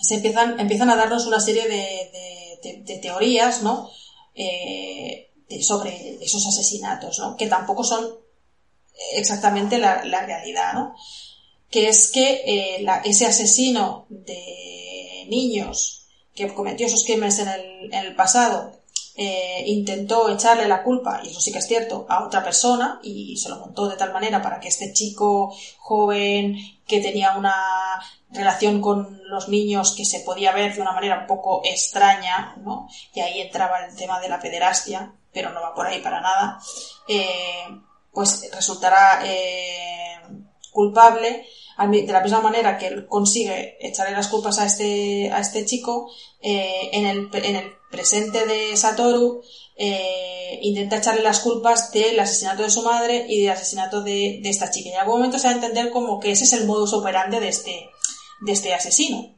se 0.00 0.14
empiezan, 0.14 0.58
empiezan 0.58 0.90
a 0.90 0.96
darnos 0.96 1.26
una 1.26 1.40
serie 1.40 1.68
de, 1.68 2.82
de, 2.84 2.98
teorías, 2.98 3.62
¿no? 3.62 3.90
Eh, 4.34 5.30
sobre 5.60 6.18
esos 6.22 6.46
asesinatos, 6.46 7.18
¿no? 7.18 7.36
Que 7.36 7.46
tampoco 7.46 7.84
son 7.84 8.08
exactamente 9.14 9.78
la, 9.78 10.02
realidad, 10.02 10.74
¿no? 10.74 10.94
Que 11.70 11.88
es 11.88 12.10
que 12.10 12.42
eh, 12.46 12.86
ese 13.04 13.26
asesino 13.26 14.06
de 14.08 15.26
niños 15.28 16.06
que 16.34 16.52
cometió 16.54 16.86
esos 16.86 17.04
crímenes 17.04 17.38
en 17.40 17.92
el 17.92 18.14
pasado 18.14 18.81
eh, 19.14 19.64
intentó 19.66 20.28
echarle 20.30 20.66
la 20.66 20.82
culpa, 20.82 21.20
y 21.22 21.28
eso 21.28 21.40
sí 21.40 21.52
que 21.52 21.58
es 21.58 21.66
cierto, 21.66 22.06
a 22.08 22.24
otra 22.24 22.42
persona 22.42 22.98
y 23.02 23.36
se 23.36 23.50
lo 23.50 23.58
montó 23.58 23.88
de 23.88 23.96
tal 23.96 24.12
manera 24.12 24.40
para 24.40 24.58
que 24.58 24.68
este 24.68 24.92
chico 24.92 25.54
joven 25.78 26.56
que 26.86 27.00
tenía 27.00 27.36
una 27.36 27.54
relación 28.30 28.80
con 28.80 29.20
los 29.28 29.48
niños 29.48 29.94
que 29.94 30.06
se 30.06 30.20
podía 30.20 30.52
ver 30.52 30.74
de 30.74 30.80
una 30.80 30.92
manera 30.92 31.20
un 31.20 31.26
poco 31.26 31.60
extraña, 31.64 32.56
¿no? 32.64 32.88
Y 33.14 33.20
ahí 33.20 33.40
entraba 33.40 33.84
el 33.84 33.94
tema 33.96 34.18
de 34.20 34.28
la 34.28 34.40
pederastia, 34.40 35.12
pero 35.32 35.50
no 35.50 35.60
va 35.60 35.74
por 35.74 35.86
ahí 35.86 36.00
para 36.00 36.20
nada, 36.20 36.58
eh, 37.06 37.66
pues 38.12 38.50
resultará 38.54 39.20
eh, 39.24 40.20
culpable 40.72 41.46
de 41.78 42.12
la 42.12 42.20
misma 42.20 42.40
manera 42.40 42.78
que 42.78 42.86
él 42.88 43.06
consigue 43.06 43.76
echarle 43.80 44.14
las 44.14 44.28
culpas 44.28 44.58
a 44.58 44.66
este, 44.66 45.30
a 45.32 45.40
este 45.40 45.64
chico, 45.64 46.10
eh, 46.40 46.90
en, 46.92 47.06
el, 47.06 47.30
en 47.32 47.56
el 47.56 47.72
presente 47.90 48.46
de 48.46 48.76
Satoru, 48.76 49.42
eh, 49.76 50.58
intenta 50.62 50.98
echarle 50.98 51.22
las 51.22 51.40
culpas 51.40 51.90
del 51.92 52.20
asesinato 52.20 52.62
de 52.62 52.70
su 52.70 52.82
madre 52.82 53.26
y 53.28 53.42
del 53.42 53.52
asesinato 53.52 54.02
de, 54.02 54.40
de, 54.42 54.50
esta 54.50 54.70
chica. 54.70 54.90
Y 54.90 54.92
en 54.92 55.00
algún 55.00 55.16
momento 55.16 55.38
se 55.38 55.46
va 55.46 55.52
a 55.52 55.56
entender 55.56 55.90
como 55.90 56.20
que 56.20 56.30
ese 56.30 56.44
es 56.44 56.52
el 56.52 56.66
modus 56.66 56.92
operandi 56.92 57.38
de 57.38 57.48
este, 57.48 57.90
de 58.40 58.52
este 58.52 58.74
asesino. 58.74 59.34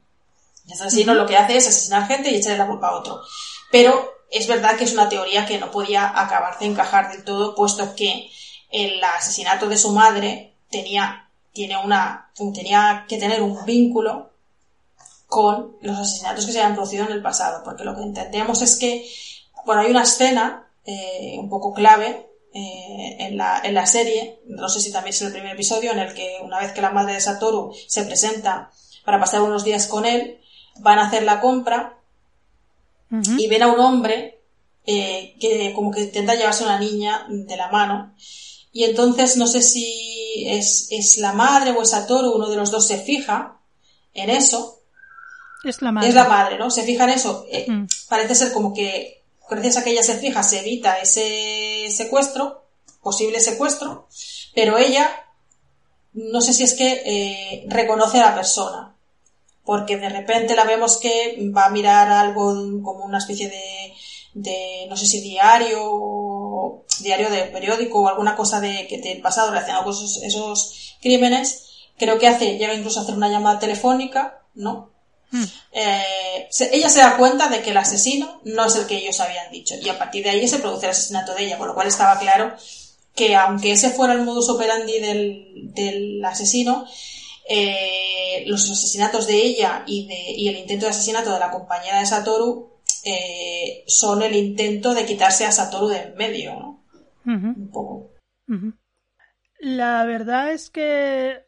Este 0.69 0.85
asesino 0.85 1.13
uh 1.13 1.15
-huh. 1.15 1.19
lo 1.19 1.27
que 1.27 1.37
hace 1.37 1.57
es 1.57 1.69
asesinar 1.69 2.07
gente 2.09 2.31
y 2.31 2.37
echarle 2.37 2.59
la 2.59 2.67
culpa 2.67 2.89
a 2.89 2.97
otro. 2.97 3.21
Pero 3.71 4.13
es 4.31 4.47
verdad 4.47 4.77
que 4.77 4.85
es 4.85 4.93
una 4.93 5.09
teoría 5.09 5.47
que 5.47 5.59
no 5.59 5.71
podía 5.71 6.21
acabar 6.21 6.59
de 6.59 6.67
encajar 6.67 7.13
del 7.13 7.25
todo, 7.25 7.55
puesto 7.55 7.95
que 7.95 8.31
el 8.71 9.03
asesinato 9.03 9.69
de 9.69 9.79
su 9.79 9.91
madre 9.93 10.57
tenía, 10.71 11.24
tiene 11.55 11.77
una, 11.83 12.31
tenía 12.35 13.07
que 13.09 13.17
tener 13.17 13.41
un 13.41 13.65
vínculo 13.65 14.33
con 15.27 15.77
los 15.81 15.99
asesinatos 15.99 16.45
que 16.45 16.53
se 16.53 16.61
habían 16.61 16.75
producido 16.75 17.07
en 17.07 17.13
el 17.13 17.23
pasado, 17.23 17.63
porque 17.65 17.85
lo 17.85 17.95
que 17.95 18.03
entendemos 18.03 18.61
es 18.61 18.77
que, 18.77 19.09
bueno, 19.65 19.81
hay 19.81 19.91
una 19.91 20.03
escena 20.03 20.69
eh, 20.85 21.37
un 21.39 21.49
poco 21.49 21.73
clave 21.73 22.29
eh, 22.53 23.17
en, 23.21 23.37
la, 23.37 23.61
en 23.65 23.75
la 23.75 23.87
serie, 23.87 24.41
no 24.47 24.69
sé 24.69 24.81
si 24.81 24.93
también 24.93 25.15
es 25.15 25.23
el 25.23 25.33
primer 25.33 25.53
episodio, 25.53 25.93
en 25.93 26.01
el 26.01 26.13
que 26.13 26.39
una 26.43 26.59
vez 26.59 26.73
que 26.73 26.83
la 26.83 26.91
madre 26.91 27.15
de 27.15 27.21
Satoru 27.21 27.73
se 27.87 28.05
presenta 28.05 28.71
para 29.05 29.21
pasar 29.21 29.41
unos 29.41 29.65
días 29.65 29.87
con 29.87 30.05
él, 30.05 30.41
van 30.81 30.99
a 30.99 31.07
hacer 31.07 31.23
la 31.23 31.41
compra 31.41 31.99
uh 33.13 33.17
-huh. 33.17 33.41
y 33.41 33.47
ven 33.47 33.63
a 33.63 33.69
un 33.69 33.79
hombre 33.79 34.41
eh, 34.87 35.37
que 35.41 35.73
como 35.73 35.93
que 35.93 36.03
intenta 36.03 36.35
llevarse 36.35 36.65
a 36.65 36.67
una 36.67 36.81
niña 36.81 37.27
de 37.29 37.57
la 37.57 37.69
mano 37.69 38.15
y 38.75 38.83
entonces 38.83 39.37
no 39.37 39.47
sé 39.47 39.63
si 39.63 40.45
es, 40.49 40.89
es 40.91 41.17
la 41.19 41.33
madre 41.33 41.71
o 41.71 41.81
es 41.81 41.91
Satoru, 41.91 42.33
uno 42.33 42.51
de 42.51 42.57
los 42.57 42.73
dos 42.73 42.89
se 42.89 42.99
fija 42.99 43.61
en 44.13 44.31
eso. 44.31 44.81
Es 45.63 45.81
la 45.81 45.93
madre. 45.93 46.09
Es 46.09 46.15
la 46.17 46.29
madre, 46.29 46.59
¿no? 46.59 46.73
Se 46.73 46.83
fija 46.83 47.05
en 47.05 47.11
eso. 47.11 47.47
Eh, 47.49 47.71
mm. 47.71 47.87
Parece 48.09 48.35
ser 48.35 48.53
como 48.53 48.75
que 48.75 49.23
gracias 49.49 49.77
a 49.77 49.85
que 49.85 49.93
ella 49.93 50.03
se 50.03 50.19
fija 50.19 50.43
se 50.43 50.59
evita 50.59 50.99
ese 50.99 51.87
secuestro, 51.89 52.65
posible 53.01 53.39
secuestro, 53.39 54.09
pero 54.57 54.77
ella 54.77 55.09
no 56.13 56.41
sé 56.41 56.53
si 56.53 56.65
es 56.65 56.75
que 56.75 57.03
eh, 57.05 57.67
reconoce 57.69 58.19
a 58.19 58.31
la 58.31 58.35
persona, 58.35 58.97
porque 59.65 59.99
de 59.99 60.09
repente 60.09 60.57
la 60.57 60.65
vemos 60.65 60.99
que 60.99 61.39
va 61.57 61.67
a 61.67 61.71
mirar 61.71 62.11
algo 62.11 62.47
como 62.83 63.05
una 63.05 63.19
especie 63.19 63.49
de, 63.49 63.95
de 64.35 64.87
no 64.89 64.97
sé 64.97 65.07
si 65.07 65.21
diario, 65.21 65.81
diario 67.01 67.31
de 67.31 67.45
periódico 67.45 68.01
o 68.01 68.09
alguna 68.09 68.37
cosa 68.37 68.61
de 68.61 68.87
que 68.87 68.99
del 68.99 69.21
pasado 69.21 69.51
relacionado 69.51 69.85
con 69.85 69.93
esos, 69.93 70.23
esos 70.23 70.97
crímenes, 71.01 71.65
creo 71.99 72.19
que 72.19 72.29
hace, 72.29 72.57
llega 72.59 72.75
incluso 72.75 73.01
a 73.01 73.03
hacer 73.03 73.15
una 73.15 73.29
llamada 73.29 73.59
telefónica, 73.59 74.43
¿no? 74.55 74.93
Hmm. 75.31 75.45
Eh, 75.73 76.47
se, 76.51 76.75
ella 76.75 76.89
se 76.89 77.01
da 77.01 77.17
cuenta 77.17 77.49
de 77.49 77.63
que 77.63 77.71
el 77.71 77.77
asesino 77.77 78.41
no 78.45 78.67
es 78.67 78.77
el 78.77 78.87
que 78.87 78.97
ellos 78.97 79.19
habían 79.21 79.51
dicho 79.51 79.75
y 79.81 79.89
a 79.89 79.99
partir 79.99 80.23
de 80.23 80.31
ahí 80.31 80.47
se 80.47 80.59
produce 80.59 80.87
el 80.87 80.93
asesinato 80.93 81.35
de 81.35 81.45
ella, 81.45 81.59
con 81.59 81.69
lo 81.69 81.75
cual 81.75 81.89
estaba 81.89 82.19
claro 82.19 82.55
que 83.15 83.37
aunque 83.37 83.73
ese 83.73 83.91
fuera 83.91 84.15
el 84.15 84.23
modus 84.23 84.49
operandi 84.49 84.99
del, 84.99 85.73
del 85.73 86.25
asesino, 86.25 86.87
eh, 87.49 88.45
los 88.47 88.71
asesinatos 88.71 89.27
de 89.27 89.37
ella 89.37 89.85
y, 89.87 90.07
de, 90.07 90.33
y 90.33 90.49
el 90.49 90.57
intento 90.57 90.87
de 90.87 90.91
asesinato 90.91 91.33
de 91.33 91.39
la 91.39 91.51
compañera 91.51 92.01
de 92.01 92.07
Satoru 92.07 92.74
eh, 93.05 93.85
son 93.87 94.23
el 94.23 94.35
intento 94.35 94.95
de 94.95 95.05
quitarse 95.05 95.45
a 95.45 95.53
Satoru 95.53 95.89
de 95.89 95.99
en 96.03 96.17
medio, 96.17 96.55
¿no? 96.55 96.85
Uh 97.27 97.31
-huh. 97.31 97.57
Un 97.57 97.71
poco. 97.71 98.11
Uh 98.49 98.55
-huh. 98.55 98.75
La 99.61 100.05
verdad 100.05 100.53
es 100.53 100.71
que 100.71 101.45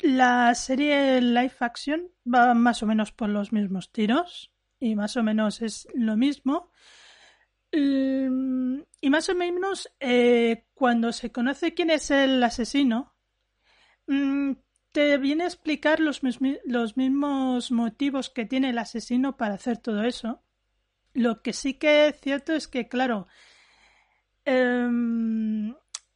la 0.00 0.54
serie 0.54 1.20
live 1.20 1.54
action 1.60 2.10
va 2.24 2.54
más 2.54 2.82
o 2.82 2.86
menos 2.86 3.12
por 3.12 3.28
los 3.28 3.52
mismos 3.52 3.90
tiros 3.90 4.52
y 4.80 4.94
más 4.94 5.16
o 5.16 5.22
menos 5.22 5.60
es 5.60 5.88
lo 5.94 6.16
mismo. 6.16 6.70
Y 7.70 9.10
más 9.10 9.28
o 9.28 9.34
menos 9.34 9.92
eh, 10.00 10.66
cuando 10.74 11.12
se 11.12 11.30
conoce 11.32 11.74
quién 11.74 11.90
es 11.90 12.10
el 12.10 12.42
asesino, 12.42 13.14
mm, 14.06 14.52
te 14.92 15.18
viene 15.18 15.44
a 15.44 15.48
explicar 15.48 16.00
los, 16.00 16.20
los 16.64 16.96
mismos 16.96 17.70
motivos 17.70 18.30
que 18.30 18.46
tiene 18.46 18.70
el 18.70 18.78
asesino 18.78 19.36
para 19.36 19.54
hacer 19.54 19.78
todo 19.78 20.02
eso. 20.04 20.42
Lo 21.18 21.42
que 21.42 21.52
sí 21.52 21.74
que 21.74 22.08
es 22.08 22.20
cierto 22.20 22.52
es 22.52 22.68
que, 22.68 22.86
claro, 22.86 23.26
eh, 24.44 24.88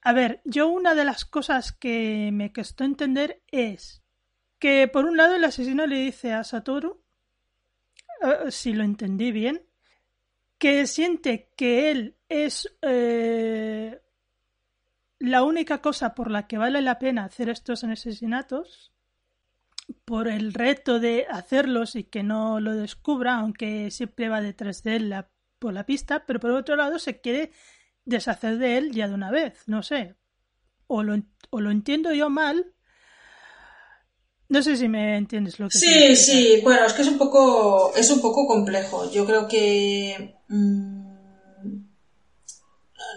a 0.00 0.12
ver, 0.12 0.40
yo 0.44 0.68
una 0.68 0.94
de 0.94 1.04
las 1.04 1.24
cosas 1.24 1.72
que 1.72 2.30
me 2.32 2.52
costó 2.52 2.84
entender 2.84 3.42
es 3.50 4.02
que 4.60 4.86
por 4.86 5.06
un 5.06 5.16
lado 5.16 5.34
el 5.34 5.42
asesino 5.42 5.88
le 5.88 5.96
dice 5.96 6.32
a 6.32 6.44
Satoru, 6.44 7.02
uh, 8.22 8.50
si 8.50 8.74
lo 8.74 8.84
entendí 8.84 9.32
bien, 9.32 9.66
que 10.56 10.86
siente 10.86 11.50
que 11.56 11.90
él 11.90 12.16
es 12.28 12.72
eh, 12.82 14.00
la 15.18 15.42
única 15.42 15.82
cosa 15.82 16.14
por 16.14 16.30
la 16.30 16.46
que 16.46 16.58
vale 16.58 16.80
la 16.80 17.00
pena 17.00 17.24
hacer 17.24 17.48
estos 17.48 17.82
asesinatos, 17.82 18.92
por 20.04 20.28
el 20.28 20.54
reto 20.54 21.00
de 21.00 21.26
hacerlos 21.28 21.96
y 21.96 22.04
que 22.04 22.22
no 22.22 22.60
lo 22.60 22.74
descubra, 22.74 23.36
aunque 23.36 23.90
siempre 23.90 24.28
va 24.28 24.40
detrás 24.40 24.82
de 24.82 24.96
él 24.96 25.08
la, 25.10 25.30
por 25.58 25.72
la 25.72 25.86
pista, 25.86 26.24
pero 26.26 26.40
por 26.40 26.50
otro 26.50 26.76
lado 26.76 26.98
se 26.98 27.20
quiere 27.20 27.52
deshacer 28.04 28.58
de 28.58 28.78
él 28.78 28.92
ya 28.92 29.08
de 29.08 29.14
una 29.14 29.30
vez, 29.30 29.62
no 29.66 29.82
sé. 29.82 30.16
O 30.86 31.02
lo, 31.02 31.16
o 31.50 31.60
lo 31.60 31.70
entiendo 31.70 32.12
yo 32.12 32.30
mal. 32.30 32.74
No 34.48 34.62
sé 34.62 34.76
si 34.76 34.88
me 34.88 35.16
entiendes 35.16 35.58
lo 35.58 35.68
que 35.68 35.78
Sí, 35.78 36.14
sí, 36.16 36.60
bueno, 36.62 36.84
es 36.84 36.92
que 36.92 37.02
es 37.02 37.08
un 37.08 37.16
poco 37.16 37.94
es 37.96 38.10
un 38.10 38.20
poco 38.20 38.46
complejo. 38.46 39.10
Yo 39.10 39.24
creo 39.24 39.48
que 39.48 40.36
mmm, 40.48 41.12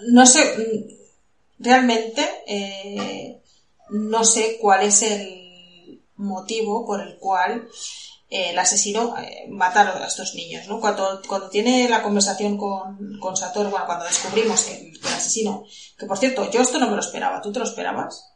no 0.08 0.26
sé 0.26 0.88
realmente 1.60 2.26
eh, 2.48 3.42
no 3.90 4.24
sé 4.24 4.58
cuál 4.62 4.84
es 4.84 5.02
el 5.02 5.45
motivo 6.18 6.86
por 6.86 7.02
el 7.02 7.18
cual 7.18 7.68
eh, 8.30 8.52
el 8.52 8.60
asesino 8.60 9.16
eh, 9.18 9.48
mata 9.50 10.04
a 10.04 10.08
estos 10.08 10.36
niños, 10.36 10.68
¿no? 10.68 10.80
Cuando, 10.80 11.22
cuando 11.28 11.50
tiene 11.50 11.88
la 11.90 12.02
conversación 12.02 12.58
con, 12.58 13.20
con 13.20 13.38
Satoru, 13.38 13.70
bueno, 13.70 13.86
cuando 13.86 14.06
descubrimos 14.06 14.64
que, 14.64 14.92
que, 14.92 15.08
el 15.08 15.14
asesino, 15.14 15.66
que 15.98 16.06
por 16.06 16.18
cierto, 16.18 16.50
yo 16.52 16.62
esto 16.62 16.80
no 16.80 16.90
me 16.90 16.96
lo 16.96 17.02
esperaba, 17.02 17.42
¿tú 17.42 17.52
te 17.52 17.60
lo 17.60 17.66
esperabas? 17.66 18.32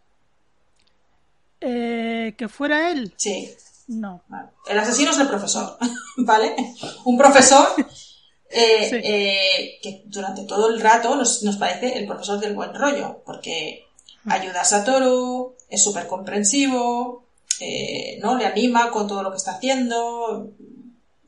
Eh, 1.62 2.36
¿Que 2.38 2.48
fuera 2.48 2.92
él? 2.92 3.14
Sí. 3.18 3.52
No. 3.88 4.22
Vale. 4.28 4.50
El 4.68 4.78
asesino 4.78 5.12
es 5.12 5.18
el 5.18 5.28
profesor, 5.28 5.78
¿vale? 6.18 6.56
Un 7.06 7.18
profesor 7.18 7.68
eh, 8.50 8.90
sí. 8.90 8.96
eh, 9.04 9.80
que 9.82 10.04
durante 10.06 10.44
todo 10.44 10.70
el 10.70 10.80
rato 10.80 11.16
nos, 11.16 11.42
nos, 11.42 11.58
parece 11.58 11.98
el 11.98 12.06
profesor 12.06 12.40
del 12.40 12.54
buen 12.54 12.74
rollo, 12.76 13.24
porque 13.26 13.88
mm. 14.24 14.32
ayuda 14.32 14.62
a 14.62 14.66
Satoru, 14.66 15.56
es 15.68 15.84
súper 15.84 16.06
comprensivo, 16.06 17.26
eh, 17.60 18.18
¿no? 18.22 18.38
Le 18.38 18.46
anima 18.46 18.92
con 18.92 19.08
todo 19.08 19.24
lo 19.24 19.32
que 19.32 19.38
está 19.38 19.52
haciendo, 19.52 20.52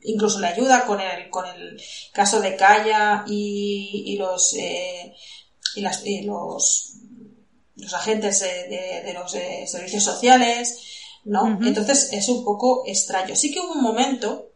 incluso 0.02 0.40
le 0.40 0.48
ayuda 0.48 0.84
con 0.84 1.00
el, 1.00 1.30
con 1.30 1.46
el 1.46 1.80
caso 2.12 2.40
de 2.40 2.56
Kaya 2.56 3.24
y, 3.26 4.04
y 4.06 4.16
los, 4.16 4.54
eh, 4.54 5.14
y, 5.76 5.80
las, 5.80 6.04
y 6.06 6.22
los, 6.22 6.94
los 7.76 7.94
agentes 7.94 8.40
de, 8.40 9.12
los 9.14 9.32
servicios 9.70 10.04
sociales, 10.04 10.80
¿no? 11.24 11.58
Entonces 11.62 12.12
es 12.12 12.28
un 12.28 12.44
poco 12.44 12.84
extraño. 12.86 13.36
Sí 13.36 13.52
que 13.52 13.60
hubo 13.60 13.72
un 13.72 13.82
momento, 13.82 14.50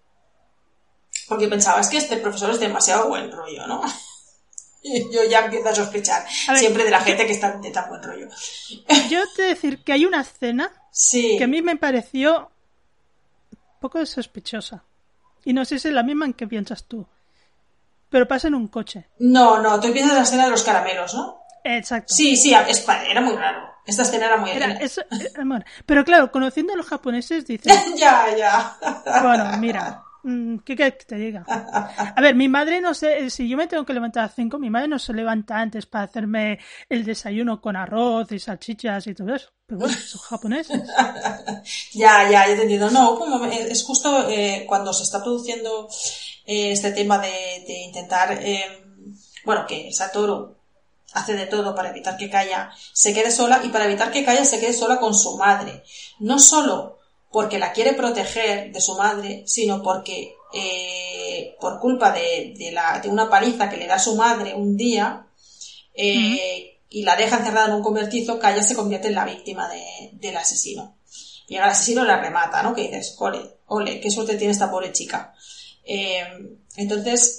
porque 1.29 1.49
pensaba, 1.49 1.81
es 1.81 1.89
que 1.89 1.99
este 1.99 2.17
profesor 2.17 2.51
es 2.51 2.61
demasiado 2.61 3.09
buen 3.09 3.31
rollo, 3.31 3.67
¿no? 3.67 3.83
Yo 5.13 5.25
ya 5.29 5.41
empiezo 5.41 5.69
a 5.69 5.75
sospechar 5.75 6.25
siempre 6.57 6.85
de 6.85 6.91
la 6.91 7.01
gente 7.01 7.27
que 7.27 7.33
está 7.33 7.57
de 7.57 7.71
tan 7.71 7.89
buen 7.89 8.03
rollo. 8.03 8.29
Yo 9.11 9.21
te 9.35 9.43
decir 9.43 9.83
que 9.83 9.93
hay 9.93 10.05
una 10.05 10.21
escena 10.21 10.86
que 11.39 11.45
a 11.45 11.47
mí 11.47 11.63
me 11.63 11.77
pareció 11.77 12.51
un 13.53 13.81
poco 13.81 14.05
sospechosa. 14.07 14.85
Y 15.45 15.53
no 15.53 15.65
sé 15.65 15.79
si 15.79 15.89
es 15.89 15.95
la 15.95 16.03
misma 16.03 16.27
en 16.27 16.33
que 16.33 16.47
piensas 16.47 16.85
tú. 16.85 17.07
Pero 18.09 18.27
pasa 18.27 18.49
en 18.49 18.55
un 18.55 18.69
coche. 18.69 19.09
No, 19.19 19.61
no, 19.61 19.79
tú 19.81 19.93
piensas 19.93 20.13
en 20.13 20.17
la 20.17 20.23
escena 20.23 20.45
de 20.45 20.51
los 20.51 20.63
caramelos, 20.63 21.15
¿no? 21.15 21.43
Exacto. 21.65 22.15
Sí, 22.15 22.37
sí, 22.37 22.55
era 22.55 23.21
muy 23.21 23.37
raro. 23.37 23.77
Esta 23.85 24.03
escena 24.03 24.27
era 24.27 24.37
muy 24.37 24.51
era, 24.51 24.79
Pero 25.85 26.05
claro, 26.05 26.33
conociendo 26.33 26.73
a 26.73 26.77
los 26.77 26.87
japoneses, 26.87 27.47
dicen. 27.47 27.73
ya, 27.97 28.37
ya. 28.37 28.77
bueno, 29.23 29.57
mira. 29.59 30.03
Mm, 30.27 30.59
¿Qué 30.65 30.75
que 30.75 30.91
te 30.91 31.15
diga? 31.15 31.45
A 31.47 32.21
ver, 32.21 32.35
mi 32.35 32.49
madre 32.49 32.81
no 32.81 32.95
sé, 32.95 33.31
si 33.31 33.49
yo 33.49 33.57
me 33.57 33.69
tengo 33.69 33.87
que 33.87 33.95
levantar 33.95 34.25
a 34.25 34.27
las 34.27 34.35
5, 34.35 34.59
mi 34.59 34.71
madre 34.71 34.89
no 34.89 34.99
se 34.99 35.13
levanta 35.13 35.61
antes 35.61 35.87
para 35.87 36.03
hacerme 36.03 36.59
el 36.89 37.05
desayuno 37.05 37.61
con 37.61 37.77
arroz 37.77 38.33
y 38.33 38.41
salchichas 38.41 39.07
y 39.07 39.15
todo 39.15 39.33
eso. 39.37 39.51
Pero 39.65 39.83
bueno, 39.83 39.97
son 39.97 40.21
japoneses. 40.23 40.83
ya, 41.95 42.29
ya, 42.29 42.45
he 42.49 42.53
entendido. 42.55 42.91
No, 42.91 43.17
como 43.17 43.45
es 43.45 43.85
justo 43.85 44.29
eh, 44.29 44.65
cuando 44.67 44.93
se 44.93 45.05
está 45.05 45.23
produciendo 45.23 45.89
eh, 46.45 46.73
este 46.73 46.91
tema 46.91 47.19
de, 47.19 47.85
intentar, 47.85 48.37
eh, 48.43 48.85
bueno, 49.45 49.65
que 49.65 49.93
Satoru 49.93 50.57
hace 51.13 51.35
de 51.35 51.47
todo 51.47 51.73
para 51.73 51.91
evitar 51.91 52.17
que 52.17 52.29
Kaya 52.29 52.73
se 52.93 53.15
quede 53.15 53.31
sola 53.31 53.61
y 53.63 53.69
para 53.69 53.85
evitar 53.85 54.11
que 54.11 54.25
Kaya 54.25 54.45
se 54.45 54.59
quede 54.59 54.73
sola 54.73 54.99
con 54.99 55.15
su 55.15 55.37
madre. 55.37 55.85
No 56.19 56.41
solo 56.41 56.96
porque 57.37 57.59
la 57.59 57.71
quiere 57.71 57.93
proteger 57.93 58.73
de 58.73 58.81
su 58.81 58.97
madre, 58.97 59.43
sino 59.45 59.83
porque 59.83 60.37
eh, 60.55 61.55
por 61.61 61.79
culpa 61.81 62.11
de, 62.11 62.71
la, 62.73 62.99
de, 62.99 63.11
una 63.11 63.29
paliza 63.29 63.69
que 63.69 63.77
le 63.77 63.87
da 63.87 63.99
su 63.99 64.17
madre 64.17 64.55
un 64.55 64.75
día 64.75 65.27
eh, 65.93 66.79
y 66.89 67.03
la 67.03 67.15
deja 67.15 67.37
encerrada 67.37 67.67
en 67.67 67.75
un 67.75 67.83
convertizo, 67.83 68.39
Kaya 68.39 68.63
se 68.63 68.75
convierte 68.75 69.09
en 69.09 69.17
la 69.17 69.27
víctima 69.27 69.69
del 70.13 70.35
asesino. 70.35 70.97
Y 71.47 71.57
el 71.57 71.63
asesino 71.65 72.07
la 72.07 72.23
remata, 72.23 72.63
¿no? 72.63 72.75
Que 72.75 72.85
dices, 72.85 73.15
ole, 73.19 73.59
ole, 73.67 74.01
qué 74.01 74.11
suerte 74.11 74.37
tiene 74.37 74.55
esta 74.55 74.71
pobre 74.71 74.93
chica. 74.93 75.35
Eh, 75.85 76.25
entonces, 76.77 77.37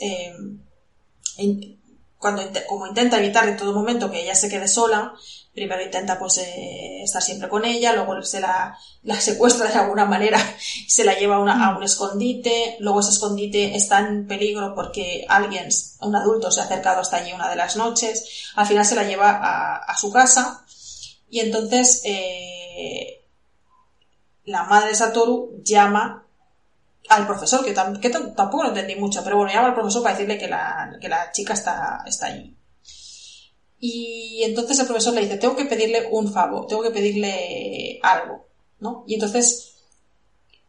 cuando 2.19 2.43
como 2.67 2.85
intenta 2.85 3.17
evitar 3.17 3.49
en 3.49 3.57
todo 3.57 3.73
momento 3.73 4.11
que 4.11 4.21
ella 4.21 4.35
se 4.35 4.47
quede 4.47 4.67
sola, 4.67 5.15
primero 5.57 5.81
intenta 5.81 6.19
pues 6.19 6.37
eh, 6.37 7.01
estar 7.01 7.19
siempre 7.19 7.49
con 7.49 7.65
ella, 7.65 7.91
luego 7.91 8.21
se 8.21 8.39
la, 8.39 8.77
la 9.01 9.15
secuestra 9.19 9.67
de 9.67 9.73
alguna 9.73 10.05
manera, 10.05 10.39
se 10.87 11.03
la 11.03 11.17
lleva 11.17 11.37
a, 11.37 11.39
una, 11.39 11.65
a, 11.65 11.75
un 11.75 11.81
escondite, 11.81 12.77
luego 12.79 12.99
ese 12.99 13.09
escondite 13.09 13.75
está 13.75 14.01
en 14.01 14.27
peligro 14.27 14.75
porque 14.75 15.25
alguien, 15.27 15.67
un 16.01 16.15
adulto 16.15 16.51
se 16.51 16.61
ha 16.61 16.65
acercado 16.65 17.01
hasta 17.01 17.17
allí 17.17 17.33
una 17.33 17.49
de 17.49 17.55
las 17.55 17.75
noches, 17.75 18.51
al 18.55 18.67
final 18.67 18.85
se 18.85 18.93
la 18.93 19.03
lleva 19.03 19.31
a, 19.31 19.77
a 19.77 19.97
su 19.97 20.11
casa. 20.11 20.63
Y 21.29 21.39
entonces 21.39 22.01
eh, 22.05 23.25
la 24.45 24.63
madre 24.63 24.89
de 24.89 24.95
Satoru 24.95 25.59
llama 25.63 26.23
al 27.09 27.25
profesor, 27.25 27.65
que, 27.65 27.73
tampoco 27.73 28.61
lo 28.63 28.69
entendí 28.69 28.95
mucho, 28.95 29.23
pero 29.23 29.37
bueno, 29.37 29.51
llama 29.51 29.69
al 29.69 29.73
profesor 29.73 30.03
para 30.03 30.15
decirle 30.15 30.37
que 30.37 30.47
la, 30.47 30.97
que 31.01 31.09
la 31.09 31.31
chica 31.31 31.53
está, 31.53 32.03
está 32.05 32.27
allí. 32.27 32.56
Y 33.79 34.41
entonces 34.43 34.79
el 34.79 34.87
profesor 34.87 35.13
le 35.13 35.21
dice, 35.21 35.37
tengo 35.37 35.55
que 35.55 35.65
pedirle 35.65 36.07
un 36.11 36.31
favor, 36.31 36.65
tengo 36.67 36.81
que 36.81 36.91
pedirle 36.91 37.99
algo, 38.01 38.47
¿no? 38.79 39.03
Y 39.07 39.15
entonces 39.15 39.75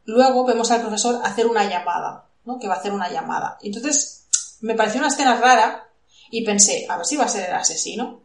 luego 0.04 0.44
vemos 0.44 0.70
al 0.70 0.80
profesor 0.80 1.20
hacer 1.24 1.46
una 1.46 1.64
llamada, 1.68 2.28
¿no? 2.44 2.58
Que 2.58 2.68
va 2.68 2.74
a 2.74 2.78
hacer 2.78 2.92
una 2.92 3.10
llamada. 3.10 3.58
Entonces 3.62 4.26
me 4.60 4.74
pareció 4.74 5.00
una 5.00 5.08
escena 5.08 5.40
rara 5.40 5.88
y 6.30 6.44
pensé, 6.44 6.86
a 6.88 6.96
ver 6.96 7.06
si 7.06 7.16
va 7.16 7.24
a 7.24 7.28
ser 7.28 7.48
el 7.48 7.54
asesino, 7.54 8.20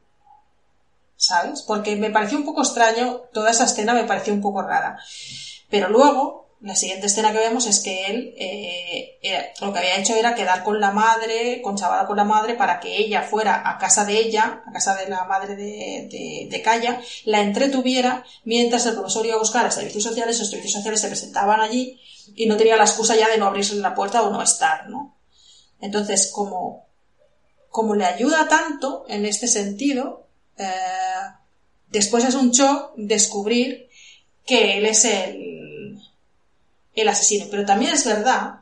¿sabes? 1.16 1.62
Porque 1.62 1.96
me 1.96 2.12
pareció 2.12 2.38
un 2.38 2.46
poco 2.46 2.62
extraño, 2.62 3.22
toda 3.32 3.52
esa 3.52 3.66
escena 3.66 3.94
me 3.94 4.04
pareció 4.04 4.34
un 4.34 4.42
poco 4.42 4.62
rara. 4.62 5.00
Pero 5.70 5.90
luego 5.90 6.53
la 6.64 6.78
siguiente 6.78 7.08
escena 7.08 7.34
que 7.34 7.40
vemos 7.40 7.68
es 7.68 7.82
que 7.82 8.06
él 8.06 8.34
eh, 8.38 9.20
eh, 9.22 9.54
lo 9.60 9.74
que 9.74 9.80
había 9.80 9.98
hecho 9.98 10.16
era 10.16 10.34
quedar 10.34 10.64
con 10.64 10.80
la 10.80 10.92
madre, 10.92 11.62
con 11.62 11.76
Chavala 11.76 12.08
con 12.08 12.16
la 12.16 12.24
madre, 12.24 12.54
para 12.54 12.80
que 12.80 12.96
ella 12.96 13.22
fuera 13.22 13.70
a 13.70 13.78
casa 13.78 14.06
de 14.06 14.18
ella, 14.18 14.64
a 14.66 14.72
casa 14.72 14.96
de 14.96 15.10
la 15.10 15.26
madre 15.26 15.58
de, 15.58 16.08
de, 16.10 16.48
de 16.50 16.62
Calla, 16.62 17.02
la 17.26 17.42
entretuviera 17.42 18.24
mientras 18.46 18.86
el 18.86 18.94
profesor 18.94 19.26
iba 19.26 19.36
a 19.36 19.40
buscar 19.40 19.66
a 19.66 19.72
servicios 19.72 20.04
sociales, 20.04 20.40
los 20.40 20.50
servicios 20.50 20.72
sociales 20.72 21.02
se 21.02 21.10
presentaban 21.10 21.60
allí 21.60 22.00
y 22.34 22.46
no 22.46 22.56
tenía 22.56 22.78
la 22.78 22.86
excusa 22.86 23.18
ya 23.18 23.28
de 23.28 23.38
no 23.38 23.48
abrirse 23.48 23.76
la 23.76 23.94
puerta 23.94 24.24
o 24.24 24.32
no 24.32 24.42
estar, 24.42 24.88
¿no? 24.90 25.18
Entonces, 25.82 26.32
como, 26.32 26.88
como 27.68 27.94
le 27.94 28.06
ayuda 28.06 28.48
tanto 28.48 29.04
en 29.10 29.26
este 29.26 29.50
sentido, 29.50 30.28
eh, 30.58 30.64
después 31.90 32.24
es 32.24 32.36
un 32.36 32.52
shock 32.52 32.94
descubrir 32.96 33.90
que 34.46 34.78
él 34.78 34.86
es 34.86 35.04
el, 35.04 35.53
el 36.96 37.08
asesino. 37.08 37.48
Pero 37.50 37.66
también 37.66 37.94
es 37.94 38.06
verdad 38.06 38.62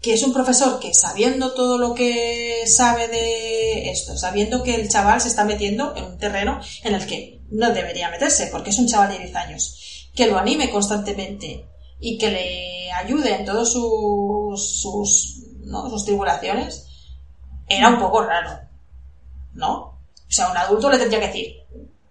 que 0.00 0.12
es 0.12 0.22
un 0.22 0.34
profesor 0.34 0.80
que 0.80 0.92
sabiendo 0.92 1.54
todo 1.54 1.78
lo 1.78 1.94
que 1.94 2.64
sabe 2.66 3.08
de 3.08 3.90
esto, 3.90 4.16
sabiendo 4.18 4.62
que 4.62 4.74
el 4.74 4.88
chaval 4.88 5.20
se 5.20 5.28
está 5.28 5.44
metiendo 5.44 5.96
en 5.96 6.04
un 6.04 6.18
terreno 6.18 6.60
en 6.82 6.94
el 6.94 7.06
que 7.06 7.40
no 7.50 7.72
debería 7.72 8.10
meterse, 8.10 8.48
porque 8.48 8.68
es 8.68 8.78
un 8.78 8.86
chaval 8.86 9.12
de 9.12 9.18
10 9.18 9.36
años, 9.36 10.10
que 10.14 10.26
lo 10.26 10.38
anime 10.38 10.70
constantemente 10.70 11.64
y 12.00 12.18
que 12.18 12.30
le 12.30 12.92
ayude 12.92 13.34
en 13.34 13.46
todas 13.46 13.72
sus, 13.72 14.80
sus, 14.80 15.38
¿no? 15.60 15.88
sus 15.88 16.04
tribulaciones, 16.04 16.86
era 17.66 17.88
un 17.88 17.98
poco 17.98 18.22
raro, 18.22 18.60
¿no? 19.54 19.74
O 19.74 20.30
sea, 20.36 20.50
un 20.50 20.56
adulto 20.58 20.90
le 20.90 20.98
tendría 20.98 21.20
que 21.20 21.26
decir, 21.28 21.63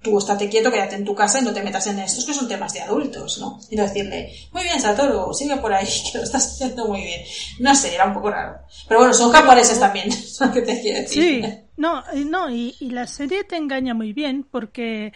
tú 0.04 0.18
estate 0.18 0.50
quieto, 0.50 0.70
quédate 0.70 0.96
en 0.96 1.06
tu 1.06 1.16
casa 1.16 1.40
y 1.40 1.44
no 1.44 1.54
te 1.54 1.64
metas 1.64 1.88
en 1.88 2.00
estos 2.00 2.26
que 2.26 2.34
son 2.34 2.48
temas 2.48 2.74
de 2.74 2.82
adultos, 2.82 3.40
¿no? 3.40 3.60
Y 3.70 3.76
no 3.76 3.84
decirle, 3.84 4.32
muy 4.52 4.64
bien, 4.64 4.80
Satoru, 4.80 5.34
sigue 5.34 5.58
por 5.58 5.74
ahí, 5.74 5.88
que 6.12 6.18
lo 6.18 6.24
estás 6.24 6.54
haciendo 6.54 6.88
muy 6.88 7.02
bien. 7.02 7.22
No 7.60 7.74
sé, 7.74 7.96
era 7.96 8.06
un 8.06 8.14
poco 8.14 8.30
raro. 8.30 8.60
Pero 8.88 9.00
bueno, 9.00 9.14
son 9.14 9.32
japoneses 9.32 9.80
también, 9.80 10.10
lo 10.40 10.52
que 10.52 10.62
te 10.62 10.82
quiero 10.82 11.00
decir. 11.00 11.24
Sí, 11.24 11.54
no, 11.78 12.04
no 12.26 12.50
y, 12.50 12.76
la 12.82 13.08
serie 13.08 13.44
te 13.46 13.56
engaña 13.56 13.94
muy 13.94 14.14
bien 14.14 14.44
porque 14.44 15.14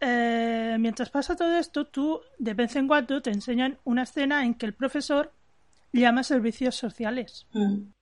eh, 0.00 0.76
mientras 0.80 1.10
pasa 1.10 1.36
todo 1.36 1.56
esto, 1.56 1.86
tú 1.86 2.20
de 2.38 2.54
vez 2.54 2.74
en 2.76 2.88
cuando 2.88 3.22
te 3.22 3.30
enseñan 3.30 3.78
una 3.84 4.02
escena 4.02 4.44
en 4.44 4.54
que 4.54 4.66
el 4.66 4.74
profesor 4.74 5.32
llama 5.92 6.22
a 6.22 6.24
servicios 6.24 6.74
sociales. 6.74 7.46
Mm. 7.52 7.92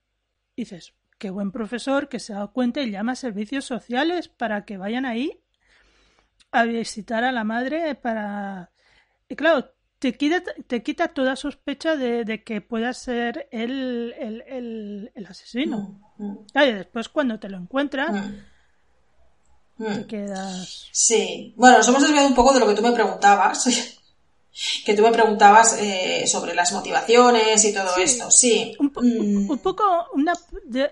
dices, 0.55 0.93
qué 1.17 1.29
buen 1.29 1.51
profesor 1.51 2.09
que 2.09 2.19
se 2.19 2.33
da 2.33 2.47
cuenta 2.47 2.81
y 2.81 2.89
llama 2.89 3.11
a 3.11 3.15
servicios 3.15 3.65
sociales 3.65 4.27
para 4.29 4.65
que 4.65 4.77
vayan 4.77 5.05
ahí 5.05 5.41
a 6.51 6.63
visitar 6.63 7.23
a 7.23 7.31
la 7.31 7.43
madre 7.43 7.95
para... 7.95 8.71
Y 9.27 9.35
claro, 9.35 9.71
te 9.99 10.17
quita, 10.17 10.41
te 10.67 10.83
quita 10.83 11.09
toda 11.09 11.35
sospecha 11.35 11.95
de, 11.95 12.43
que 12.43 12.59
pueda 12.61 12.93
ser 12.93 13.47
él 13.51 14.13
el, 14.19 15.11
el, 15.13 15.25
asesino. 15.25 16.01
Mm, 16.17 16.25
mm. 16.25 16.37
Y 16.55 16.71
después 16.73 17.07
cuando 17.09 17.39
te 17.39 17.49
lo 17.49 17.57
encuentras, 17.57 18.11
mm. 19.77 19.85
te 19.85 20.07
quedas... 20.07 20.89
Sí. 20.91 21.53
Bueno, 21.55 21.77
nos 21.77 21.87
hemos 21.87 22.01
desviado 22.01 22.27
un 22.27 22.35
poco 22.35 22.53
de 22.53 22.59
lo 22.59 22.67
que 22.67 22.75
tú 22.75 22.81
me 22.81 22.91
preguntabas. 22.91 23.65
que 24.85 24.93
tú 24.93 25.01
me 25.01 25.11
preguntabas 25.11 25.77
eh, 25.79 26.25
sobre 26.27 26.53
las 26.53 26.71
motivaciones 26.73 27.63
y 27.63 27.73
todo 27.73 27.95
esto, 27.97 28.29
sí. 28.29 28.75
Un, 28.79 29.47
mm. 29.47 29.57
poco 29.59 29.83
una, 30.13 30.33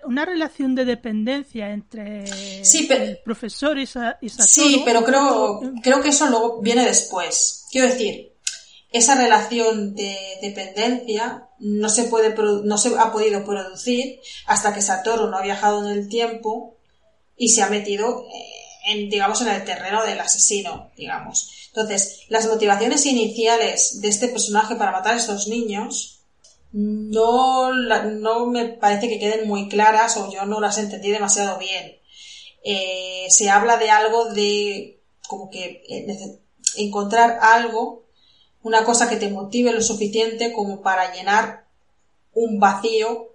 una, 0.06 0.26
relación 0.26 0.76
de 0.76 0.86
dependencia 0.86 1.72
entre 1.72 2.24
el 2.24 3.20
profesor 3.24 3.78
y, 3.78 3.86
Satoru. 3.86 4.48
Sí, 4.48 4.82
pero 4.86 5.04
creo, 5.04 5.60
creo 5.84 6.02
que 6.02 6.10
eso 6.10 6.28
luego 6.28 6.62
viene 6.62 6.86
después. 6.86 7.66
Quiero 7.72 7.90
decir, 7.90 8.34
esa 8.92 9.16
relación 9.16 9.94
de 9.94 10.18
dependencia 10.42 11.48
no 11.60 11.90
se, 11.90 12.06
puede, 12.06 12.34
no 12.64 12.78
se 12.78 12.98
ha 12.98 13.12
podido 13.12 13.44
producir 13.44 14.20
hasta 14.48 14.74
que 14.74 14.82
Satoru 14.82 15.28
no 15.28 15.38
ha 15.38 15.44
viajado 15.44 15.86
en 15.86 15.98
el 15.98 16.10
tiempo 16.10 16.78
y 17.38 17.50
se 17.50 17.62
ha 17.62 17.70
metido 17.70 18.26
eh, 18.34 18.59
en, 18.86 19.10
digamos, 19.10 19.42
en 19.42 19.50
el 19.50 19.64
terreno 19.66 20.04
del 20.04 20.20
asesino, 20.20 20.92
digamos. 20.96 21.50
Entonces, 21.68 22.22
las 22.30 22.48
motivaciones 22.48 23.06
iniciales 23.06 24.02
de 24.02 24.08
este 24.08 24.28
personaje 24.28 24.76
para 24.76 24.92
matar 24.92 25.14
a 25.14 25.18
estos 25.18 25.48
niños 25.48 26.20
no, 26.72 27.74
no 27.74 28.46
me 28.46 28.66
parece 28.66 29.08
que 29.08 29.20
queden 29.20 29.48
muy 29.48 29.70
claras 29.70 30.18
o 30.18 30.32
yo 30.32 30.46
no 30.46 30.60
las 30.60 30.78
entendí 30.78 31.10
demasiado 31.10 31.58
bien. 31.58 31.98
Eh, 32.64 33.26
se 33.30 33.50
habla 33.50 33.78
de 33.78 33.90
algo 33.90 34.26
de 34.34 35.00
como 35.28 35.50
que 35.50 35.84
eh, 35.88 36.40
encontrar 36.78 37.40
algo, 37.42 38.04
una 38.62 38.84
cosa 38.84 39.10
que 39.10 39.16
te 39.16 39.30
motive 39.30 39.72
lo 39.72 39.82
suficiente 39.82 40.52
como 40.54 40.82
para 40.82 41.14
llenar 41.14 41.66
un 42.34 42.60
vacío 42.60 43.29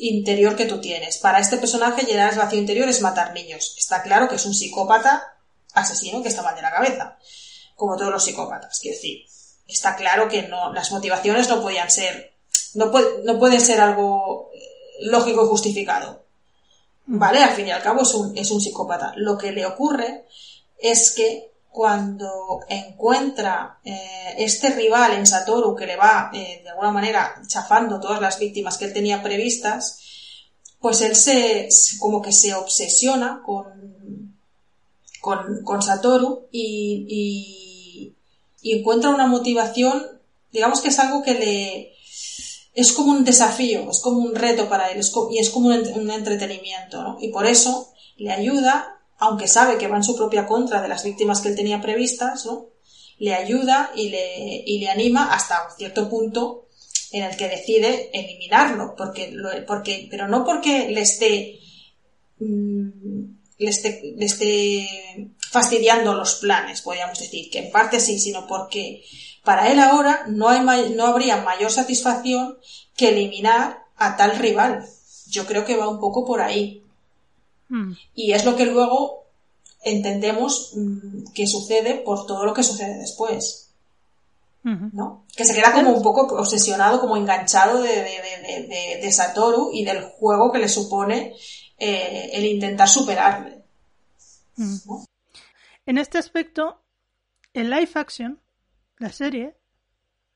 interior 0.00 0.56
que 0.56 0.66
tú 0.66 0.80
tienes. 0.80 1.18
Para 1.18 1.38
este 1.38 1.58
personaje 1.58 2.06
llenar 2.06 2.32
el 2.32 2.38
vacío 2.38 2.58
interior 2.58 2.88
es 2.88 3.00
matar 3.00 3.32
niños. 3.32 3.74
Está 3.78 4.02
claro 4.02 4.28
que 4.28 4.36
es 4.36 4.46
un 4.46 4.54
psicópata 4.54 5.36
asesino 5.74 6.22
que 6.22 6.28
está 6.28 6.42
mal 6.42 6.56
de 6.56 6.62
la 6.62 6.72
cabeza, 6.72 7.18
como 7.76 7.96
todos 7.96 8.10
los 8.10 8.24
psicópatas. 8.24 8.80
Quiero 8.80 8.96
decir, 8.96 9.24
está 9.68 9.94
claro 9.96 10.28
que 10.28 10.42
no, 10.48 10.72
las 10.72 10.90
motivaciones 10.90 11.48
no 11.48 11.62
podían 11.62 11.90
ser, 11.90 12.34
no, 12.74 12.90
puede, 12.90 13.22
no 13.24 13.38
puede 13.38 13.60
ser 13.60 13.80
algo 13.80 14.50
lógico 15.00 15.44
y 15.44 15.48
justificado. 15.48 16.24
¿Vale? 17.06 17.42
Al 17.42 17.54
fin 17.54 17.66
y 17.66 17.70
al 17.72 17.82
cabo 17.82 18.02
es 18.02 18.14
un, 18.14 18.36
es 18.36 18.50
un 18.50 18.60
psicópata. 18.60 19.12
Lo 19.16 19.36
que 19.36 19.52
le 19.52 19.66
ocurre 19.66 20.26
es 20.78 21.12
que 21.12 21.49
cuando 21.70 22.60
encuentra 22.68 23.78
eh, 23.84 24.34
este 24.38 24.70
rival 24.70 25.12
en 25.12 25.26
Satoru 25.26 25.74
que 25.74 25.86
le 25.86 25.96
va 25.96 26.30
eh, 26.32 26.60
de 26.62 26.70
alguna 26.70 26.90
manera 26.90 27.40
chafando 27.46 28.00
todas 28.00 28.20
las 28.20 28.38
víctimas 28.38 28.76
que 28.76 28.86
él 28.86 28.92
tenía 28.92 29.22
previstas, 29.22 30.00
pues 30.80 31.00
él 31.02 31.14
se 31.14 31.68
como 31.98 32.20
que 32.22 32.32
se 32.32 32.54
obsesiona 32.54 33.42
con, 33.44 34.36
con, 35.20 35.82
Satoru 35.82 36.48
y, 36.50 38.14
y, 38.62 38.76
encuentra 38.78 39.10
una 39.10 39.26
motivación, 39.26 40.20
digamos 40.52 40.80
que 40.80 40.88
es 40.88 40.98
algo 40.98 41.22
que 41.22 41.34
le, 41.34 41.94
es 42.74 42.92
como 42.92 43.12
un 43.12 43.24
desafío, 43.24 43.90
es 43.90 44.00
como 44.00 44.18
un 44.18 44.34
reto 44.34 44.68
para 44.68 44.90
él, 44.90 45.00
y 45.30 45.38
es 45.38 45.50
como 45.50 45.68
un, 45.68 46.10
entretenimiento, 46.10 47.02
¿no? 47.02 47.18
Y 47.20 47.28
por 47.28 47.46
eso 47.46 47.92
le 48.16 48.32
ayuda, 48.32 48.99
aunque 49.20 49.46
sabe 49.48 49.78
que 49.78 49.86
va 49.86 49.96
en 49.96 50.04
su 50.04 50.16
propia 50.16 50.46
contra 50.46 50.82
de 50.82 50.88
las 50.88 51.04
víctimas 51.04 51.40
que 51.40 51.48
él 51.48 51.56
tenía 51.56 51.80
previstas, 51.80 52.46
¿no? 52.46 52.68
Le 53.18 53.34
ayuda 53.34 53.92
y 53.94 54.08
le, 54.08 54.62
y 54.66 54.80
le 54.80 54.88
anima 54.88 55.32
hasta 55.32 55.66
un 55.68 55.76
cierto 55.76 56.08
punto 56.08 56.66
en 57.12 57.24
el 57.24 57.36
que 57.36 57.48
decide 57.48 58.10
eliminarlo, 58.12 58.94
porque, 58.96 59.36
porque, 59.66 60.08
pero 60.10 60.26
no 60.26 60.44
porque 60.44 60.88
le 60.88 61.02
esté, 61.02 61.58
mm, 62.38 62.88
le 63.58 63.70
esté, 63.70 64.14
le 64.16 64.24
esté 64.24 65.30
fastidiando 65.50 66.14
los 66.14 66.36
planes, 66.36 66.80
podríamos 66.80 67.18
decir, 67.18 67.50
que 67.50 67.58
en 67.58 67.70
parte 67.70 68.00
sí, 68.00 68.18
sino 68.18 68.46
porque 68.46 69.02
para 69.44 69.70
él 69.70 69.80
ahora 69.80 70.24
no, 70.28 70.48
hay, 70.48 70.90
no 70.94 71.06
habría 71.06 71.38
mayor 71.38 71.70
satisfacción 71.70 72.58
que 72.96 73.08
eliminar 73.08 73.84
a 73.96 74.16
tal 74.16 74.38
rival. 74.38 74.86
Yo 75.28 75.46
creo 75.46 75.64
que 75.64 75.76
va 75.76 75.88
un 75.88 76.00
poco 76.00 76.24
por 76.24 76.40
ahí. 76.40 76.84
Hmm. 77.70 77.92
Y 78.14 78.32
es 78.32 78.44
lo 78.44 78.56
que 78.56 78.66
luego 78.66 79.24
entendemos 79.82 80.72
mm, 80.76 81.32
que 81.32 81.46
sucede 81.46 81.94
por 81.94 82.26
todo 82.26 82.44
lo 82.44 82.52
que 82.52 82.62
sucede 82.62 82.98
después. 82.98 83.68
¿no? 84.62 85.24
Que 85.34 85.46
se 85.46 85.54
queda 85.54 85.72
como 85.72 85.90
un 85.90 86.02
poco 86.02 86.26
obsesionado, 86.36 87.00
como 87.00 87.16
enganchado 87.16 87.80
de, 87.80 89.10
Satoru 89.10 89.70
y 89.72 89.86
del 89.86 90.02
juego 90.02 90.52
que 90.52 90.58
le 90.58 90.68
supone 90.68 91.34
eh, 91.78 92.30
el 92.34 92.44
intentar 92.44 92.86
superarle. 92.86 93.62
En 95.86 95.96
este 95.96 96.18
aspecto, 96.18 96.82
el 97.54 97.70
live 97.70 97.90
action 97.94 98.38
la 99.00 99.10
serie, 99.10 99.56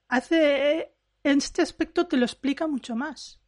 hace. 0.08 0.90
En 1.22 1.38
este 1.38 1.62
aspecto 1.62 2.06
te 2.06 2.16
lo 2.16 2.24
explica 2.24 2.66
mucho 2.66 2.96
más. 2.96 3.38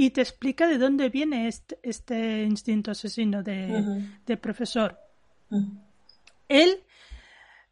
Y 0.00 0.10
te 0.10 0.20
explica 0.20 0.68
de 0.68 0.78
dónde 0.78 1.08
viene 1.08 1.48
este, 1.48 1.76
este 1.82 2.44
instinto 2.44 2.92
asesino 2.92 3.42
de, 3.42 4.38
profesor. 4.40 4.96
Él, 6.46 6.84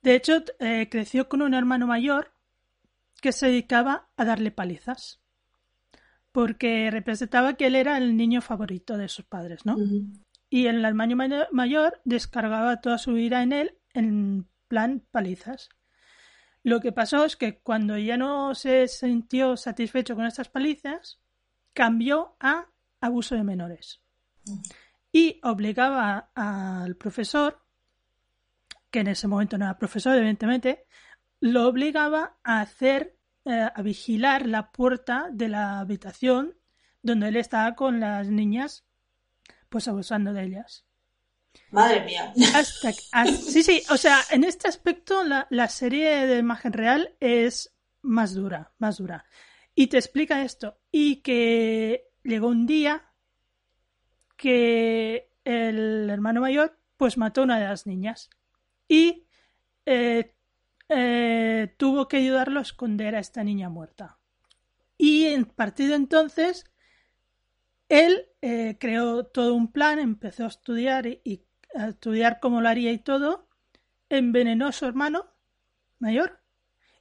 de 0.03 0.17
hecho, 0.17 0.43
eh, 0.59 0.89
creció 0.91 1.29
con 1.29 1.41
un 1.41 1.55
hermano 1.55 1.87
mayor 1.87 2.33
que 3.23 3.31
se 3.31 3.47
dedicaba 3.47 4.09
a 4.17 4.25
darle 4.25 4.51
palizas. 4.51 5.21
Porque 6.33 6.91
representaba 6.91 7.55
que 7.55 7.69
él 7.69 7.77
era 7.77 7.97
el 7.97 8.17
niño 8.17 8.41
favorito 8.41 8.99
de 8.99 9.09
sus 9.09 9.25
padres, 9.25 9.65
¿no? 9.65 9.77
Y 10.51 10.67
el 10.67 10.85
hermano 10.85 11.15
mayor 11.53 12.01
descargaba 12.05 12.81
toda 12.81 12.99
su 12.99 13.17
ira 13.17 13.45
en 13.45 13.53
él 13.53 13.79
en 13.95 14.49
plan 14.67 15.07
palizas. 15.13 15.69
Lo 16.65 16.81
que 16.81 16.91
pasó 16.91 17.25
es 17.25 17.37
que 17.37 17.61
cuando 17.61 17.97
ya 17.97 18.17
no 18.17 18.53
se 18.57 18.89
sintió 18.89 19.57
satisfecho 19.57 20.17
con 20.17 20.27
estas 20.27 20.49
palizas, 20.49 21.21
cambió 21.77 22.37
a 22.41 22.71
abuso 23.03 23.35
de 23.35 23.45
menores. 23.45 24.01
Y 25.13 25.39
obligaba 25.43 26.31
al 26.35 26.97
profesor, 26.97 27.63
que 28.91 29.01
en 29.01 29.09
ese 29.09 29.29
momento 29.29 29.59
no 29.59 29.67
era 29.67 29.79
profesor, 29.79 30.17
evidentemente, 30.17 30.87
lo 31.39 31.69
obligaba 31.69 32.39
a 32.43 32.63
hacer, 32.63 33.19
eh, 33.45 33.69
a 33.75 33.83
vigilar 33.83 34.47
la 34.47 34.73
puerta 34.73 35.29
de 35.31 35.49
la 35.49 35.79
habitación 35.79 36.57
donde 37.03 37.29
él 37.29 37.37
estaba 37.37 37.75
con 37.75 38.01
las 38.01 38.29
niñas, 38.29 38.87
pues 39.69 39.87
abusando 39.87 40.33
de 40.33 40.45
ellas. 40.45 40.87
Madre 41.71 42.05
mía. 42.07 42.33
sí, 43.27 43.63
sí, 43.63 43.83
o 43.91 43.99
sea, 43.99 44.21
en 44.31 44.45
este 44.45 44.67
aspecto 44.67 45.23
la, 45.25 45.47
la, 45.51 45.69
serie 45.69 46.27
de 46.27 46.39
imagen 46.39 46.73
real 46.73 47.15
es 47.21 47.75
más 48.01 48.33
dura, 48.33 48.73
más 48.79 48.97
dura. 48.97 49.27
Y 49.77 49.87
te 49.87 49.99
explica 49.99 50.43
esto. 50.43 50.81
Y 50.91 51.17
que 51.17 52.09
llegó 52.25 52.49
un 52.49 52.67
día 52.67 53.13
que 54.37 55.31
el 55.45 56.11
hermano 56.11 56.41
mayor 56.41 56.77
pues 56.97 57.17
mató 57.19 57.43
a 57.43 57.45
una 57.45 57.61
de 57.61 57.67
las 57.67 57.87
niñas. 57.87 58.31
Y 58.89 59.29
eh, 59.85 60.35
eh, 60.89 61.75
tuvo 61.77 62.09
que 62.09 62.17
ayudarlo 62.17 62.59
a 62.59 62.63
esconder 62.63 63.15
a 63.15 63.21
esta 63.21 63.45
niña 63.45 63.69
muerta. 63.69 64.19
Y 64.97 65.33
a 65.35 65.45
partir 65.45 65.91
de 65.91 65.97
entonces, 65.97 66.65
él 67.91 68.31
eh, 68.41 68.79
creó 68.81 69.25
todo 69.25 69.55
un 69.55 69.71
plan, 69.71 69.99
empezó 69.99 70.45
a 70.45 70.49
estudiar 70.49 71.07
y, 71.07 71.45
a 71.75 71.89
estudiar 71.89 72.41
cómo 72.41 72.63
lo 72.63 72.69
haría 72.71 72.93
y 72.93 72.99
todo, 72.99 73.47
envenenó 74.09 74.69
a 74.69 74.73
su 74.73 74.87
hermano 74.87 75.27
mayor 75.99 76.41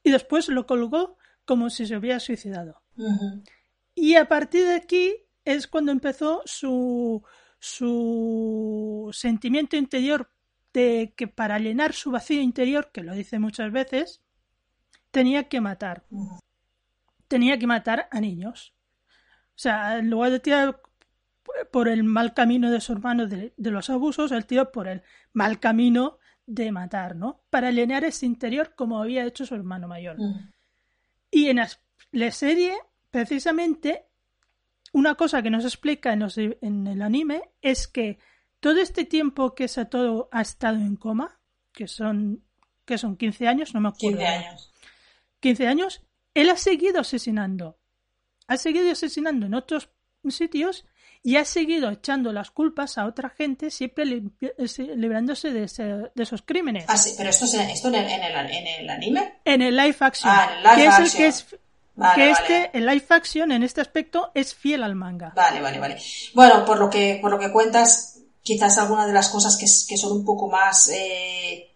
y 0.03 0.11
después 0.11 0.49
lo 0.49 0.65
colgó 0.65 1.17
como 1.45 1.69
si 1.69 1.85
se 1.85 1.97
hubiera 1.97 2.19
suicidado. 2.19 2.81
Y 3.93 4.15
a 4.15 4.27
partir 4.27 4.65
de 4.65 4.75
aquí 4.75 5.15
es 5.43 5.67
cuando 5.67 5.91
empezó 5.91 6.41
su, 6.45 7.23
su 7.59 9.09
sentimiento 9.13 9.77
interior 9.77 10.29
de 10.73 11.13
que 11.15 11.27
para 11.27 11.57
llenar 11.59 11.93
su 11.93 12.11
vacío 12.11 12.41
interior, 12.41 12.91
que 12.91 13.03
lo 13.03 13.13
dice 13.13 13.39
muchas 13.39 13.71
veces, 13.71 14.21
tenía 15.11 15.47
que 15.47 15.61
matar. 15.61 16.03
Tenía 17.29 17.57
que 17.57 17.67
matar 17.67 18.09
a 18.11 18.19
niños. 18.19 18.73
O 19.55 19.57
sea, 19.57 19.97
en 19.97 20.09
lugar 20.09 20.31
de 20.31 20.39
tirar 20.41 20.81
por 21.71 21.87
el 21.87 22.03
mal 22.03 22.33
camino 22.33 22.69
de 22.69 22.81
su 22.81 22.91
hermano 22.91 23.27
de, 23.27 23.53
los 23.57 23.89
abusos, 23.89 24.31
el 24.31 24.45
tío 24.45 24.71
por 24.71 24.87
el 24.87 25.03
mal 25.31 25.59
camino 25.59 26.17
de 26.45 26.71
matar, 26.71 27.15
¿no? 27.15 27.43
Para 27.49 27.71
llenar 27.71 28.03
ese 28.03 28.25
interior 28.25 28.75
como 28.75 29.01
había 29.01 29.25
hecho 29.25 29.45
su 29.45 29.55
hermano 29.55 29.87
mayor. 29.87 30.17
Y 31.35 31.49
en 31.49 31.59
la 32.11 32.31
serie, 32.31 32.77
precisamente, 33.11 34.05
una 34.93 35.15
cosa 35.15 35.43
que 35.43 35.49
nos 35.49 35.65
explica 35.65 36.13
en, 36.13 36.25
en, 36.61 36.87
el 36.87 37.01
anime 37.01 37.51
es 37.61 37.89
que 37.89 38.19
todo 38.61 38.79
este 38.79 39.03
tiempo 39.03 39.53
que 39.53 39.67
Satoru 39.67 40.29
ha 40.31 40.41
estado 40.41 40.77
en 40.77 40.95
coma, 40.95 41.41
que 41.73 41.89
son, 41.89 42.41
que 42.85 42.97
son 42.97 43.17
15 43.17 43.49
años, 43.49 43.73
no 43.73 43.81
me 43.81 43.89
acuerdo. 43.89 44.19
15 44.19 44.25
años. 44.25 44.71
15 45.41 45.67
años, 45.67 46.01
él 46.33 46.49
ha 46.49 46.55
seguido 46.55 47.01
asesinando. 47.01 47.79
Ha 48.47 48.55
seguido 48.55 48.89
asesinando 48.89 49.47
en 49.47 49.55
otros 49.55 49.89
sitios 50.31 50.85
y 51.23 51.37
ha 51.37 51.45
seguido 51.45 51.89
echando 51.89 52.31
las 52.31 52.51
culpas 52.51 52.99
a 52.99 53.07
otra 53.07 53.29
gente, 53.29 53.71
siempre 53.71 54.05
librándose 54.05 55.51
de, 55.51 55.63
esos 55.63 56.41
crímenes. 56.43 56.85
Ah, 56.87 56.97
sí, 56.97 57.15
pero 57.17 57.31
esto, 57.31 57.45
es, 57.45 57.55
esto 57.55 57.87
en, 57.87 57.95
el, 57.95 58.07
en, 58.07 58.23
el, 58.23 58.89
anime. 58.89 59.39
En 59.43 59.61
el 59.63 59.75
live 59.75 59.97
action. 60.01 60.31
Ah, 60.31 60.49
en 60.51 60.57
el 60.57 60.63
live 60.63 60.75
que 60.75 60.87
action. 60.87 61.05
es 61.05 61.13
el 61.15 61.19
que 61.19 61.27
es 61.27 61.45
que 62.15 62.29
este, 62.29 62.77
el 62.77 62.85
live 62.85 63.05
action 63.09 63.51
en 63.51 63.63
este 63.63 63.81
aspecto 63.81 64.31
es 64.33 64.53
fiel 64.53 64.83
al 64.83 64.95
manga. 64.95 65.31
Vale, 65.35 65.61
vale, 65.61 65.79
vale. 65.79 65.97
Bueno, 66.33 66.65
por 66.65 66.77
lo 66.77 66.89
que, 66.89 67.17
por 67.21 67.31
lo 67.31 67.39
que 67.39 67.51
cuentas, 67.51 68.19
quizás 68.43 68.77
algunas 68.77 69.07
de 69.07 69.13
las 69.13 69.29
cosas 69.29 69.55
que, 69.57 69.65
que 69.87 69.97
son 69.97 70.11
un 70.11 70.25
poco 70.25 70.49
más 70.49 70.89
eh, 70.89 71.71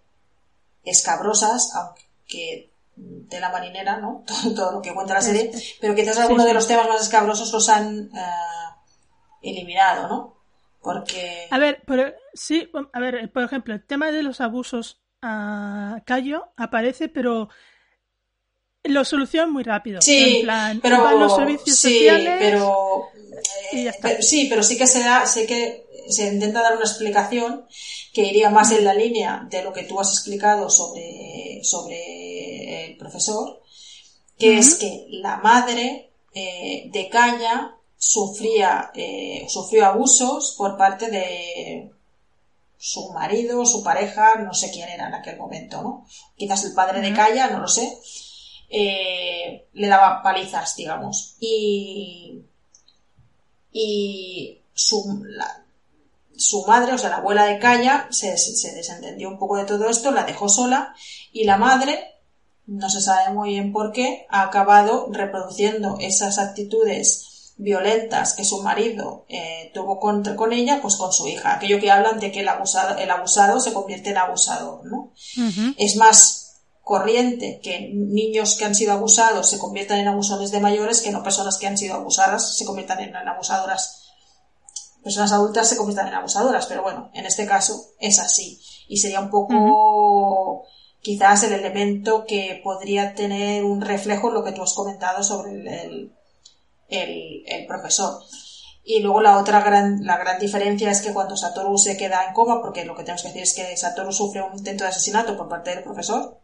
escabrosas, 0.83 1.73
aunque 1.73 2.68
de 2.99 3.39
la 3.39 3.49
marinera, 3.49 3.97
¿no? 3.97 4.23
Todo, 4.55 4.73
lo 4.73 4.81
que 4.81 4.93
cuenta 4.93 5.13
la 5.13 5.21
serie, 5.21 5.51
pero 5.79 5.95
quizás 5.95 6.17
algunos 6.17 6.45
de 6.45 6.53
los 6.53 6.67
temas 6.67 6.87
más 6.87 7.01
escabrosos 7.01 7.51
los 7.51 7.69
han 7.69 8.09
eh, 8.15 9.41
eliminado, 9.41 10.07
¿no? 10.07 10.43
Porque... 10.81 11.47
A 11.51 11.57
ver, 11.57 11.83
sí, 12.33 12.69
a 12.93 12.99
ver, 12.99 13.31
por 13.31 13.43
ejemplo, 13.43 13.73
el 13.73 13.85
tema 13.85 14.11
de 14.11 14.23
los 14.23 14.41
abusos 14.41 15.01
a 15.21 16.01
Cayo 16.05 16.53
aparece, 16.55 17.09
pero 17.09 17.49
lo 18.83 19.03
solucionan 19.03 19.51
muy 19.51 19.63
rápido. 19.63 20.01
Sí, 20.01 20.37
en 20.37 20.41
plan, 20.43 20.79
pero 20.81 21.03
van 21.03 21.19
los 21.19 21.35
servicios 21.35 21.77
sí, 21.77 21.99
sociales 21.99 22.37
pero, 22.39 23.09
y 23.73 23.83
ya 23.83 23.89
está. 23.91 24.07
pero- 24.09 24.21
sí, 24.21 24.47
pero 24.49 24.63
sí 24.63 24.77
que 24.77 24.87
se 24.87 25.03
da, 25.03 25.25
sí 25.25 25.45
que 25.45 25.85
se 26.11 26.33
intenta 26.33 26.61
dar 26.61 26.75
una 26.75 26.85
explicación 26.85 27.65
que 28.13 28.23
iría 28.23 28.49
más 28.49 28.71
en 28.71 28.83
la 28.83 28.93
línea 28.93 29.47
de 29.49 29.63
lo 29.63 29.73
que 29.73 29.83
tú 29.83 29.99
has 29.99 30.09
explicado 30.09 30.69
sobre, 30.69 31.61
sobre 31.63 32.85
el 32.85 32.97
profesor, 32.97 33.61
que 34.37 34.57
es 34.57 34.75
que 34.75 35.07
la 35.09 35.37
madre 35.37 36.11
eh, 36.33 36.89
de 36.91 37.09
Kaya 37.09 37.75
sufría, 37.97 38.91
eh, 38.93 39.45
sufrió 39.49 39.85
abusos 39.85 40.55
por 40.57 40.77
parte 40.77 41.09
de, 41.09 41.91
su 42.79 43.11
marido, 43.11 43.65
su 43.65 43.83
pareja, 43.83 44.35
no 44.35 44.53
sé 44.53 44.71
quién 44.71 44.87
era 44.87 45.09
en 45.09 45.13
aquel 45.13 45.37
momento, 45.37 45.81
¿no? 45.81 46.07
Quizás 46.37 46.63
el 46.63 46.73
padre 46.73 47.01
de 47.01 47.13
Kaya, 47.13 47.49
no 47.49 47.59
lo 47.59 47.67
sé, 47.67 47.99
eh, 48.69 49.67
le 49.73 49.87
daba 49.87 50.23
palizas, 50.23 50.77
digamos. 50.77 51.35
Y, 51.41 52.41
y 53.73 54.61
su, 54.73 55.25
su 56.39 56.65
madre, 56.65 56.93
o 56.93 56.97
sea, 56.97 57.09
la 57.09 57.17
abuela 57.17 57.45
de 57.45 57.59
Kaya, 57.59 58.07
se, 58.09 58.37
se 58.37 58.73
desentendió 58.73 59.29
un 59.29 59.37
poco 59.37 59.57
de 59.57 59.65
todo 59.65 59.89
esto, 59.89 60.11
la 60.11 60.23
dejó 60.23 60.49
sola 60.49 60.95
y 61.31 61.43
la 61.43 61.57
madre, 61.57 61.99
no 62.65 62.89
se 62.89 63.01
sabe 63.01 63.33
muy 63.33 63.49
bien 63.49 63.71
por 63.71 63.91
qué, 63.91 64.25
ha 64.29 64.43
acabado 64.43 65.07
reproduciendo 65.11 65.97
esas 65.99 66.39
actitudes 66.39 67.53
violentas 67.57 68.33
que 68.33 68.45
su 68.45 68.63
marido 68.63 69.25
eh, 69.27 69.69
tuvo 69.73 69.99
con, 69.99 70.23
con, 70.35 70.53
ella, 70.53 70.79
pues 70.81 70.95
con 70.95 71.11
su 71.11 71.27
hija. 71.27 71.55
Aquello 71.55 71.79
que 71.79 71.91
hablan 71.91 72.19
de 72.19 72.31
que 72.31 72.39
el 72.39 72.47
abusado, 72.47 72.97
el 72.97 73.11
abusado 73.11 73.59
se 73.59 73.73
convierte 73.73 74.11
en 74.11 74.17
abusador, 74.17 74.85
¿no? 74.85 75.13
Es 75.77 75.97
más 75.97 76.49
corriente 76.81 77.59
que 77.61 77.91
niños 77.93 78.55
que 78.55 78.65
han 78.65 78.73
sido 78.73 78.93
abusados 78.93 79.47
se 79.47 79.59
conviertan 79.59 79.99
en 79.99 80.07
abusones 80.07 80.49
de 80.49 80.59
mayores 80.59 81.01
que 81.01 81.11
no 81.11 81.21
personas 81.21 81.57
que 81.57 81.67
han 81.67 81.77
sido 81.77 81.93
abusadas 81.93 82.57
se 82.57 82.65
conviertan 82.65 82.99
en, 83.01 83.15
abusadoras. 83.15 83.98
Personas 85.03 85.31
adultas 85.31 85.69
se 85.69 85.77
conviertan 85.77 86.07
en 86.07 86.15
abusadoras, 86.15 86.65
pero 86.67 86.83
bueno, 86.83 87.09
en 87.13 87.25
este 87.25 87.45
caso 87.45 87.91
es 87.99 88.19
así. 88.19 88.59
Y 88.87 88.97
sería 88.97 89.21
un 89.21 89.29
poco 89.29 90.65
quizás 91.01 91.43
el 91.43 91.53
elemento 91.53 92.25
que 92.25 92.59
podría 92.63 93.15
tener 93.15 93.63
un 93.63 93.81
reflejo 93.81 94.29
en 94.29 94.33
lo 94.33 94.43
que 94.43 94.51
tú 94.51 94.61
has 94.61 94.73
comentado 94.73 95.23
sobre 95.23 95.51
el 95.51 96.11
el, 96.89 97.65
profesor. 97.67 98.21
Y 98.83 99.01
luego 99.01 99.21
la 99.21 99.37
otra 99.37 99.61
gran, 99.61 100.05
la 100.05 100.17
gran 100.17 100.39
diferencia 100.39 100.89
es 100.89 101.01
que 101.01 101.13
cuando 101.13 101.37
Satoru 101.37 101.77
se 101.77 101.97
queda 101.97 102.25
en 102.25 102.33
coma, 102.33 102.61
porque 102.61 102.85
lo 102.85 102.95
que 102.95 103.03
tenemos 103.03 103.21
que 103.21 103.27
decir 103.29 103.43
es 103.43 103.53
que 103.53 103.77
Satoru 103.77 104.11
sufre 104.11 104.41
un 104.41 104.57
intento 104.57 104.83
de 104.83 104.89
asesinato 104.89 105.37
por 105.37 105.47
parte 105.47 105.71
del 105.71 105.83
profesor, 105.83 106.39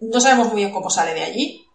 no 0.00 0.20
sabemos 0.20 0.48
muy 0.48 0.56
bien 0.56 0.72
cómo 0.72 0.90
sale 0.90 1.14
de 1.14 1.24
allí, 1.24 1.66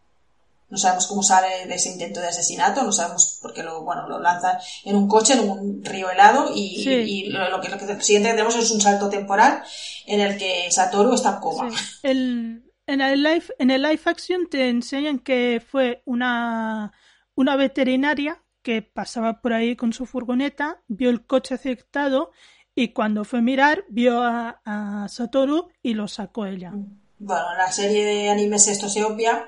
no 0.69 0.77
sabemos 0.77 1.07
cómo 1.07 1.23
sale 1.23 1.67
de 1.67 1.75
ese 1.75 1.89
intento 1.89 2.19
de 2.19 2.27
asesinato, 2.27 2.83
no 2.83 2.91
sabemos 2.91 3.39
por 3.41 3.53
qué 3.53 3.63
lo, 3.63 3.83
bueno, 3.83 4.07
lo 4.07 4.19
lanzan 4.19 4.57
en 4.83 4.95
un 4.95 5.07
coche, 5.07 5.33
en 5.33 5.49
un 5.49 5.83
río 5.83 6.09
helado, 6.09 6.51
y, 6.53 7.29
lo, 7.29 7.61
que, 7.61 7.69
lo 7.69 7.77
que 7.77 8.01
siguiente 8.01 8.29
que 8.29 8.35
tenemos 8.35 8.55
es 8.55 8.71
un 8.71 8.81
salto 8.81 9.09
temporal 9.09 9.63
en 10.05 10.19
el 10.19 10.37
que 10.37 10.71
Satoru 10.71 11.13
está 11.13 11.35
en 11.35 11.39
coma. 11.39 11.69
El, 12.03 12.63
en, 12.87 13.01
el 13.01 13.23
live, 13.23 13.45
en 13.59 13.71
el 13.71 13.81
live 13.81 14.01
action 14.05 14.47
te 14.49 14.69
enseñan 14.69 15.19
que 15.19 15.61
fue 15.65 16.01
una 16.05 16.93
una 17.35 17.55
veterinaria 17.55 18.41
que 18.61 18.81
pasaba 18.81 19.41
por 19.41 19.53
ahí 19.53 19.75
con 19.75 19.93
su 19.93 20.05
furgoneta 20.05 20.81
vio 20.87 21.09
el 21.09 21.25
coche 21.25 21.53
afectado 21.53 22.31
y 22.73 22.89
cuando 22.89 23.23
fue 23.23 23.39
a 23.39 23.43
mirar 23.43 23.85
vio 23.89 24.21
a, 24.21 25.07
Satoru 25.07 25.69
y 25.81 25.93
lo 25.93 26.07
sacó 26.07 26.45
ella. 26.45 26.73
Bueno, 27.19 27.55
la 27.57 27.71
serie 27.71 28.03
de 28.03 28.29
animes 28.29 28.67
esto 28.67 28.89
se 28.89 29.03
obvia. 29.03 29.47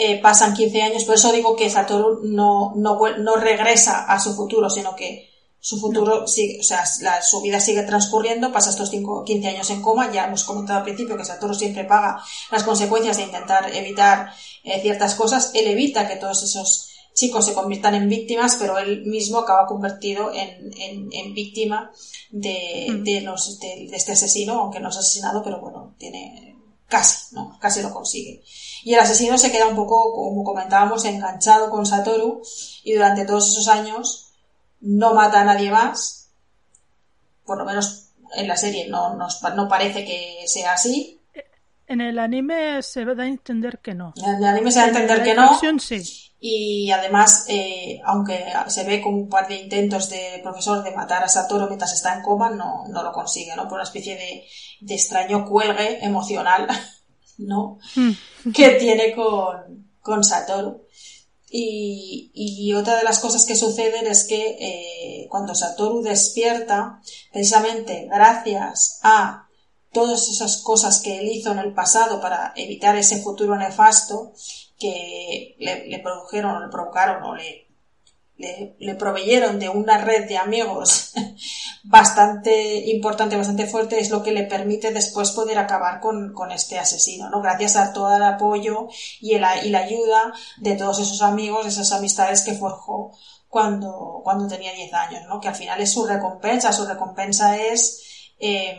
Eh, 0.00 0.20
pasan 0.20 0.54
15 0.54 0.80
años, 0.80 1.02
por 1.02 1.16
eso 1.16 1.32
digo 1.32 1.56
que 1.56 1.68
Satoru 1.68 2.20
no, 2.22 2.72
no, 2.76 3.00
no 3.18 3.34
regresa 3.34 4.04
a 4.04 4.20
su 4.20 4.32
futuro, 4.32 4.70
sino 4.70 4.94
que 4.94 5.28
su 5.58 5.80
futuro 5.80 6.24
sigue, 6.28 6.60
o 6.60 6.62
sea, 6.62 6.86
su 7.20 7.40
vida 7.40 7.58
sigue 7.58 7.82
transcurriendo, 7.82 8.52
pasa 8.52 8.70
estos 8.70 8.90
5, 8.90 9.24
15 9.24 9.48
años 9.48 9.70
en 9.70 9.82
coma, 9.82 10.12
ya 10.12 10.26
hemos 10.26 10.44
comentado 10.44 10.78
al 10.78 10.84
principio 10.84 11.16
que 11.16 11.24
Satoru 11.24 11.52
siempre 11.52 11.82
paga 11.82 12.22
las 12.52 12.62
consecuencias 12.62 13.16
de 13.16 13.24
intentar 13.24 13.74
evitar 13.74 14.32
eh, 14.62 14.80
ciertas 14.82 15.16
cosas, 15.16 15.50
él 15.54 15.66
evita 15.66 16.06
que 16.06 16.14
todos 16.14 16.44
esos 16.44 16.90
chicos 17.12 17.46
se 17.46 17.54
conviertan 17.54 17.96
en 17.96 18.08
víctimas, 18.08 18.54
pero 18.54 18.78
él 18.78 19.04
mismo 19.04 19.38
acaba 19.38 19.66
convertido 19.66 20.30
en, 20.32 20.70
en, 21.12 21.34
víctima 21.34 21.90
de, 22.30 23.00
de, 23.02 23.20
los, 23.22 23.58
de, 23.58 23.90
este 23.92 24.12
asesino, 24.12 24.60
aunque 24.60 24.78
no 24.78 24.90
es 24.90 24.96
asesinado, 24.96 25.42
pero 25.42 25.60
bueno, 25.60 25.96
tiene 25.98 26.56
casi, 26.86 27.34
¿no? 27.34 27.58
Casi 27.60 27.82
lo 27.82 27.92
consigue. 27.92 28.44
Y 28.84 28.94
el 28.94 29.00
asesino 29.00 29.38
se 29.38 29.50
queda 29.50 29.66
un 29.66 29.76
poco, 29.76 30.12
como 30.12 30.44
comentábamos, 30.44 31.04
enganchado 31.04 31.70
con 31.70 31.86
Satoru 31.86 32.42
y 32.84 32.94
durante 32.94 33.24
todos 33.24 33.50
esos 33.50 33.68
años 33.68 34.32
no 34.80 35.14
mata 35.14 35.40
a 35.40 35.44
nadie 35.44 35.70
más, 35.70 36.30
por 37.44 37.58
lo 37.58 37.64
menos 37.64 38.10
en 38.34 38.46
la 38.46 38.56
serie 38.56 38.88
no, 38.88 39.14
no, 39.14 39.26
no 39.54 39.68
parece 39.68 40.04
que 40.04 40.44
sea 40.46 40.74
así. 40.74 41.20
En 41.86 42.02
el 42.02 42.18
anime 42.18 42.82
se 42.82 43.04
da 43.04 43.22
a 43.22 43.26
entender 43.26 43.78
que 43.78 43.94
no. 43.94 44.12
En 44.16 44.36
el 44.36 44.44
anime 44.44 44.70
se 44.70 44.78
da 44.80 44.84
a 44.84 44.88
entender 44.88 45.22
que 45.22 45.34
no. 45.34 45.58
Sí 45.78 46.28
y 46.40 46.90
además, 46.92 47.46
eh, 47.48 48.00
aunque 48.04 48.44
se 48.68 48.84
ve 48.84 49.02
como 49.02 49.18
un 49.18 49.28
par 49.28 49.48
de 49.48 49.56
intentos 49.56 50.08
de 50.08 50.40
profesor 50.42 50.84
de 50.84 50.94
matar 50.94 51.24
a 51.24 51.28
Satoru 51.28 51.66
mientras 51.66 51.92
está 51.92 52.14
en 52.14 52.22
coma, 52.22 52.50
no, 52.50 52.84
no 52.88 53.02
lo 53.02 53.12
consigue, 53.12 53.56
¿no? 53.56 53.64
Por 53.64 53.74
una 53.74 53.82
especie 53.82 54.14
de, 54.14 54.46
de 54.80 54.94
extraño 54.94 55.44
cuelgue 55.44 56.04
emocional, 56.04 56.68
¿no? 57.38 57.78
Hmm. 57.94 58.12
que 58.52 58.70
tiene 58.72 59.14
con, 59.14 59.88
con 60.00 60.22
Satoru. 60.24 60.82
Y, 61.50 62.30
y, 62.34 62.74
otra 62.74 62.98
de 62.98 63.04
las 63.04 63.20
cosas 63.20 63.46
que 63.46 63.56
suceden 63.56 64.06
es 64.06 64.26
que 64.26 64.56
eh, 64.60 65.26
cuando 65.30 65.54
Satoru 65.54 66.02
despierta, 66.02 67.00
precisamente 67.32 68.06
gracias 68.10 69.00
a 69.02 69.48
todas 69.90 70.28
esas 70.28 70.60
cosas 70.62 71.00
que 71.00 71.20
él 71.20 71.28
hizo 71.28 71.50
en 71.52 71.58
el 71.58 71.72
pasado 71.72 72.20
para 72.20 72.52
evitar 72.54 72.96
ese 72.96 73.22
futuro 73.22 73.56
nefasto, 73.56 74.34
que 74.78 75.56
le, 75.58 75.98
produjeron 76.00 76.56
o 76.56 76.60
le 76.60 76.70
provocaron 76.70 77.22
o 77.24 77.34
le, 77.34 77.67
le, 78.38 78.94
proveyeron 78.94 79.58
de 79.58 79.68
una 79.68 79.98
red 79.98 80.28
de 80.28 80.38
amigos 80.38 81.12
bastante 81.84 82.88
importante, 82.90 83.36
bastante 83.36 83.66
fuerte, 83.66 83.98
es 83.98 84.10
lo 84.10 84.22
que 84.22 84.30
le 84.30 84.44
permite 84.44 84.92
después 84.92 85.32
poder 85.32 85.58
acabar 85.58 86.00
con, 86.00 86.32
con 86.32 86.52
este 86.52 86.78
asesino, 86.78 87.28
¿no? 87.30 87.40
Gracias 87.42 87.76
a 87.76 87.92
todo 87.92 88.14
el 88.14 88.22
apoyo 88.22 88.88
y, 89.20 89.34
el, 89.34 89.44
y 89.64 89.70
la 89.70 89.80
ayuda 89.80 90.32
de 90.58 90.76
todos 90.76 91.00
esos 91.00 91.20
amigos, 91.22 91.66
esas 91.66 91.90
amistades 91.92 92.42
que 92.42 92.54
forjó 92.54 93.12
cuando, 93.48 94.20
cuando 94.22 94.46
tenía 94.46 94.72
10 94.72 94.94
años, 94.94 95.22
¿no? 95.28 95.40
Que 95.40 95.48
al 95.48 95.56
final 95.56 95.80
es 95.80 95.92
su 95.92 96.06
recompensa, 96.06 96.72
su 96.72 96.86
recompensa 96.86 97.56
es 97.56 98.32
eh, 98.38 98.78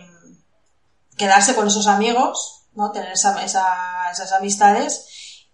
quedarse 1.18 1.54
con 1.54 1.68
esos 1.68 1.88
amigos, 1.88 2.68
¿no? 2.76 2.92
Tener 2.92 3.12
esa, 3.12 3.44
esa, 3.44 3.66
esas 4.10 4.32
amistades 4.32 5.09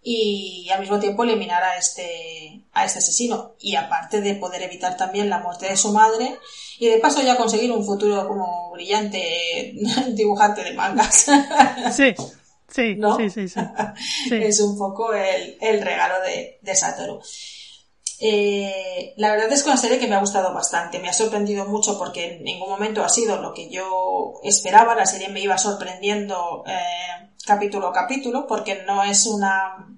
y 0.08 0.70
al 0.70 0.82
mismo 0.82 1.00
tiempo 1.00 1.24
eliminar 1.24 1.64
a 1.64 1.78
este, 1.78 2.62
a 2.74 2.86
este 2.86 3.00
asesino. 3.00 3.56
Y 3.60 3.76
aparte 3.76 4.22
de 4.22 4.36
poder 4.36 4.62
evitar 4.62 4.96
también 4.96 5.32
la 5.32 5.40
muerte 5.40 5.68
de 5.68 5.76
su 5.76 5.92
madre 5.92 6.38
y 6.78 6.88
de 6.88 7.00
paso 7.00 7.24
ya 7.24 7.36
conseguir 7.36 7.72
un 7.72 7.84
futuro 7.84 8.28
como 8.28 8.70
brillante 8.72 9.74
dibujante 10.10 10.64
de 10.64 10.74
mangas. 10.74 11.26
Sí, 11.92 12.14
sí, 12.70 13.00
sí, 13.00 13.30
sí, 13.34 13.48
sí, 13.50 14.36
Es 14.36 14.60
un 14.60 14.78
poco 14.78 15.12
el, 15.12 15.58
el 15.60 15.82
regalo 15.82 16.22
de, 16.22 16.60
de 16.62 16.76
Satoru. 16.76 17.20
Eh, 18.20 19.16
la 19.18 19.32
verdad 19.32 19.52
es 19.52 19.64
que 19.64 19.70
una 19.70 19.78
serie 19.78 19.98
que 19.98 20.08
me 20.08 20.16
ha 20.16 20.20
gustado 20.20 20.54
bastante, 20.54 21.00
me 21.00 21.10
ha 21.10 21.14
sorprendido 21.14 21.66
mucho 21.66 21.98
porque 21.98 22.36
en 22.36 22.44
ningún 22.44 22.70
momento 22.70 23.04
ha 23.04 23.10
sido 23.10 23.42
lo 23.42 23.56
que 23.56 23.70
yo 23.70 24.36
esperaba, 24.44 24.94
la 24.94 25.08
serie 25.08 25.30
me 25.30 25.42
iba 25.42 25.58
sorprendiendo 25.58 26.64
eh, 26.68 27.32
capítulo 27.46 27.88
a 27.88 27.94
capítulo 27.94 28.46
porque 28.48 28.84
no 28.86 29.04
es 29.04 29.26
una 29.26 29.95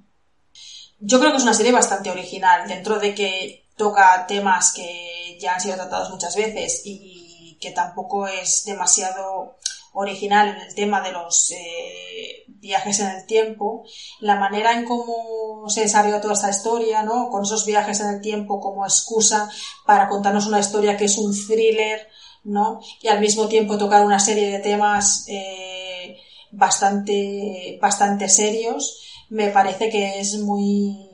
yo 0.99 1.19
creo 1.19 1.31
que 1.31 1.37
es 1.37 1.43
una 1.43 1.53
serie 1.53 1.71
bastante 1.71 2.09
original, 2.09 2.67
dentro 2.67 2.99
de 2.99 3.13
que 3.13 3.67
toca 3.75 4.25
temas 4.27 4.73
que 4.73 5.37
ya 5.39 5.53
han 5.53 5.61
sido 5.61 5.75
tratados 5.75 6.09
muchas 6.09 6.35
veces 6.35 6.81
y 6.85 7.57
que 7.61 7.71
tampoco 7.71 8.27
es 8.27 8.63
demasiado 8.65 9.57
original 9.93 10.49
en 10.49 10.61
el 10.61 10.75
tema 10.75 11.01
de 11.01 11.11
los 11.11 11.51
eh, 11.51 12.43
viajes 12.47 12.99
en 12.99 13.07
el 13.07 13.25
tiempo, 13.25 13.83
la 14.19 14.35
manera 14.35 14.73
en 14.73 14.85
cómo 14.85 15.67
se 15.69 15.81
desarrolla 15.81 16.21
toda 16.21 16.33
esta 16.33 16.49
historia, 16.49 17.03
¿no? 17.03 17.29
Con 17.29 17.43
esos 17.43 17.65
viajes 17.65 17.99
en 17.99 18.09
el 18.09 18.21
tiempo 18.21 18.59
como 18.59 18.85
excusa 18.85 19.49
para 19.85 20.07
contarnos 20.07 20.47
una 20.47 20.59
historia 20.59 20.97
que 20.97 21.05
es 21.05 21.17
un 21.17 21.33
thriller, 21.33 22.07
¿no? 22.43 22.79
Y 23.01 23.07
al 23.07 23.19
mismo 23.19 23.47
tiempo 23.47 23.77
tocar 23.77 24.05
una 24.05 24.19
serie 24.19 24.51
de 24.51 24.59
temas 24.59 25.25
eh, 25.27 26.17
bastante, 26.51 27.79
bastante 27.81 28.29
serios 28.29 29.01
me 29.29 29.49
parece 29.49 29.89
que 29.89 30.19
es 30.19 30.37
muy, 30.39 31.09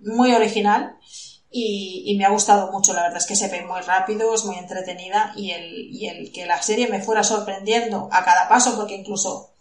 muy 0.00 0.32
original 0.32 0.96
y, 1.50 2.14
me 2.18 2.24
ha 2.24 2.30
gustado 2.30 2.70
mucho. 2.72 2.92
La 2.92 3.02
verdad 3.02 3.18
es 3.18 3.26
que 3.26 3.36
se 3.36 3.48
ve 3.48 3.62
muy 3.62 3.80
rápido, 3.80 4.34
es 4.34 4.44
muy 4.44 4.56
entretenida 4.56 5.32
y 5.36 5.52
el, 5.52 5.88
y 5.90 6.06
el 6.06 6.32
que 6.32 6.46
la 6.46 6.60
serie 6.62 6.88
me 6.88 7.00
fuera 7.00 7.22
sorprendiendo 7.22 8.08
a 8.12 8.24
cada 8.24 8.48
paso, 8.48 8.76
porque 8.76 8.96
incluso 8.96 9.52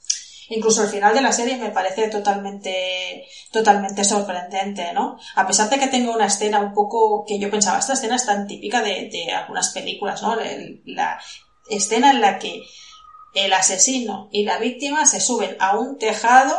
incluso 0.50 0.84
el 0.84 0.90
final 0.90 1.14
de 1.14 1.20
la 1.20 1.34
serie 1.34 1.58
me 1.58 1.72
parece 1.72 2.08
totalmente, 2.08 3.28
totalmente 3.52 4.06
sorprendente, 4.06 4.94
¿no? 4.94 5.20
A 5.36 5.46
pesar 5.46 5.70
de 5.70 5.78
que 5.78 5.88
tenga 5.88 6.16
una 6.16 6.28
escena 6.28 6.62
un 6.62 6.74
poco 6.74 7.26
que 7.28 7.38
yo 7.38 7.52
pensaba, 7.52 7.80
esta 7.80 7.94
escena 7.94 8.16
es 8.16 8.26
tan 8.26 8.48
típica 8.48 8.82
de, 8.82 9.10
de 9.12 9.32
algunas 9.34 9.70
películas, 9.74 10.22
¿no? 10.22 10.38
La 10.86 11.20
escena 11.70 12.12
en 12.12 12.22
la 12.22 12.40
que 12.40 12.64
el 13.34 13.52
asesino 13.52 14.30
y 14.32 14.44
la 14.44 14.58
víctima 14.58 15.06
se 15.06 15.20
suben 15.20 15.58
a 15.60 15.78
un 15.78 15.98
tejado 15.98 16.58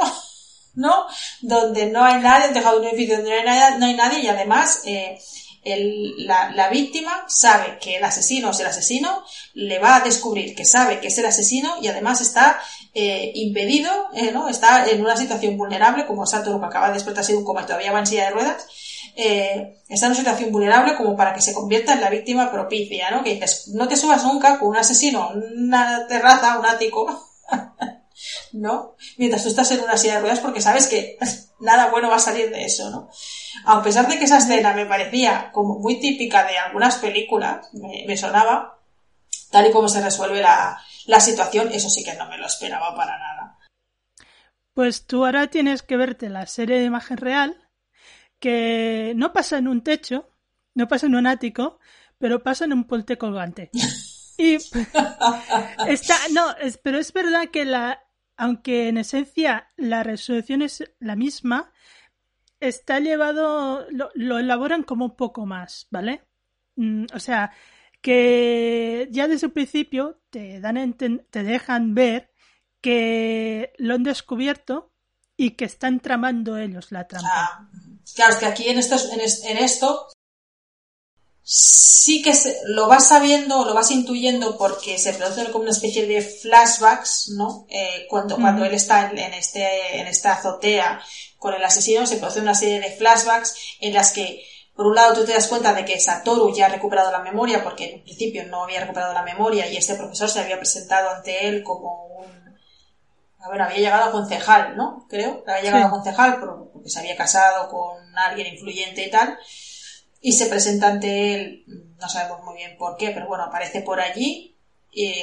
¿no? 0.79 1.07
Donde 1.43 1.87
no 1.87 2.05
hay 2.05 2.21
nadie, 2.21 2.47
han 2.47 2.55
dejado 2.55 2.81
un 2.81 2.87
edificio 2.87 3.17
donde 3.17 3.31
no 3.31 3.37
hay, 3.37 3.45
nadie, 3.45 3.79
no 3.79 3.87
hay 3.87 3.95
nadie 3.95 4.21
y 4.21 4.29
además 4.29 4.83
eh, 4.85 5.19
la, 5.65 6.69
víctima 6.71 7.25
sabe 7.27 7.79
que 7.81 7.97
el 7.97 8.05
asesino 8.05 8.51
es 8.51 8.61
el 8.61 8.67
asesino, 8.67 9.25
le 9.55 9.79
va 9.79 9.97
a 9.97 10.01
descubrir 10.01 10.55
que 10.55 10.65
sabe 10.65 11.01
que 11.01 11.09
es 11.09 11.19
el 11.19 11.27
asesino 11.27 11.75
y 11.83 11.89
además 11.89 12.21
está 12.21 12.61
eh, 12.95 13.33
impedido, 13.35 13.91
eh, 14.15 14.31
¿no? 14.33 14.49
Está 14.49 14.89
en 14.89 15.01
una 15.01 15.17
situación 15.17 15.57
vulnerable, 15.57 16.07
como 16.07 16.27
Satoru 16.27 16.61
que 16.61 16.67
acaba 16.67 16.89
de 16.89 16.95
despertarse 16.95 17.33
de 17.33 17.39
un 17.39 17.45
coma 17.45 17.63
y 17.63 17.67
todavía 17.67 17.93
va 17.93 17.99
en 18.01 18.07
silla 18.07 18.27
de 18.27 18.31
ruedas, 18.31 18.67
eh, 19.17 19.77
está 19.89 20.07
en 20.07 20.13
una 20.13 20.21
situación 20.21 20.53
vulnerable 20.53 20.97
como 20.97 21.17
para 21.17 21.35
que 21.35 21.43
se 21.43 21.53
convierta 21.53 21.93
en 21.93 22.01
la 22.01 22.11
víctima 22.11 22.53
propicia, 22.53 23.11
¿no? 23.11 23.25
Que 23.25 23.35
dices, 23.35 23.69
no 23.69 23.89
te 23.89 23.97
subas 23.97 24.25
nunca 24.25 24.59
con 24.59 24.69
un 24.69 24.77
asesino, 24.77 25.31
una 25.57 26.07
terraza, 26.07 26.59
un 26.59 26.67
ático, 26.67 27.29
¿no? 28.53 28.95
Mientras 29.17 29.43
tú 29.43 29.49
estás 29.49 29.71
en 29.71 29.81
una 29.81 29.97
silla 29.97 30.15
de 30.15 30.21
ruedas 30.21 30.41
porque 30.41 30.61
sabes 30.61 30.87
que 30.87 31.19
nada 31.61 31.91
bueno 31.91 32.09
va 32.09 32.17
a 32.17 32.21
salir 32.21 32.51
de 32.51 32.65
eso, 32.65 32.91
¿no? 32.91 33.11
A 33.65 33.83
pesar 33.83 34.09
de 34.09 34.19
que 34.19 34.25
esa 34.25 34.39
escena 34.39 34.73
me 34.75 34.87
parecía 34.87 35.51
como 35.53 35.79
muy 35.79 36.01
típica 36.01 36.45
de 36.45 36.59
algunas 36.59 36.97
películas, 36.97 37.69
me, 37.73 38.17
sonaba, 38.17 38.79
tal 39.51 39.67
y 39.67 39.73
como 39.73 39.89
se 39.89 40.03
resuelve 40.03 40.41
la, 40.41 40.81
la 41.07 41.21
situación, 41.21 41.71
eso 41.73 41.89
sí 41.89 42.05
que 42.05 42.15
no 42.15 42.29
me 42.29 42.39
lo 42.39 42.47
esperaba 42.47 42.95
para 42.95 43.19
nada. 43.19 43.59
Pues 44.75 45.07
tú 45.07 45.25
ahora 45.25 45.49
tienes 45.49 45.83
que 45.83 45.97
verte 45.97 46.29
la 46.29 46.47
serie 46.47 46.79
de 46.79 46.85
imagen 46.85 47.17
real, 47.17 47.69
que 48.39 49.13
no 49.17 49.33
pasa 49.33 49.59
en 49.59 49.67
un 49.67 49.83
techo, 49.83 50.31
no 50.75 50.87
pasa 50.87 51.07
en 51.07 51.17
un 51.17 51.27
ático, 51.27 51.81
pero 52.19 52.43
pasa 52.43 52.65
en 52.65 52.73
un 52.73 52.85
puente 52.85 53.19
colgante. 53.19 53.71
Y 54.41 54.55
está, 55.89 56.17
no, 56.31 56.55
pero 56.85 56.99
es 56.99 57.13
verdad 57.13 57.49
que 57.53 57.65
la, 57.65 58.01
aunque 58.39 58.89
en 58.89 58.97
esencia 58.97 59.71
la 59.77 60.03
resolución 60.03 60.63
es 60.63 60.85
la 61.01 61.17
misma, 61.17 61.73
está 62.61 63.01
llevado, 63.01 63.87
lo, 63.91 64.39
elaboran 64.39 64.85
como 64.85 65.07
un 65.07 65.17
poco 65.17 65.45
más, 65.45 65.89
¿vale? 65.91 66.25
Mm, 66.77 67.07
o 67.13 67.19
sea, 67.19 67.53
que 68.01 69.09
ya 69.11 69.29
desde 69.29 69.49
el 69.49 69.53
principio 69.53 70.21
te, 70.31 70.61
dan 70.61 70.95
te 70.95 71.43
dejan 71.43 71.95
ver 71.95 72.33
que 72.81 73.73
lo 73.79 73.95
han 73.95 74.05
descubierto 74.05 74.93
y 75.37 75.53
que 75.53 75.65
están 75.65 76.01
tramando 76.01 76.57
ellos 76.57 76.93
la 76.93 77.07
trampa. 77.07 77.69
Claro, 78.15 78.33
es 78.33 78.39
que 78.39 78.47
aquí 78.47 78.69
en, 78.69 78.79
estos, 78.79 79.11
en, 79.13 79.59
esto 79.59 80.09
sí 81.51 82.21
que 82.21 82.35
lo 82.67 82.89
vas 82.89 83.09
sabiendo, 83.09 83.65
lo 83.65 83.73
vas 83.73 83.91
intuyendo 83.91 84.59
porque 84.59 84.99
se 84.99 85.15
producen 85.15 85.51
como 85.51 85.63
una 85.63 85.71
especie 85.71 86.07
de 86.07 86.21
flashbacks, 86.21 87.31
¿no? 87.39 87.65
Eh, 87.71 88.07
cuando, 88.11 88.37
cuando 88.37 88.67
él 88.67 88.75
está 88.75 89.09
en, 89.09 89.33
este, 89.33 89.99
en 89.99 90.07
esta 90.09 90.33
azotea 90.33 91.01
con 91.39 91.55
el 91.55 91.65
asesino 91.65 92.07
se 92.07 92.19
produce 92.19 92.41
una 92.41 92.55
serie 92.55 92.81
de 92.81 92.91
flashbacks 92.91 93.55
en 93.81 93.95
las 93.95 94.13
que 94.13 94.45
por 94.75 94.89
un 94.89 94.95
lado 94.95 95.15
tú 95.15 95.25
te 95.25 95.33
das 95.33 95.47
cuenta 95.47 95.73
de 95.73 95.87
que 95.87 95.99
Satoru 95.99 96.55
ya 96.55 96.67
ha 96.67 96.69
recuperado 96.69 97.11
la 97.11 97.23
memoria 97.23 97.65
porque 97.65 97.95
en 97.95 98.03
principio 98.03 98.45
no 98.45 98.65
había 98.65 98.81
recuperado 98.81 99.15
la 99.15 99.23
memoria 99.23 99.67
y 99.71 99.79
este 99.79 99.95
profesor 99.95 100.29
se 100.29 100.41
había 100.41 100.59
presentado 100.59 101.09
ante 101.09 101.49
él 101.49 101.63
como 101.63 102.09
un 102.19 102.29
a 103.41 103.49
ver, 103.49 103.63
había 103.63 103.79
llegado 103.79 104.05
a 104.05 104.13
concejal, 104.13 104.77
¿no? 104.77 105.07
Creo, 105.09 105.45
había 105.47 105.63
llegado 105.63 105.87
a 105.87 105.91
concejal 105.91 106.41
porque 106.41 106.91
se 106.91 106.99
había 106.99 107.17
casado 107.17 107.71
con 107.71 107.97
alguien 108.19 108.49
influyente 108.49 109.07
y 109.07 109.11
tal, 109.11 109.39
y 110.21 110.33
se 110.33 110.47
presenta 110.47 110.89
ante 110.89 111.35
él, 111.35 111.65
no 112.01 112.09
sabemos 112.09 112.45
muy 112.45 112.57
bien 112.57 112.77
por 112.77 112.97
qué, 112.97 113.11
pero 113.11 113.27
bueno, 113.27 113.45
aparece 113.45 113.83
por 113.83 114.01
allí, 114.01 114.57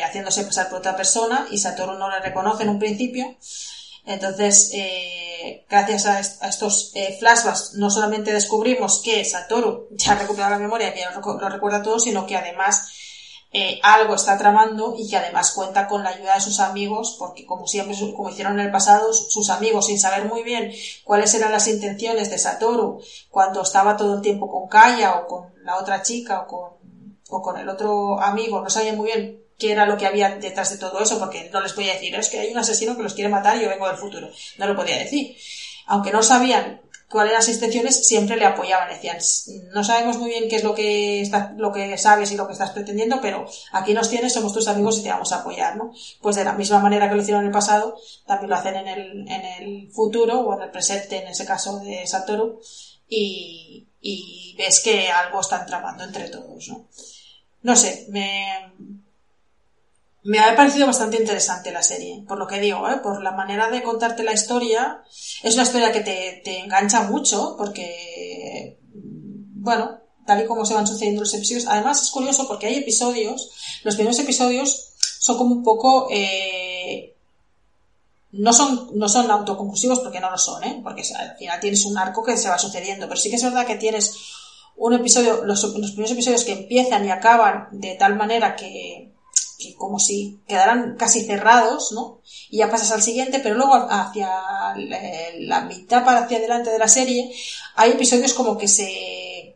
haciéndose 0.04 0.44
pasar 0.44 0.70
por 0.70 0.80
otra 0.80 0.96
persona, 0.96 1.48
y 1.52 1.58
Satoru 1.58 1.94
no 1.94 2.10
le 2.10 2.20
reconoce 2.20 2.64
en 2.64 2.70
un 2.70 2.80
principio, 2.80 3.36
entonces, 4.06 4.70
eh, 4.74 5.66
gracias 5.68 6.06
a, 6.06 6.20
estos 6.20 6.92
eh, 6.94 7.16
flashbacks, 7.20 7.74
no 7.74 7.90
solamente 7.90 8.32
descubrimos 8.32 9.02
que 9.02 9.26
Satoru 9.26 9.88
ya 9.92 10.12
ha 10.12 10.20
recuperado 10.20 10.52
la 10.52 10.60
memoria, 10.60 10.94
que 10.94 11.02
lo, 11.04 11.40
lo 11.40 11.50
recuerda 11.50 11.82
todo, 11.82 12.00
sino 12.00 12.26
que 12.28 12.38
además 12.38 12.88
eh, 13.58 13.80
algo 13.84 14.16
está 14.16 14.38
tramando 14.38 14.96
y 14.98 15.08
que 15.08 15.16
además 15.16 15.52
cuenta 15.52 15.88
con 15.88 16.04
la 16.04 16.10
ayuda 16.10 16.36
de 16.36 16.42
sus 16.42 16.60
amigos, 16.60 17.16
porque 17.18 17.46
como 17.46 17.66
siempre, 17.68 17.96
como 18.14 18.30
hicieron 18.30 18.60
en 18.60 18.66
el 18.66 18.72
pasado, 18.72 19.14
sus 19.14 19.50
amigos, 19.50 19.86
sin 19.86 19.98
saber 19.98 20.26
muy 20.26 20.44
bien 20.44 20.74
cuáles 21.06 21.34
eran 21.36 21.54
las 21.54 21.66
intenciones 21.70 22.30
de 22.30 22.38
Satoru 22.38 23.00
cuando 23.30 23.62
estaba 23.62 23.96
todo 23.96 24.16
el 24.16 24.22
tiempo 24.22 24.52
con 24.52 24.68
Kaya 24.68 25.16
o 25.16 25.28
con 25.28 25.54
la 25.64 25.78
otra 25.78 26.02
chica 26.02 26.42
o 26.42 26.48
con, 26.48 26.70
o 27.30 27.42
con 27.42 27.58
el 27.58 27.70
otro 27.70 28.20
amigo, 28.20 28.60
no 28.60 28.70
sabían 28.70 28.98
muy 28.98 29.06
bien 29.06 29.42
qué 29.58 29.72
era 29.72 29.86
lo 29.86 29.96
que 29.96 30.06
había 30.06 30.36
detrás 30.36 30.72
de 30.72 30.78
todo 30.78 31.00
eso, 31.00 31.18
porque 31.18 31.50
no 31.54 31.62
les 31.62 31.72
podía 31.72 31.94
decir, 31.94 32.14
es 32.14 32.28
que 32.28 32.40
hay 32.40 32.52
un 32.52 32.58
asesino 32.58 32.98
que 32.98 33.04
los 33.04 33.14
quiere 33.14 33.30
matar 33.30 33.56
y 33.56 33.62
yo 33.62 33.70
vengo 33.70 33.88
del 33.88 33.96
futuro. 33.96 34.28
No 34.58 34.68
lo 34.68 34.76
podía 34.76 34.98
decir. 34.98 35.34
Aunque 35.86 36.12
no 36.12 36.22
sabían 36.22 36.82
cuáles 37.10 37.34
las 37.34 37.48
intenciones, 37.50 38.08
siempre 38.08 38.36
le 38.36 38.46
apoyaban. 38.46 38.90
Decían, 38.90 39.18
no 39.74 39.84
sabemos 39.84 40.18
muy 40.18 40.30
bien 40.30 40.50
qué 40.50 40.58
es 40.58 40.64
lo 40.64 40.74
que, 40.74 41.22
está, 41.22 41.54
lo 41.58 41.72
que 41.72 41.98
sabes 41.98 42.32
y 42.32 42.36
lo 42.36 42.48
que 42.48 42.54
estás 42.54 42.72
pretendiendo, 42.72 43.20
pero 43.22 43.46
aquí 43.72 43.94
nos 43.94 44.10
tienes, 44.10 44.34
somos 44.34 44.54
tus 44.54 44.68
amigos 44.68 45.00
y 45.00 45.04
te 45.04 45.10
vamos 45.10 45.32
a 45.32 45.38
apoyar, 45.38 45.76
¿no? 45.78 45.94
Pues 46.22 46.36
de 46.36 46.44
la 46.44 46.54
misma 46.54 46.80
manera 46.80 47.10
que 47.10 47.16
lo 47.16 47.22
hicieron 47.22 47.44
en 47.44 47.48
el 47.48 47.54
pasado, 47.54 47.98
también 48.26 48.50
lo 48.50 48.56
hacen 48.56 48.76
en 48.76 48.88
el, 48.88 49.28
en 49.30 49.46
el 49.46 49.92
futuro 49.92 50.42
o 50.42 50.56
en 50.56 50.64
el 50.64 50.72
presente, 50.72 51.22
en 51.22 51.28
ese 51.28 51.46
caso 51.46 51.80
de 51.80 52.06
Satoru, 52.08 52.60
y, 53.08 53.88
y 54.02 54.56
ves 54.58 54.80
que 54.80 55.10
algo 55.10 55.42
están 55.42 55.66
tramando 55.66 56.04
entre 56.04 56.30
todos, 56.30 56.68
¿no? 56.70 56.88
No 57.62 57.76
sé, 57.76 58.06
me, 58.10 58.72
me 60.26 60.40
ha 60.40 60.56
parecido 60.56 60.88
bastante 60.88 61.18
interesante 61.18 61.72
la 61.72 61.84
serie, 61.84 62.24
por 62.28 62.40
lo 62.40 62.48
que 62.48 62.60
digo, 62.60 62.90
¿eh? 62.90 62.98
por 62.98 63.22
la 63.22 63.32
manera 63.32 63.70
de 63.70 63.84
contarte 63.84 64.24
la 64.24 64.34
historia. 64.34 65.04
Es 65.44 65.54
una 65.54 65.64
historia 65.64 65.92
que 65.92 66.02
te, 66.02 66.42
te 66.44 66.60
engancha 66.62 67.04
mucho, 67.04 67.56
porque, 67.56 68.80
bueno, 68.92 70.00
tal 70.26 70.42
y 70.42 70.48
como 70.48 70.66
se 70.66 70.74
van 70.74 70.88
sucediendo 70.88 71.22
los 71.22 71.34
episodios. 71.36 71.68
Además, 71.68 72.02
es 72.02 72.10
curioso 72.10 72.48
porque 72.48 72.66
hay 72.66 72.78
episodios, 72.78 73.52
los 73.84 73.94
primeros 73.94 74.18
episodios 74.18 74.94
son 75.20 75.38
como 75.38 75.54
un 75.54 75.64
poco, 75.64 76.08
eh, 76.10 77.16
no 78.32 78.52
son, 78.52 78.90
no 78.96 79.08
son 79.08 79.30
autoconclusivos 79.30 80.00
porque 80.00 80.20
no 80.20 80.32
lo 80.32 80.40
son, 80.40 80.64
¿eh? 80.64 80.82
porque 80.84 81.04
al 81.14 81.38
final 81.38 81.60
tienes 81.60 81.86
un 81.86 82.00
arco 82.00 82.24
que 82.24 82.36
se 82.36 82.50
va 82.50 82.58
sucediendo, 82.58 83.08
pero 83.08 83.22
sí 83.22 83.30
que 83.30 83.36
es 83.36 83.44
verdad 83.44 83.68
que 83.68 83.76
tienes 83.76 84.18
un 84.76 84.94
episodio, 84.94 85.46
los, 85.46 85.64
los 85.64 85.92
primeros 85.92 86.12
episodios 86.12 86.44
que 86.44 86.54
empiezan 86.54 87.06
y 87.06 87.12
acaban 87.12 87.68
de 87.72 87.94
tal 87.94 88.16
manera 88.16 88.56
que, 88.56 89.14
que 89.14 89.15
como 89.74 90.00
si 90.00 90.40
quedaran 90.48 90.96
casi 90.98 91.26
cerrados, 91.26 91.92
¿no? 91.92 92.22
Y 92.50 92.58
ya 92.58 92.70
pasas 92.70 92.92
al 92.92 93.02
siguiente, 93.02 93.40
pero 93.40 93.56
luego 93.56 93.76
hacia 93.90 94.30
la 95.40 95.62
mitad 95.62 96.06
para 96.06 96.20
hacia 96.20 96.38
adelante 96.38 96.70
de 96.70 96.80
la 96.80 96.88
serie 96.88 97.34
hay 97.76 97.92
episodios 97.92 98.34
como 98.34 98.58
que 98.58 98.68
se 98.68 99.56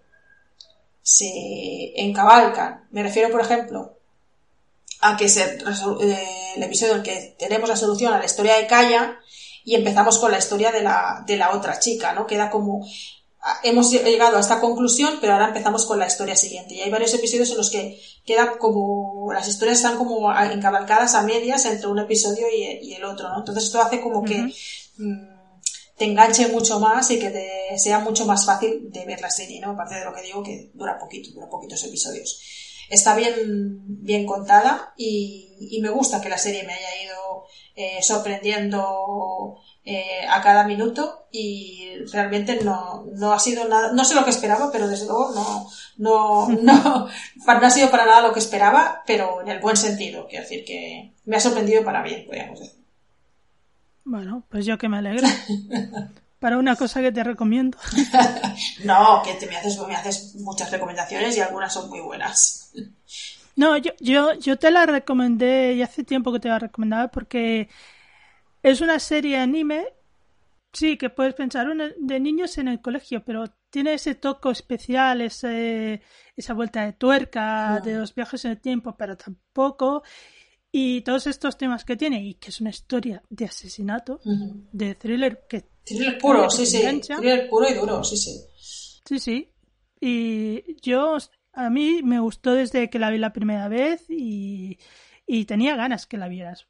se 1.02 1.94
encabalcan. 1.96 2.88
Me 2.92 3.04
refiero, 3.04 3.32
por 3.32 3.42
ejemplo, 3.42 3.98
a 5.02 5.18
que 5.18 5.30
se, 5.30 5.44
eh, 5.44 6.54
el 6.56 6.64
episodio 6.64 6.96
en 6.96 7.04
que 7.04 7.36
tenemos 7.38 7.70
la 7.70 7.76
solución 7.76 8.14
a 8.14 8.20
la 8.20 8.26
historia 8.26 8.58
de 8.58 8.68
Kaya 8.68 9.20
y 9.64 9.76
empezamos 9.76 10.18
con 10.20 10.32
la 10.32 10.38
historia 10.38 10.72
de 10.72 10.82
la, 10.82 11.24
de 11.26 11.38
la 11.38 11.52
otra 11.52 11.80
chica, 11.80 12.14
¿no? 12.14 12.28
Queda 12.28 12.50
como 12.50 12.86
hemos 13.64 13.92
llegado 13.92 14.38
a 14.38 14.40
esta 14.40 14.60
conclusión, 14.60 15.18
pero 15.22 15.34
ahora 15.34 15.48
empezamos 15.48 15.86
con 15.86 16.00
la 16.00 16.08
historia 16.08 16.36
siguiente. 16.36 16.76
Y 16.76 16.82
hay 16.82 16.90
varios 16.90 17.14
episodios 17.14 17.52
en 17.52 17.58
los 17.58 17.70
que 17.70 18.00
queda 18.26 18.58
como, 18.58 19.32
las 19.32 19.48
historias 19.48 19.78
están 19.78 19.98
como 19.98 20.32
encabalcadas 20.34 21.16
a 21.16 21.24
medias 21.24 21.66
entre 21.66 21.88
un 21.88 22.00
episodio 22.00 22.48
y, 22.52 22.94
el 22.94 23.04
otro, 23.04 23.30
¿no? 23.30 23.40
Entonces 23.40 23.66
esto 23.66 23.82
hace 23.82 24.02
como 24.02 24.24
que 24.24 24.54
mm, 24.98 25.40
te 25.98 26.06
enganche 26.06 26.48
mucho 26.48 26.80
más 26.80 27.12
y 27.12 27.20
que 27.20 27.30
te 27.30 27.78
sea 27.78 28.00
mucho 28.00 28.26
más 28.26 28.46
fácil 28.46 28.92
de 28.92 29.06
ver 29.06 29.22
la 29.22 29.30
serie, 29.30 29.60
¿no? 29.60 29.72
Aparte 29.72 29.96
de 29.96 30.06
lo 30.06 30.14
que 30.14 30.22
digo 30.22 30.44
que 30.44 30.72
dura 30.74 30.98
poquito, 31.00 31.32
dura 31.32 31.50
poquitos 31.50 31.84
episodios. 31.84 32.42
Está 32.90 33.16
bien, 33.16 33.82
bien 33.86 34.26
contada 34.26 34.94
y, 34.98 35.80
me 35.82 35.90
gusta 35.90 36.20
que 36.20 36.30
la 36.30 36.38
serie 36.38 36.64
me 36.64 36.74
haya 36.74 37.04
ido 37.04 37.46
eh, 37.76 38.02
sorprendiendo 38.02 39.58
eh, 39.86 40.26
a 40.30 40.42
cada 40.42 40.66
minuto 40.66 41.28
y 41.32 41.96
realmente 42.12 42.64
no, 42.64 43.06
no 43.14 43.34
ha 43.34 43.40
sido 43.40 43.68
nada, 43.68 43.92
no 43.94 44.04
sé 44.04 44.14
lo 44.14 44.24
que 44.24 44.30
esperaba, 44.30 44.72
pero 44.72 44.88
desde 44.88 45.06
luego 45.06 45.32
no, 45.34 45.68
no, 45.98 46.50
no, 46.62 47.08
no 47.08 47.66
ha 47.66 47.70
sido 47.70 47.90
para 47.90 48.06
nada 48.06 48.28
lo 48.28 48.34
que 48.34 48.40
esperaba, 48.40 49.04
pero 49.08 49.42
en 49.42 49.50
el 49.50 49.60
buen 49.60 49.78
sentido, 49.78 50.28
quiero 50.28 50.44
decir 50.44 50.66
que 50.66 51.14
me 51.26 51.38
ha 51.38 51.40
sorprendido 51.40 51.84
para 51.84 52.04
bien, 52.04 52.26
podríamos 52.26 52.60
decir. 52.60 52.80
Bueno, 54.04 54.44
pues 54.50 54.66
yo 54.66 54.78
que 54.78 54.90
me 54.90 54.98
alegro. 54.98 55.28
para 56.40 56.58
una 56.58 56.76
cosa 56.76 57.02
que 57.02 57.12
te 57.12 57.24
recomiendo. 57.24 57.78
no, 58.84 59.22
que 59.24 59.34
te 59.36 59.48
me 59.48 59.58
haces, 59.58 59.80
me 59.88 59.96
haces 59.96 60.36
muchas 60.36 60.72
recomendaciones 60.72 61.38
y 61.38 61.42
algunas 61.42 61.74
son 61.74 61.90
muy 61.90 62.00
buenas. 62.00 62.72
No, 63.56 63.78
yo, 63.78 63.92
yo, 64.00 64.34
yo 64.34 64.58
te 64.58 64.72
la 64.72 64.86
recomendé 64.86 65.74
y 65.74 65.82
hace 65.82 66.04
tiempo 66.04 66.32
que 66.32 66.40
te 66.40 66.48
la 66.48 66.60
recomendaba 66.60 67.10
porque 67.10 67.70
es 68.64 68.82
una 68.82 69.00
serie 69.00 69.38
anime, 69.38 69.88
sí, 70.74 70.98
que 70.98 71.10
puedes 71.10 71.34
pensar 71.34 71.68
de 71.98 72.20
niños 72.20 72.58
en 72.58 72.68
el 72.68 72.82
colegio, 72.82 73.24
pero 73.24 73.46
tiene 73.70 73.94
ese 73.94 74.16
toco 74.16 74.52
especial, 74.52 75.22
ese, 75.22 76.02
esa 76.36 76.54
vuelta 76.54 76.86
de 76.86 76.94
tuerca 76.94 77.82
de 77.84 77.96
los 77.96 78.14
viajes 78.14 78.46
en 78.46 78.52
el 78.52 78.62
tiempo, 78.62 78.96
pero 78.98 79.16
tampoco. 79.16 80.04
Y 80.72 81.02
todos 81.02 81.26
estos 81.28 81.58
temas 81.58 81.84
que 81.84 81.96
tiene, 81.96 82.24
y 82.24 82.36
que 82.36 82.50
es 82.50 82.62
una 82.62 82.70
historia 82.70 83.24
de 83.30 83.46
asesinato, 83.46 84.20
de 84.72 84.96
thriller 84.96 85.48
que. 85.48 85.66
Thriller 85.84 86.18
puro, 86.20 86.50
sí, 86.50 86.66
sí. 86.66 86.82
Thriller 87.02 87.50
puro 87.50 87.70
y 87.70 87.74
duro, 87.74 88.04
sí, 88.04 88.18
sí. 88.18 88.40
Sí, 89.06 89.20
sí. 89.20 89.52
Y 90.00 90.80
yo, 90.82 91.18
a 91.54 91.70
mí 91.70 92.02
me 92.04 92.20
gustó 92.20 92.54
desde 92.54 92.90
que 92.90 93.00
la 93.00 93.10
vi 93.10 93.18
la 93.18 93.34
primera 93.34 93.68
vez 93.68 94.06
y, 94.10 94.78
y 95.26 95.46
tenía 95.46 95.76
ganas 95.76 96.06
que 96.06 96.18
la 96.18 96.28
vieras. 96.28 96.68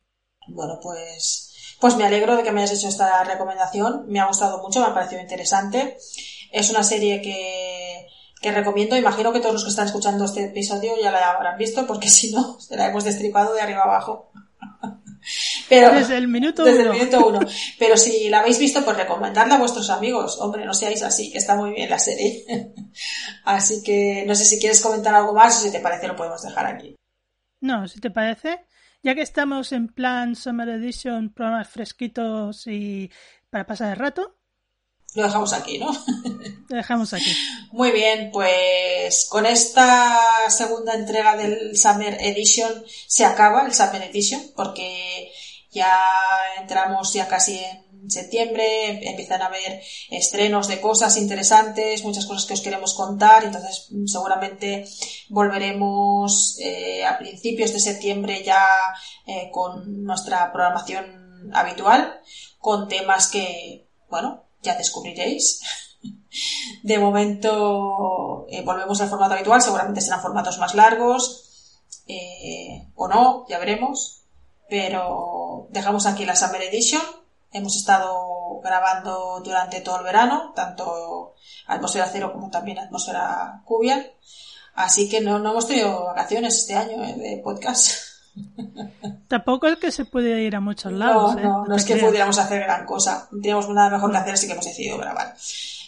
Bueno, 0.48 0.80
pues, 0.82 1.49
pues 1.80 1.96
me 1.96 2.06
alegro 2.06 2.36
de 2.36 2.44
que 2.44 2.52
me 2.52 2.62
hayas 2.62 2.78
hecho 2.78 2.90
esta 2.90 3.24
recomendación. 3.24 4.06
Me 4.08 4.20
ha 4.20 4.28
gustado 4.28 4.62
mucho, 4.62 4.82
me 4.82 4.88
ha 4.88 4.94
parecido 4.94 5.22
interesante. 5.22 5.98
Es 6.52 6.70
una 6.70 6.84
serie 6.84 7.22
que, 7.22 8.08
que 8.42 8.52
recomiendo. 8.52 8.98
Imagino 8.98 9.32
que 9.32 9.40
todos 9.40 9.54
los 9.54 9.64
que 9.64 9.70
están 9.70 9.88
escuchando 9.88 10.26
este 10.26 10.46
episodio 10.46 10.94
ya 11.02 11.12
la 11.12 11.32
habrán 11.32 11.58
visto, 11.58 11.88
porque 11.88 12.10
si 12.10 12.32
no, 12.32 12.60
se 12.60 12.76
la 12.76 12.88
hemos 12.88 13.04
destripado 13.04 13.54
de 13.54 13.62
arriba 13.62 13.84
abajo. 13.84 14.32
Pero, 15.70 15.92
desde 15.92 16.18
el 16.18 16.28
minuto 16.28 16.64
desde 16.64 16.84
el 16.84 16.90
minuto 16.92 17.28
uno. 17.28 17.40
Pero 17.80 17.98
si 17.98 18.30
la 18.30 18.40
habéis 18.40 18.58
visto, 18.58 18.84
pues 18.84 18.98
recomendadla 18.98 19.56
a 19.56 19.60
vuestros 19.60 19.90
amigos. 19.90 20.40
Hombre, 20.40 20.66
no 20.66 20.74
seáis 20.74 21.04
así, 21.04 21.32
que 21.32 21.38
está 21.38 21.56
muy 21.56 21.72
bien 21.72 21.90
la 21.90 22.00
serie. 22.00 22.46
así 23.46 23.84
que 23.84 24.24
no 24.26 24.34
sé 24.34 24.46
si 24.46 24.60
quieres 24.60 24.82
comentar 24.82 25.14
algo 25.14 25.34
más 25.34 25.58
o 25.58 25.62
si 25.62 25.72
te 25.72 25.82
parece 25.82 26.08
lo 26.08 26.16
podemos 26.16 26.42
dejar 26.42 26.66
aquí. 26.66 26.96
No, 27.62 27.88
si 27.88 28.00
te 28.00 28.10
parece, 28.10 28.66
ya 29.02 29.16
que 29.16 29.22
estamos 29.22 29.72
en 29.72 29.88
plan 29.88 30.36
Summer 30.36 30.70
Edition, 30.70 31.34
programas 31.34 31.70
fresquitos 31.70 32.68
y 32.68 33.12
para 33.50 33.66
pasar 33.66 33.91
el 33.91 33.97
rato. 33.97 34.36
Lo 35.16 35.24
dejamos 35.24 35.54
aquí, 35.54 35.80
¿no? 35.80 35.91
Lo 36.70 36.76
dejamos 36.76 37.14
aquí. 37.14 37.36
Muy 37.72 37.91
bien, 37.91 38.30
pues 38.32 39.28
con 39.30 39.45
esta 39.45 40.22
segunda 40.50 40.93
entrega 40.93 41.36
del 41.36 41.76
Summer 41.76 42.18
Edition 42.20 42.84
se 43.08 43.26
acaba 43.26 43.66
el 43.66 43.74
Summer 43.74 44.04
Edition 44.04 44.41
porque 44.56 45.32
ya 45.72 46.00
entramos 46.60 47.14
ya 47.14 47.28
casi 47.28 47.58
en 47.58 47.89
septiembre, 48.10 49.07
empiezan 49.10 49.41
a 49.41 49.47
haber 49.47 49.82
estrenos 50.10 50.68
de 50.68 50.82
cosas 50.82 51.18
interesantes, 51.18 52.03
muchas 52.03 52.26
cosas 52.26 52.45
que 52.45 52.53
os 52.53 52.62
queremos 52.62 52.93
contar, 52.93 53.43
entonces 53.43 53.88
mm, 53.91 54.05
seguramente 54.05 54.86
volveremos 55.30 56.57
eh, 56.60 57.05
a 57.05 57.18
principios 57.18 57.74
de 57.74 57.80
septiembre 57.80 58.43
ya 58.43 58.66
eh, 59.26 59.49
con 59.51 60.03
nuestra 60.03 60.51
programación 60.51 61.51
habitual, 61.53 62.20
con 62.60 62.88
temas 62.88 63.28
que, 63.28 63.88
bueno, 64.10 64.43
ya 64.62 64.76
descubriréis. 64.76 65.62
De 66.84 66.99
momento 66.99 68.45
eh, 68.49 68.62
volvemos 68.62 69.01
al 69.01 69.10
formato 69.10 69.34
habitual, 69.34 69.62
seguramente 69.62 70.01
serán 70.01 70.22
formatos 70.22 70.57
más 70.60 70.76
largos 70.76 71.45
o 72.95 73.07
no, 73.07 73.45
ya 73.47 73.60
veremos 73.60 74.20
pero 74.70 75.68
dejamos 75.72 76.05
aquí 76.05 76.26
la 76.26 76.36
Summer 76.36 76.62
Edition. 76.62 77.01
Hemos 77.52 77.76
estado 77.76 78.60
grabando 78.64 79.41
durante 79.43 79.82
todo 79.82 79.97
el 80.00 80.04
verano, 80.04 80.54
tanto 80.56 81.34
Atmósfera 81.68 82.10
Cero 82.12 82.32
como 82.34 82.50
también 82.50 82.80
Atmósfera 82.80 83.62
Cubial. 83.66 84.12
Así 84.76 85.10
que 85.10 85.20
no, 85.20 85.38
hemos 85.38 85.68
tenido 85.68 86.06
vacaciones 86.06 86.56
este 86.56 86.76
año 86.76 87.04
eh, 87.04 87.16
de 87.16 87.41
podcast. 87.43 87.91
Tampoco 89.28 89.68
es 89.68 89.78
que 89.78 89.91
se 89.91 90.06
puede 90.06 90.43
ir 90.43 90.56
a 90.56 90.60
muchos 90.60 90.93
lados. 90.93 91.36
No, 91.36 91.41
no, 91.41 91.66
¿eh? 91.66 91.68
no, 91.70 91.76
es 91.76 91.86
que 91.86 91.97
pudiéramos 91.97 92.38
hacer 92.38 92.64
gran 92.64 92.86
cosa. 92.86 93.28
No 93.32 93.41
teníamos 93.41 93.68
nada 93.70 93.89
mejor 93.89 94.12
que 94.12 94.18
hacer, 94.18 94.34
así 94.34 94.47
que 94.47 94.54
hemos 94.54 94.66
decidido 94.66 94.97
grabar. 94.97 95.36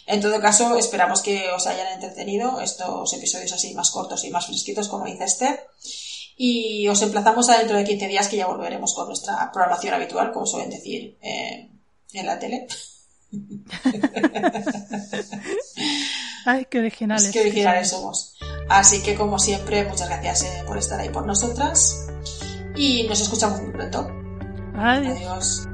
En 0.06 0.20
todo 0.20 0.40
caso, 0.40 0.76
esperamos 0.76 1.22
que 1.22 1.48
os 1.52 1.66
hayan 1.66 1.86
entretenido 1.92 2.60
estos 2.60 3.12
episodios 3.12 3.52
así 3.52 3.72
más 3.74 3.90
cortos 3.90 4.24
y 4.24 4.30
más 4.30 4.46
fresquitos, 4.46 4.88
como 4.88 5.06
dice 5.06 5.24
Esther. 5.24 5.68
Y 6.36 6.88
os 6.88 7.02
emplazamos 7.02 7.48
a 7.50 7.58
dentro 7.58 7.76
de 7.76 7.84
15 7.84 8.08
días 8.08 8.28
que 8.28 8.36
ya 8.36 8.46
volveremos 8.46 8.94
con 8.94 9.06
nuestra 9.08 9.50
programación 9.52 9.94
habitual, 9.94 10.32
como 10.32 10.46
suelen 10.46 10.70
decir 10.70 11.18
eh, 11.20 11.68
en 12.12 12.26
la 12.26 12.38
tele. 12.38 12.66
Ay, 16.44 16.66
qué 16.68 16.80
originales. 16.80 17.30
qué 17.30 17.40
originales 17.40 17.90
somos. 17.90 18.36
Así 18.68 19.02
que, 19.02 19.14
como 19.14 19.38
siempre, 19.38 19.84
muchas 19.84 20.08
gracias 20.08 20.42
eh, 20.42 20.64
por 20.66 20.78
estar 20.78 21.00
ahí 21.00 21.08
por 21.10 21.26
nosotras. 21.26 22.06
Y 22.76 23.04
nos 23.04 23.20
escuchamos 23.20 23.60
muy 23.62 23.72
pronto. 23.72 24.08
Adiós. 24.74 25.66